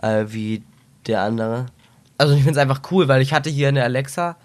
äh, 0.00 0.26
wie 0.28 0.62
der 1.06 1.22
andere. 1.22 1.66
Also 2.18 2.34
ich 2.34 2.44
finde 2.44 2.58
es 2.58 2.62
einfach 2.62 2.82
cool, 2.92 3.08
weil 3.08 3.20
ich 3.20 3.32
hatte 3.32 3.50
hier 3.50 3.68
eine 3.68 3.82
Alexa 3.82 4.36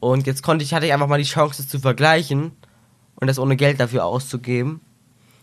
und 0.00 0.26
jetzt 0.26 0.42
konnte 0.42 0.64
ich, 0.64 0.72
hatte 0.72 0.86
ich 0.86 0.92
einfach 0.92 1.06
mal 1.06 1.18
die 1.18 1.24
Chance, 1.24 1.68
zu 1.68 1.80
vergleichen 1.80 2.52
und 3.16 3.26
das 3.26 3.38
ohne 3.38 3.56
Geld 3.56 3.78
dafür 3.78 4.04
auszugeben. 4.04 4.80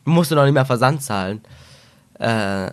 Musste 0.06 0.36
noch 0.36 0.46
nicht 0.46 0.54
mehr 0.54 0.66
Versand 0.66 1.04
zahlen. 1.04 1.42
Äh, 2.20 2.72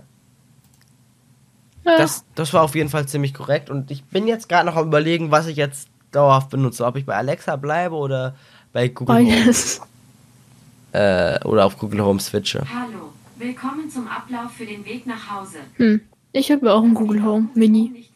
Ja, 1.85 1.97
das, 1.99 2.25
das 2.35 2.53
war 2.53 2.63
auf 2.63 2.75
jeden 2.75 2.89
Fall 2.89 3.07
ziemlich 3.09 3.35
korrekt 3.35 3.69
und 3.71 3.91
ich 3.91 4.05
bin 4.05 4.27
jetzt 4.29 4.49
gerade 4.49 4.67
noch 4.67 4.77
am 4.77 4.87
überlegen, 4.89 5.31
was 5.31 5.47
ich 5.49 5.57
jetzt 5.57 5.89
dauerhaft 6.13 6.51
benutze. 6.51 6.85
Ob 6.87 6.97
ich 6.97 7.05
bei 7.07 7.17
Alexa 7.17 7.57
bleibe 7.57 7.97
oder 7.97 8.35
bei 8.73 8.89
Google 8.89 9.17
Home, 9.17 9.29
beides. 9.37 9.81
äh, 10.93 11.43
oder 11.45 11.65
auf 11.67 11.79
Google 11.79 12.03
Home 12.03 12.21
switche. 12.21 12.61
Hallo, 12.73 13.13
willkommen 13.37 13.91
zum 13.91 14.07
Ablauf 14.09 14.53
für 14.53 14.67
den 14.67 14.85
Weg 14.85 15.07
nach 15.07 15.31
Hause. 15.31 15.59
Hm. 15.77 16.01
Ich 16.33 16.51
habe 16.53 16.67
ja 16.67 16.73
auch 16.73 16.83
einen 16.83 16.95
Google 16.95 17.25
Home 17.25 17.49
Mini. 17.55 18.07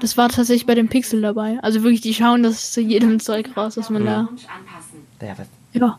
Das 0.00 0.16
war 0.16 0.28
tatsächlich 0.28 0.66
bei 0.66 0.74
dem 0.74 0.88
Pixel 0.88 1.20
dabei. 1.22 1.58
Also 1.62 1.82
wirklich, 1.82 2.00
die 2.00 2.14
schauen 2.14 2.42
das 2.42 2.72
zu 2.72 2.80
jedem 2.80 3.20
Zeug 3.20 3.56
raus, 3.56 3.76
was 3.76 3.90
man 3.90 4.04
da. 4.04 4.26
Wunsch 4.28 4.42
anpassen. 4.46 5.46
Ja, 5.72 5.80
Ja. 5.80 5.98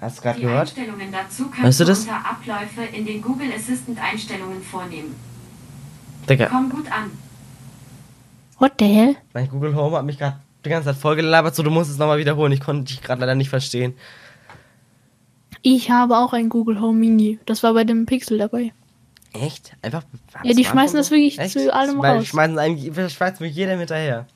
hast 0.00 0.18
du 0.18 0.22
gerade 0.22 0.40
gehört? 0.40 0.68
Einstellungen 0.68 1.10
dazu 1.10 1.44
Hörst 1.46 1.56
kannst 1.60 1.80
du 1.80 1.84
du 1.84 1.90
das? 1.90 2.00
unter 2.02 2.16
Abläufe 2.30 2.82
in 2.96 3.04
den 3.06 3.20
Google 3.22 3.48
Assistant 3.56 3.98
Einstellungen 4.00 4.62
vornehmen. 4.62 5.14
Digga. 6.28 6.46
Komm 6.46 6.70
gut 6.70 6.86
an. 6.90 7.10
What 8.58 8.72
the 8.78 8.86
hell? 8.86 9.16
Mein 9.34 9.48
Google 9.48 9.74
Home 9.74 9.96
hat 9.96 10.04
mich 10.04 10.18
gerade 10.18 10.36
die 10.64 10.68
ganze 10.68 10.90
Zeit 10.90 10.96
vollgelabert, 10.96 11.54
so 11.54 11.62
du 11.62 11.70
musst 11.70 11.90
es 11.90 11.98
nochmal 11.98 12.18
wiederholen. 12.18 12.52
Ich 12.52 12.60
konnte 12.60 12.84
dich 12.84 13.02
gerade 13.02 13.20
leider 13.20 13.34
nicht 13.34 13.50
verstehen. 13.50 13.94
Ich 15.62 15.90
habe 15.90 16.16
auch 16.16 16.32
ein 16.32 16.48
Google 16.48 16.80
Home 16.80 16.98
Mini. 16.98 17.38
Das 17.46 17.62
war 17.62 17.74
bei 17.74 17.84
dem 17.84 18.06
Pixel 18.06 18.38
dabei. 18.38 18.72
Echt? 19.32 19.74
Einfach. 19.80 20.02
Ja, 20.44 20.52
die 20.54 20.64
schmeißen 20.64 20.96
das 20.96 21.10
wirklich 21.10 21.38
Echt? 21.38 21.52
zu 21.52 21.72
allem 21.72 21.98
weil 21.98 22.18
raus. 22.18 22.26
Schmeißen 22.26 22.58
einem, 22.58 23.08
schmeißt 23.08 23.40
mir 23.40 23.46
jedem 23.46 23.78
hinterher. 23.78 24.26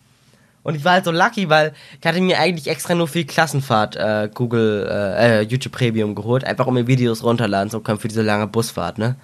Und 0.63 0.75
ich 0.75 0.85
war 0.85 0.95
halt 0.95 1.05
so 1.05 1.13
lucky, 1.13 1.49
weil 1.49 1.75
ich 2.01 2.07
hatte 2.07 2.21
mir 2.21 2.41
eigentlich 2.41 2.67
extra 2.67 2.95
nur 2.95 3.07
für 3.07 3.19
die 3.19 3.27
Klassenfahrt 3.27 3.95
äh, 3.95 4.29
Google, 4.35 4.89
äh, 4.91 5.41
äh, 5.41 5.43
YouTube 5.43 5.73
Premium 5.73 6.15
geholt, 6.17 6.45
einfach 6.45 6.67
um 6.67 6.75
mir 6.75 6.89
Videos 6.89 7.23
runterladen 7.23 7.71
zu 7.71 7.81
können 7.81 8.01
für 8.01 8.09
diese 8.09 8.23
lange 8.23 8.49
Busfahrt, 8.49 8.99
ne? 8.99 9.15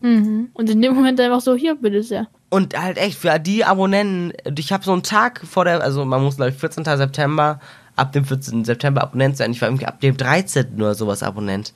Mhm. 0.00 0.50
Und 0.54 0.70
in 0.70 0.82
dem 0.82 0.94
Moment 0.94 1.20
einfach 1.20 1.40
so, 1.40 1.54
hier, 1.54 1.74
bitte 1.76 2.02
sehr. 2.02 2.26
Und 2.50 2.78
halt 2.80 2.96
echt, 2.98 3.18
für 3.18 3.38
die 3.38 3.64
Abonnenten, 3.64 4.32
ich 4.56 4.72
habe 4.72 4.84
so 4.84 4.92
einen 4.92 5.02
Tag 5.02 5.40
vor 5.46 5.64
der, 5.64 5.80
also 5.82 6.04
man 6.04 6.22
muss 6.22 6.36
glaube 6.36 6.50
ich 6.52 6.56
14. 6.56 6.84
September, 6.84 7.60
ab 7.96 8.12
dem 8.12 8.24
14. 8.24 8.64
September 8.64 9.02
Abonnent 9.02 9.36
sein. 9.36 9.50
Ich 9.52 9.60
war 9.60 9.68
irgendwie 9.68 9.86
ab 9.86 10.00
dem 10.00 10.16
13. 10.16 10.74
oder 10.76 10.94
sowas 10.94 11.22
Abonnent. 11.22 11.72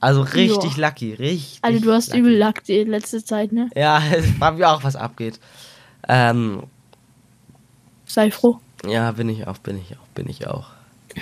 Also 0.00 0.22
richtig 0.22 0.76
Ja. 0.76 0.86
lucky, 0.88 1.14
richtig. 1.14 1.58
Also 1.62 1.80
du 1.80 1.92
hast 1.92 2.08
lucky. 2.08 2.20
übel 2.20 2.36
Lack 2.36 2.62
die 2.64 2.84
letzte 2.84 3.22
Zeit, 3.24 3.52
ne? 3.52 3.68
Ja, 3.74 4.00
es 4.16 4.30
fragt 4.38 4.56
mich 4.56 4.64
auch, 4.66 4.82
was 4.84 4.94
abgeht. 4.96 5.40
Ähm, 6.08 6.62
Sei 8.06 8.30
froh. 8.30 8.58
ja, 8.86 9.10
bin 9.12 9.28
ich 9.28 9.46
auch, 9.46 9.58
bin 9.58 9.76
ich 9.78 9.96
auch, 9.98 10.06
bin 10.14 10.28
ich 10.28 10.46
auch. 10.46 10.68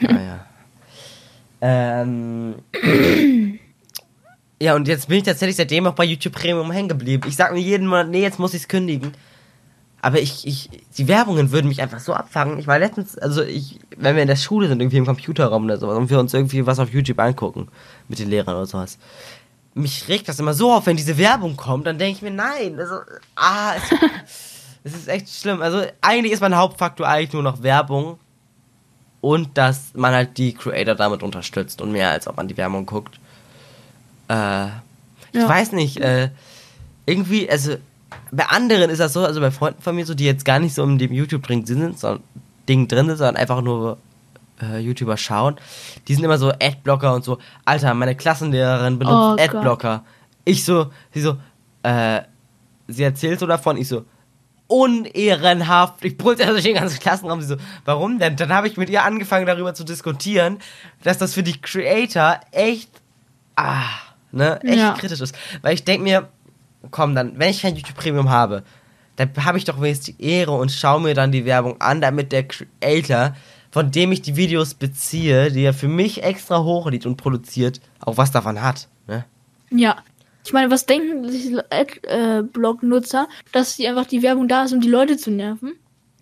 Naja. 0.01 0.45
ähm, 1.63 2.57
ja, 4.61 4.75
und 4.75 4.89
jetzt 4.89 5.09
bin 5.09 5.19
ich 5.19 5.25
tatsächlich 5.25 5.57
seitdem 5.57 5.87
auch 5.87 5.95
bei 5.95 6.05
YouTube 6.05 6.35
Premium 6.35 6.71
hängen 6.71 6.89
geblieben. 6.89 7.25
Ich 7.29 7.37
sag 7.37 7.53
mir 7.53 7.61
jeden 7.61 7.87
Monat, 7.87 8.09
nee, 8.09 8.23
jetzt 8.23 8.39
muss 8.39 8.55
ich's 8.55 8.69
kündigen. 8.69 9.13
Aber 10.01 10.21
ich, 10.21 10.47
ich, 10.47 10.71
die 10.97 11.09
Werbungen 11.09 11.51
würden 11.51 11.69
mich 11.69 11.83
einfach 11.83 11.99
so 11.99 12.15
abfangen. 12.15 12.59
Ich 12.59 12.67
war 12.67 12.79
letztens, 12.79 13.19
also 13.19 13.43
ich, 13.43 13.81
wenn 13.97 14.15
wir 14.15 14.23
in 14.23 14.29
der 14.29 14.37
Schule 14.37 14.69
sind, 14.69 14.81
irgendwie 14.81 14.99
im 14.99 15.07
Computerraum 15.07 15.65
oder 15.65 15.79
sowas, 15.79 15.97
und 15.97 16.11
wir 16.11 16.21
uns 16.21 16.33
irgendwie 16.33 16.65
was 16.65 16.79
auf 16.79 16.91
YouTube 16.91 17.19
angucken, 17.19 17.69
mit 18.09 18.19
den 18.19 18.31
Lehrern 18.31 18.57
oder 18.57 18.67
sowas. 18.67 18.99
Mich 19.75 20.09
regt 20.09 20.29
das 20.29 20.39
immer 20.39 20.55
so 20.55 20.73
auf, 20.73 20.87
wenn 20.87 20.97
diese 20.97 21.19
Werbung 21.19 21.57
kommt, 21.57 21.87
dann 21.87 21.99
denke 21.99 22.17
ich 22.17 22.23
mir, 22.23 22.31
nein, 22.31 22.79
also, 22.79 23.01
ah, 23.35 23.75
es, 23.75 23.83
es 24.85 24.95
ist 24.95 25.09
echt 25.09 25.29
schlimm. 25.29 25.61
Also 25.61 25.83
eigentlich 26.01 26.33
ist 26.33 26.41
mein 26.41 26.57
Hauptfaktor 26.57 27.07
eigentlich 27.07 27.33
nur 27.33 27.43
noch 27.43 27.63
Werbung 27.63 28.19
und 29.21 29.59
dass 29.59 29.93
man 29.95 30.15
halt 30.15 30.39
die 30.39 30.55
Creator 30.55 30.95
damit 30.95 31.23
unterstützt 31.23 31.83
und 31.83 31.93
mehr 31.93 32.11
als 32.11 32.29
ob 32.29 32.37
man 32.37 32.49
die 32.49 32.57
Werbung 32.57 32.87
guckt. 32.87 33.19
Äh, 34.29 34.67
ich 35.33 35.41
Ja. 35.43 35.49
weiß 35.49 35.73
nicht, 35.73 35.99
äh, 35.99 36.31
irgendwie, 37.07 37.49
also 37.51 37.77
bei 38.33 38.47
anderen 38.47 38.91
ist 38.91 38.99
das 38.99 39.13
so, 39.13 39.25
also 39.25 39.41
bei 39.41 39.51
Freunden 39.51 39.83
von 39.83 39.95
mir 39.95 40.07
so, 40.07 40.15
die 40.15 40.25
jetzt 40.25 40.45
gar 40.45 40.59
nicht 40.59 40.75
so 40.75 40.83
in 40.85 40.99
dem 40.99 41.13
YouTube-Ding 41.13 41.67
sind, 41.67 41.99
sondern, 41.99 42.23
Ding 42.69 42.89
drin 42.89 43.07
sind, 43.07 43.19
sondern 43.19 43.37
einfach 43.37 43.61
nur 43.63 43.99
äh, 44.61 44.79
YouTuber 44.79 45.17
schauen, 45.17 45.57
die 46.09 46.15
sind 46.15 46.25
immer 46.25 46.39
so 46.39 46.51
Adblocker 46.51 47.15
und 47.15 47.25
so, 47.25 47.39
Alter, 47.65 47.95
meine 47.95 48.15
Klassenlehrerin 48.17 48.99
benutzt 48.99 49.15
Oh 49.15 49.37
Gott. 49.37 49.55
Adblocker. 49.55 50.05
Ich 50.45 50.65
so, 50.65 50.91
sie 51.13 51.21
so, 51.21 51.37
äh, 51.83 52.23
sie 52.89 53.03
erzählt 53.03 53.39
so 53.41 53.47
davon, 53.47 53.77
ich 53.77 53.89
so, 53.89 54.05
unehrenhaft. 54.69 56.05
Ich 56.05 56.17
brüllte 56.17 56.43
also 56.43 56.55
durch 56.55 56.65
den 56.65 56.75
ganzen 56.75 56.99
Klassenraum. 56.99 57.41
Sie 57.41 57.47
so, 57.49 57.57
warum 57.85 58.19
denn? 58.19 58.37
Dann 58.37 58.53
habe 58.53 58.67
ich 58.67 58.77
mit 58.77 58.91
ihr 58.91 59.05
angefangen, 59.05 59.47
darüber 59.47 59.75
zu 59.75 59.85
diskutieren, 59.85 60.59
dass 61.05 61.19
das 61.19 61.35
für 61.35 61.43
die 61.45 61.61
Creator 61.61 62.41
echt, 62.53 62.91
ah, 63.57 63.85
ne, 64.33 64.61
echt 64.63 64.77
Ja. 64.79 64.93
kritisch 64.95 65.21
ist. 65.21 65.35
Weil 65.63 65.75
ich 65.75 65.85
denke 65.85 66.03
mir, 66.05 66.29
komm, 66.91 67.15
dann, 67.15 67.39
wenn 67.39 67.51
ich 67.51 67.63
kein 67.63 67.75
YouTube 67.77 67.97
Premium 67.97 68.31
habe, 68.31 68.63
dann 69.17 69.31
habe 69.45 69.59
ich 69.59 69.65
doch 69.65 69.81
wenigstens 69.81 70.17
die 70.17 70.23
Ehre 70.25 70.53
und 70.53 70.71
schaue 70.71 71.01
mir 71.01 71.15
dann 71.15 71.33
die 71.33 71.45
Werbung 71.45 71.81
an, 71.81 72.01
damit 72.01 72.33
der 72.33 72.47
Creator, 72.47 73.35
von 73.71 73.91
dem 73.91 74.13
ich 74.13 74.23
die 74.23 74.37
Videos 74.37 74.75
beziehe, 74.75 75.51
die 75.51 75.63
er 75.63 75.75
für 75.75 75.89
mich 75.89 76.23
extra 76.23 76.63
hochlädt 76.63 77.07
und 77.07 77.17
produziert, 77.17 77.81
auch 78.01 78.17
was 78.19 78.31
davon 78.31 78.61
hat. 78.63 78.89
Ne? 79.07 79.25
Ja. 79.71 79.97
Ich 80.45 80.53
meine, 80.53 80.71
was 80.71 80.87
denken 80.87 81.29
sich 81.29 81.51
Adblock-Nutzer, 81.71 83.29
dass 83.53 83.77
die 83.77 83.89
einfach 83.89 84.07
die 84.07 84.23
Werbung 84.23 84.49
da 84.49 84.65
ist, 84.65 84.73
um 84.73 84.81
die 84.81 84.89
Leute 84.89 85.17
zu 85.17 85.31
nerven? 85.31 85.73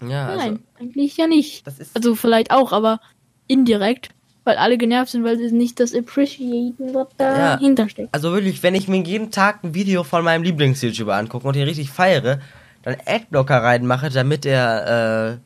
Ja, 0.07 0.29
also, 0.29 0.47
Nein, 0.47 0.59
eigentlich 0.79 1.17
ja 1.17 1.27
nicht. 1.27 1.67
das 1.67 1.79
ist 1.79 1.95
Also 1.97 2.15
vielleicht 2.15 2.51
auch, 2.51 2.73
aber 2.73 3.01
indirekt, 3.47 4.09
weil 4.45 4.57
alle 4.57 4.77
genervt 4.79 5.11
sind, 5.11 5.25
weil 5.25 5.39
sie 5.39 5.51
nicht 5.53 5.81
das 5.81 5.95
appreciaten, 5.95 6.95
was 6.95 7.09
Ja. 7.19 7.57
dahinter 7.57 7.89
steckt. 7.89 8.15
Also 8.15 8.33
wirklich, 8.33 8.63
wenn 8.63 8.75
ich 8.75 8.89
mir 8.89 9.03
jeden 9.03 9.31
Tag 9.31 9.65
ein 9.65 9.75
Video 9.75 10.05
von 10.05 10.23
meinem 10.25 10.43
Lieblings-YouTuber 10.43 11.15
angucke 11.17 11.49
und 11.49 11.57
ihn 11.57 11.63
richtig 11.65 11.91
feiere, 11.91 12.41
dann 12.83 12.97
Adblocker 13.07 13.63
reinmache, 13.63 14.11
damit 14.11 14.45
er, 14.45 15.39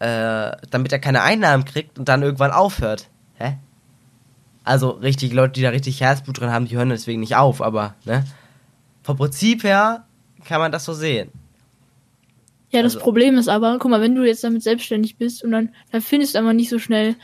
äh, 0.00 0.48
äh, 0.50 0.56
damit 0.70 0.92
er 0.92 0.98
keine 0.98 1.22
Einnahmen 1.22 1.64
kriegt 1.64 1.98
und 1.98 2.08
dann 2.08 2.22
irgendwann 2.22 2.50
aufhört. 2.52 3.08
Hä? 3.38 3.58
Also 4.64 4.90
richtig, 4.90 5.32
Leute, 5.32 5.52
die 5.54 5.62
da 5.62 5.70
richtig 5.70 6.00
Herzblut 6.00 6.40
drin 6.40 6.50
haben, 6.50 6.66
die 6.66 6.76
hören 6.76 6.88
deswegen 6.90 7.20
nicht 7.20 7.36
auf, 7.36 7.60
aber, 7.62 7.94
ne? 8.04 8.24
Vom 9.02 9.16
Prinzip 9.16 9.64
her 9.64 10.04
kann 10.44 10.60
man 10.60 10.72
das 10.72 10.84
so 10.84 10.92
sehen. 10.92 11.30
Ja, 12.70 12.82
das 12.82 12.94
Also- 12.94 13.04
Problem 13.04 13.38
ist 13.38 13.48
aber, 13.48 13.78
guck 13.78 13.90
mal, 13.90 14.00
wenn 14.02 14.14
du 14.14 14.24
jetzt 14.26 14.44
damit 14.44 14.62
selbstständig 14.62 15.16
bist 15.16 15.42
und 15.42 15.52
dann, 15.52 15.70
dann 15.90 16.02
findest 16.02 16.34
du 16.34 16.38
aber 16.40 16.52
nicht 16.52 16.68
so 16.68 16.78
schnell 16.78 17.16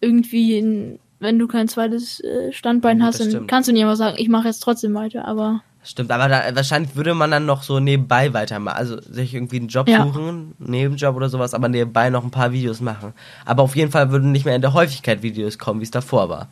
irgendwie, 0.00 0.98
wenn 1.20 1.38
du 1.38 1.46
kein 1.46 1.68
zweites 1.68 2.20
äh, 2.20 2.52
Standbein 2.52 3.02
hast, 3.02 3.14
das 3.14 3.22
dann 3.26 3.30
stimmt. 3.30 3.48
kannst 3.48 3.68
du 3.68 3.72
nicht 3.72 3.82
einfach 3.82 3.96
sagen, 3.96 4.16
ich 4.18 4.28
mache 4.28 4.48
jetzt 4.48 4.60
trotzdem 4.60 4.94
weiter, 4.94 5.24
aber 5.26 5.62
Stimmt, 5.86 6.10
aber 6.12 6.28
da, 6.28 6.42
wahrscheinlich 6.56 6.96
würde 6.96 7.12
man 7.12 7.30
dann 7.30 7.44
noch 7.44 7.62
so 7.62 7.78
nebenbei 7.78 8.32
weitermachen. 8.32 8.78
Also 8.78 9.00
sich 9.02 9.34
irgendwie 9.34 9.58
einen 9.58 9.68
Job 9.68 9.86
Ja. 9.86 10.02
suchen, 10.02 10.28
einen 10.28 10.54
Nebenjob 10.58 11.14
oder 11.14 11.28
sowas, 11.28 11.52
aber 11.52 11.68
nebenbei 11.68 12.08
noch 12.08 12.24
ein 12.24 12.30
paar 12.30 12.52
Videos 12.52 12.80
machen. 12.80 13.12
Aber 13.44 13.62
auf 13.62 13.76
jeden 13.76 13.90
Fall 13.90 14.10
würden 14.10 14.32
nicht 14.32 14.46
mehr 14.46 14.56
in 14.56 14.62
der 14.62 14.72
Häufigkeit 14.72 15.22
Videos 15.22 15.58
kommen, 15.58 15.80
wie 15.80 15.84
es 15.84 15.90
davor 15.90 16.30
war. 16.30 16.48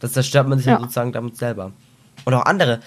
Das 0.00 0.12
zerstört 0.12 0.48
man 0.48 0.58
sich 0.58 0.66
ja. 0.66 0.74
Ja. 0.74 0.80
sozusagen 0.80 1.12
damit 1.12 1.38
selber. 1.38 1.72
Und 2.26 2.34
auch 2.34 2.44
andere. 2.44 2.80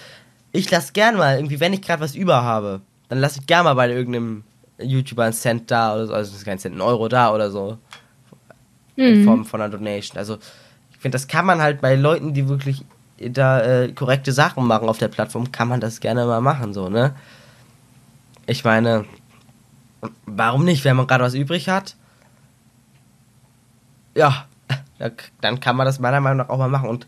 Ich 0.52 0.70
lasse 0.70 0.94
gern 0.94 1.18
mal, 1.18 1.38
irgendwie, 1.38 1.60
wenn 1.60 1.74
ich 1.74 1.82
gerade 1.82 2.02
was 2.04 2.14
über 2.14 2.44
habe, 2.44 2.82
dann 3.10 3.18
lasse 3.20 3.39
ich 3.39 3.48
gern 3.48 3.64
mal 3.64 3.74
bei 3.74 3.89
irgendeinem 3.89 4.44
YouTuber 4.80 5.24
einen 5.24 5.34
Cent 5.34 5.72
da 5.72 5.96
oder 5.96 6.06
so, 6.08 6.14
also 6.14 6.46
kein 6.46 6.60
Cent, 6.60 6.76
ein 6.76 6.82
Euro 6.82 7.08
da 7.08 7.34
oder 7.34 7.50
so. 7.50 7.80
In 8.96 9.22
Mhm. 9.22 9.26
Form 9.26 9.46
von 9.46 9.62
einer 9.62 9.72
Donation. 9.72 10.18
Also 10.18 10.38
ich 10.92 10.98
finde, 10.98 11.16
das 11.16 11.28
kann 11.28 11.46
man 11.46 11.62
halt 11.62 11.82
bei 11.82 11.96
Leuten, 11.96 12.34
die 12.34 12.48
wirklich 12.48 12.84
da 13.20 13.62
äh, 13.62 13.92
korrekte 13.94 14.32
Sachen 14.32 14.66
machen 14.66 14.89
auf 14.89 14.98
der 14.98 15.08
Plattform, 15.08 15.52
kann 15.52 15.68
man 15.68 15.80
das 15.80 16.00
gerne 16.00 16.26
mal 16.26 16.42
machen, 16.42 16.74
so, 16.74 16.89
ne? 16.89 17.14
Ich 18.48 18.64
meine, 18.64 19.06
warum 20.26 20.66
nicht, 20.66 20.84
wenn 20.86 20.96
man 20.96 21.06
gerade 21.08 21.24
was 21.24 21.36
übrig 21.36 21.70
hat? 21.70 21.96
Ja, 24.16 24.46
da- 25.00 25.12
dann 25.42 25.60
kann 25.60 25.76
man 25.76 25.86
das 25.86 26.00
meiner 26.00 26.20
Meinung 26.20 26.39
nach 26.39 26.50
auch 26.50 26.58
mal 26.58 26.68
machen. 26.70 26.89
Und 26.89 27.08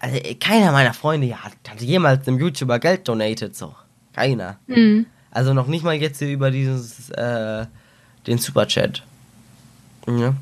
also, 0.00 0.18
keiner 0.40 0.72
meiner 0.72 0.94
Freunde 0.94 1.32
hat, 1.42 1.52
hat 1.68 1.80
jemals 1.80 2.26
einem 2.26 2.38
YouTuber 2.40 2.78
Geld 2.80 3.06
donated, 3.08 3.54
so. 3.56 3.74
Keiner. 4.14 4.58
Mhm. 4.66 5.06
Also 5.30 5.54
noch 5.54 5.68
nicht 5.68 5.84
mal 5.84 5.94
jetzt 5.94 6.18
hier 6.18 6.28
über 6.28 6.50
dieses, 6.50 7.08
äh, 7.10 7.66
den 8.26 8.38
Superchat. 8.38 9.02
Ja. 10.06 10.34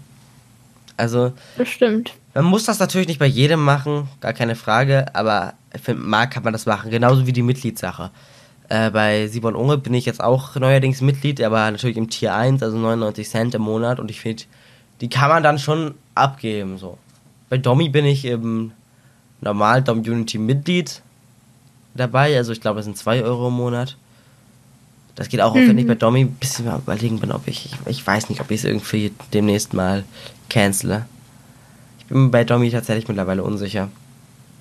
Also, 1.01 1.33
Das 1.57 1.69
stimmt. 1.69 2.13
man 2.35 2.45
muss 2.45 2.65
das 2.65 2.79
natürlich 2.79 3.09
nicht 3.09 3.19
bei 3.19 3.27
jedem 3.27 3.65
machen, 3.65 4.09
gar 4.21 4.35
keine 4.35 4.55
Frage, 4.55 5.07
aber 5.15 5.55
für 5.83 5.95
Marc 5.95 6.33
kann 6.33 6.45
man 6.45 6.53
das 6.53 6.67
machen, 6.67 6.91
genauso 6.91 7.27
wie 7.27 7.33
die 7.33 7.43
Mitgliedssache. 7.43 8.11
Äh, 8.69 8.91
bei 8.91 9.27
Simon 9.29 9.57
Unge 9.57 9.79
bin 9.79 9.95
ich 9.95 10.05
jetzt 10.05 10.23
auch 10.23 10.55
neuerdings 10.57 11.01
Mitglied, 11.01 11.43
aber 11.43 11.71
natürlich 11.71 11.97
im 11.97 12.11
Tier 12.11 12.35
1, 12.35 12.63
also 12.63 12.77
99 12.77 13.29
Cent 13.29 13.55
im 13.55 13.63
Monat 13.63 13.99
und 13.99 14.11
ich 14.11 14.21
finde, 14.21 14.45
die 15.01 15.09
kann 15.09 15.31
man 15.31 15.43
dann 15.43 15.59
schon 15.59 15.95
abgeben, 16.15 16.77
so. 16.77 16.99
Bei 17.49 17.57
Domi 17.57 17.89
bin 17.89 18.05
ich 18.05 18.27
im 18.27 18.73
normal 19.41 19.83
Dom 19.83 20.01
Unity 20.01 20.37
Mitglied 20.39 21.01
dabei, 21.95 22.37
also 22.37 22.53
ich 22.53 22.61
glaube, 22.61 22.77
das 22.77 22.85
sind 22.85 22.99
2 22.99 23.25
Euro 23.25 23.49
im 23.49 23.55
Monat. 23.55 23.97
Das 25.21 25.29
geht 25.29 25.43
auch, 25.43 25.55
wenn 25.55 25.77
ich 25.77 25.87
bei 25.87 25.97
Domi 25.97 26.21
ein 26.21 26.33
bisschen 26.33 26.65
mal 26.65 26.79
überlegen 26.79 27.21
bin, 27.21 27.31
ob 27.31 27.47
ich, 27.47 27.67
ich, 27.67 27.73
ich 27.85 28.07
weiß 28.07 28.31
nicht, 28.31 28.41
ob 28.41 28.51
ich 28.51 28.61
es 28.61 28.65
irgendwie 28.65 29.13
demnächst 29.35 29.75
mal 29.75 30.03
cancele. 30.49 31.05
Ich 31.99 32.07
bin 32.07 32.31
bei 32.31 32.43
Domi 32.43 32.71
tatsächlich 32.71 33.07
mittlerweile 33.07 33.45
unsicher. 33.45 33.91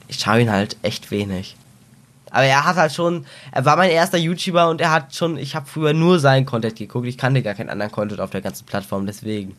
Ich 0.10 0.20
schaue 0.20 0.42
ihn 0.42 0.52
halt 0.52 0.76
echt 0.82 1.12
wenig. 1.12 1.56
Aber 2.30 2.44
er 2.44 2.66
hat 2.66 2.76
halt 2.76 2.92
schon, 2.92 3.26
er 3.54 3.64
war 3.64 3.78
mein 3.78 3.90
erster 3.90 4.18
YouTuber 4.18 4.70
und 4.70 4.82
er 4.82 4.92
hat 4.92 5.16
schon, 5.16 5.38
ich 5.38 5.56
habe 5.56 5.66
früher 5.66 5.94
nur 5.94 6.20
seinen 6.20 6.46
Content 6.46 6.76
geguckt. 6.76 7.08
Ich 7.08 7.18
kannte 7.18 7.42
gar 7.42 7.54
keinen 7.54 7.70
anderen 7.70 7.94
Content 7.94 8.20
auf 8.20 8.32
der 8.32 8.42
ganzen 8.42 8.66
Plattform, 8.66 9.06
deswegen. 9.06 9.56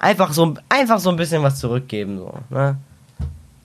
Einfach 0.00 0.34
so, 0.34 0.52
einfach 0.68 1.00
so 1.00 1.08
ein 1.08 1.16
bisschen 1.16 1.42
was 1.42 1.60
zurückgeben, 1.60 2.18
so, 2.18 2.34
ne? 2.50 2.76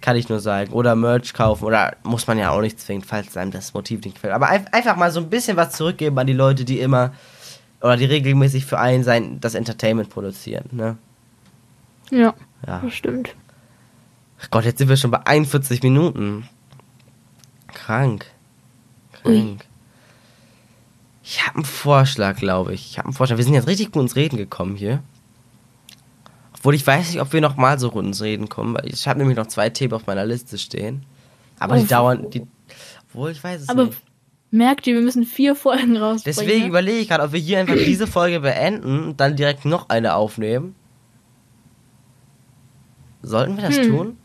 Kann 0.07 0.15
ich 0.15 0.29
nur 0.29 0.39
sagen. 0.39 0.71
Oder 0.71 0.95
Merch 0.95 1.33
kaufen. 1.33 1.65
Oder 1.65 1.97
muss 2.03 2.27
man 2.27 2.37
ja 2.37 2.51
auch 2.51 2.61
nicht 2.61 2.79
zwingen, 2.79 3.03
falls 3.03 3.35
einem 3.35 3.51
das 3.51 3.73
Motiv 3.73 4.05
nicht 4.05 4.13
gefällt. 4.13 4.31
Aber 4.33 4.47
ein- 4.47 4.65
einfach 4.71 4.95
mal 4.95 5.11
so 5.11 5.19
ein 5.19 5.29
bisschen 5.29 5.57
was 5.57 5.73
zurückgeben 5.73 6.17
an 6.17 6.25
die 6.25 6.31
Leute, 6.31 6.63
die 6.63 6.79
immer 6.79 7.11
oder 7.81 7.97
die 7.97 8.05
regelmäßig 8.05 8.65
für 8.65 8.79
einen 8.79 9.03
sein, 9.03 9.41
das 9.41 9.53
Entertainment 9.53 10.09
produzieren. 10.09 10.63
Ne? 10.71 10.97
Ja, 12.09 12.33
Ja. 12.65 12.79
das 12.85 12.93
stimmt. 12.93 13.35
Ach 14.41 14.49
Gott, 14.49 14.63
jetzt 14.63 14.77
sind 14.77 14.87
wir 14.87 14.95
schon 14.95 15.11
bei 15.11 15.25
41 15.25 15.83
Minuten. 15.83 16.47
Krank. 17.73 18.27
Ui. 19.25 19.41
Krank. 19.41 19.65
Ich 21.21 21.45
habe 21.45 21.55
einen 21.55 21.65
Vorschlag, 21.65 22.37
glaube 22.37 22.73
ich. 22.73 22.91
Ich 22.91 22.97
habe 22.97 23.07
einen 23.09 23.13
Vorschlag. 23.13 23.35
Wir 23.35 23.43
sind 23.43 23.55
jetzt 23.55 23.67
richtig 23.67 23.91
gut 23.91 24.03
ins 24.03 24.15
Reden 24.15 24.37
gekommen 24.37 24.77
hier. 24.77 25.03
Obwohl 26.67 26.75
ich 26.75 26.85
weiß 26.85 27.11
nicht, 27.11 27.21
ob 27.21 27.31
wir 27.31 27.39
noch 27.39 27.55
mal 27.55 27.79
so 27.79 27.89
gut 27.89 28.03
ins 28.03 28.21
Reden 28.21 28.49
kommen. 28.49 28.75
Weil 28.75 28.89
ich 28.89 29.07
habe 29.07 29.19
nämlich 29.19 29.37
noch 29.37 29.47
zwei 29.47 29.69
Themen 29.69 29.93
auf 29.93 30.05
meiner 30.05 30.25
Liste 30.25 30.57
stehen. 30.57 31.05
Aber 31.59 31.75
Oh, 31.75 31.79
die 31.79 31.87
dauern. 31.87 32.29
Die, 32.29 32.45
obwohl 33.07 33.31
ich 33.31 33.41
weiß 33.41 33.61
es 33.61 33.69
Aber 33.69 33.85
nicht. 33.85 33.97
merkt 34.51 34.85
ihr, 34.85 34.95
wir 34.95 35.01
müssen 35.01 35.23
vier 35.23 35.55
Folgen 35.55 35.95
rausbringen. 35.95 36.23
Deswegen 36.25 36.63
ne? 36.63 36.67
überlege 36.67 36.97
ich 36.97 37.07
gerade, 37.07 37.23
ob 37.23 37.31
wir 37.31 37.39
hier 37.39 37.59
einfach 37.59 37.75
diese 37.75 38.05
Folge 38.05 38.41
beenden 38.41 39.05
und 39.05 39.17
dann 39.21 39.37
direkt 39.37 39.63
noch 39.63 39.87
eine 39.87 40.15
aufnehmen. 40.15 40.75
Sollten 43.21 43.55
wir 43.55 43.63
das 43.63 43.77
Hm. 43.77 43.87
tun? 43.89 44.17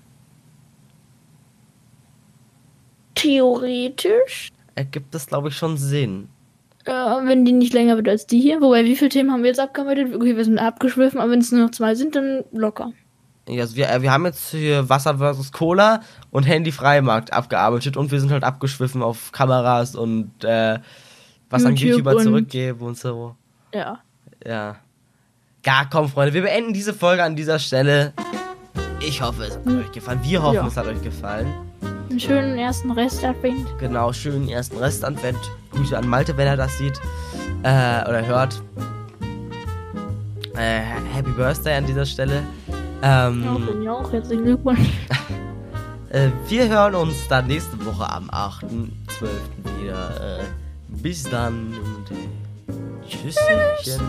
Theoretisch. 3.14 4.51
Ergibt 4.74 5.14
das, 5.14 5.28
glaube 5.28 5.51
ich, 5.51 5.57
schon 5.57 5.76
Sinn. 5.76 6.28
Äh, 6.84 6.90
wenn 6.92 7.44
die 7.44 7.52
nicht 7.52 7.72
länger 7.72 7.96
wird 7.96 8.08
als 8.08 8.26
die 8.26 8.40
hier. 8.40 8.60
Wobei, 8.60 8.84
wie 8.84 8.96
viele 8.96 9.10
Themen 9.10 9.30
haben 9.32 9.42
wir 9.42 9.48
jetzt 9.50 9.60
abgearbeitet? 9.60 10.14
Okay, 10.14 10.36
wir 10.36 10.44
sind 10.44 10.58
abgeschwiffen, 10.58 11.20
aber 11.20 11.30
wenn 11.30 11.40
es 11.40 11.52
nur 11.52 11.62
noch 11.62 11.70
zwei 11.70 11.94
sind, 11.94 12.16
dann 12.16 12.44
locker. 12.52 12.92
Ja, 13.48 13.62
Also 13.62 13.76
wir, 13.76 13.88
äh, 13.90 14.02
wir 14.02 14.12
haben 14.12 14.24
jetzt 14.24 14.50
hier 14.50 14.88
Wasser 14.88 15.18
versus 15.18 15.52
Cola 15.52 16.00
und 16.30 16.44
Handy-Freimarkt 16.44 17.32
abgearbeitet 17.32 17.96
und 17.96 18.10
wir 18.10 18.20
sind 18.20 18.30
halt 18.32 18.44
abgeschwiffen 18.44 19.02
auf 19.02 19.32
Kameras 19.32 19.94
und 19.96 20.30
äh, 20.44 20.78
was 21.50 21.64
an 21.64 21.72
YouTube 21.76 21.90
YouTuber 21.98 22.16
und- 22.16 22.22
zurückgeben 22.22 22.80
und 22.80 22.96
so. 22.98 23.34
Ja. 23.74 24.00
Ja. 24.46 24.76
Gar 25.62 25.88
komm, 25.90 26.08
Freunde, 26.08 26.34
wir 26.34 26.42
beenden 26.42 26.72
diese 26.72 26.92
Folge 26.94 27.22
an 27.22 27.36
dieser 27.36 27.58
Stelle. 27.60 28.12
Ich 29.00 29.22
hoffe, 29.22 29.44
es 29.44 29.56
hat 29.56 29.66
euch 29.66 29.92
gefallen. 29.92 30.20
Wir 30.24 30.42
hoffen, 30.42 30.54
Ja. 30.56 30.66
es 30.66 30.76
hat 30.76 30.86
euch 30.86 31.02
gefallen. 31.02 31.46
Einen 32.10 32.20
schönen 32.20 32.58
ersten 32.58 32.90
Rest 32.90 33.24
Advent. 33.24 33.66
Genau, 33.78 34.12
schönen 34.12 34.48
ersten 34.48 34.76
Restanvent. 34.78 35.38
Grüße 35.72 35.96
an 35.96 36.06
Malte, 36.06 36.36
wenn 36.36 36.46
er 36.46 36.56
das 36.56 36.76
sieht 36.78 37.00
äh, 37.62 38.02
oder 38.08 38.24
hört. 38.26 38.62
Äh, 40.56 40.80
Happy 41.14 41.30
Birthday 41.30 41.76
an 41.76 41.86
dieser 41.86 42.04
Stelle. 42.04 42.42
Ähm, 43.02 43.42
Ja, 43.44 43.54
bin 43.54 43.82
ich 43.82 43.88
auch. 43.88 44.12
Herzlichen 44.12 44.44
Glückwunsch. 44.44 44.80
Äh, 46.10 46.28
wir 46.46 46.68
hören 46.68 46.94
uns 46.94 47.26
dann 47.28 47.46
nächste 47.46 47.82
Woche 47.86 48.06
am 48.06 48.28
8.12. 48.28 49.80
wieder. 49.80 50.40
Äh, 50.40 50.44
bis 50.88 51.22
dann 51.22 51.72
und 51.72 53.08
Tschüsschen. 53.08 54.02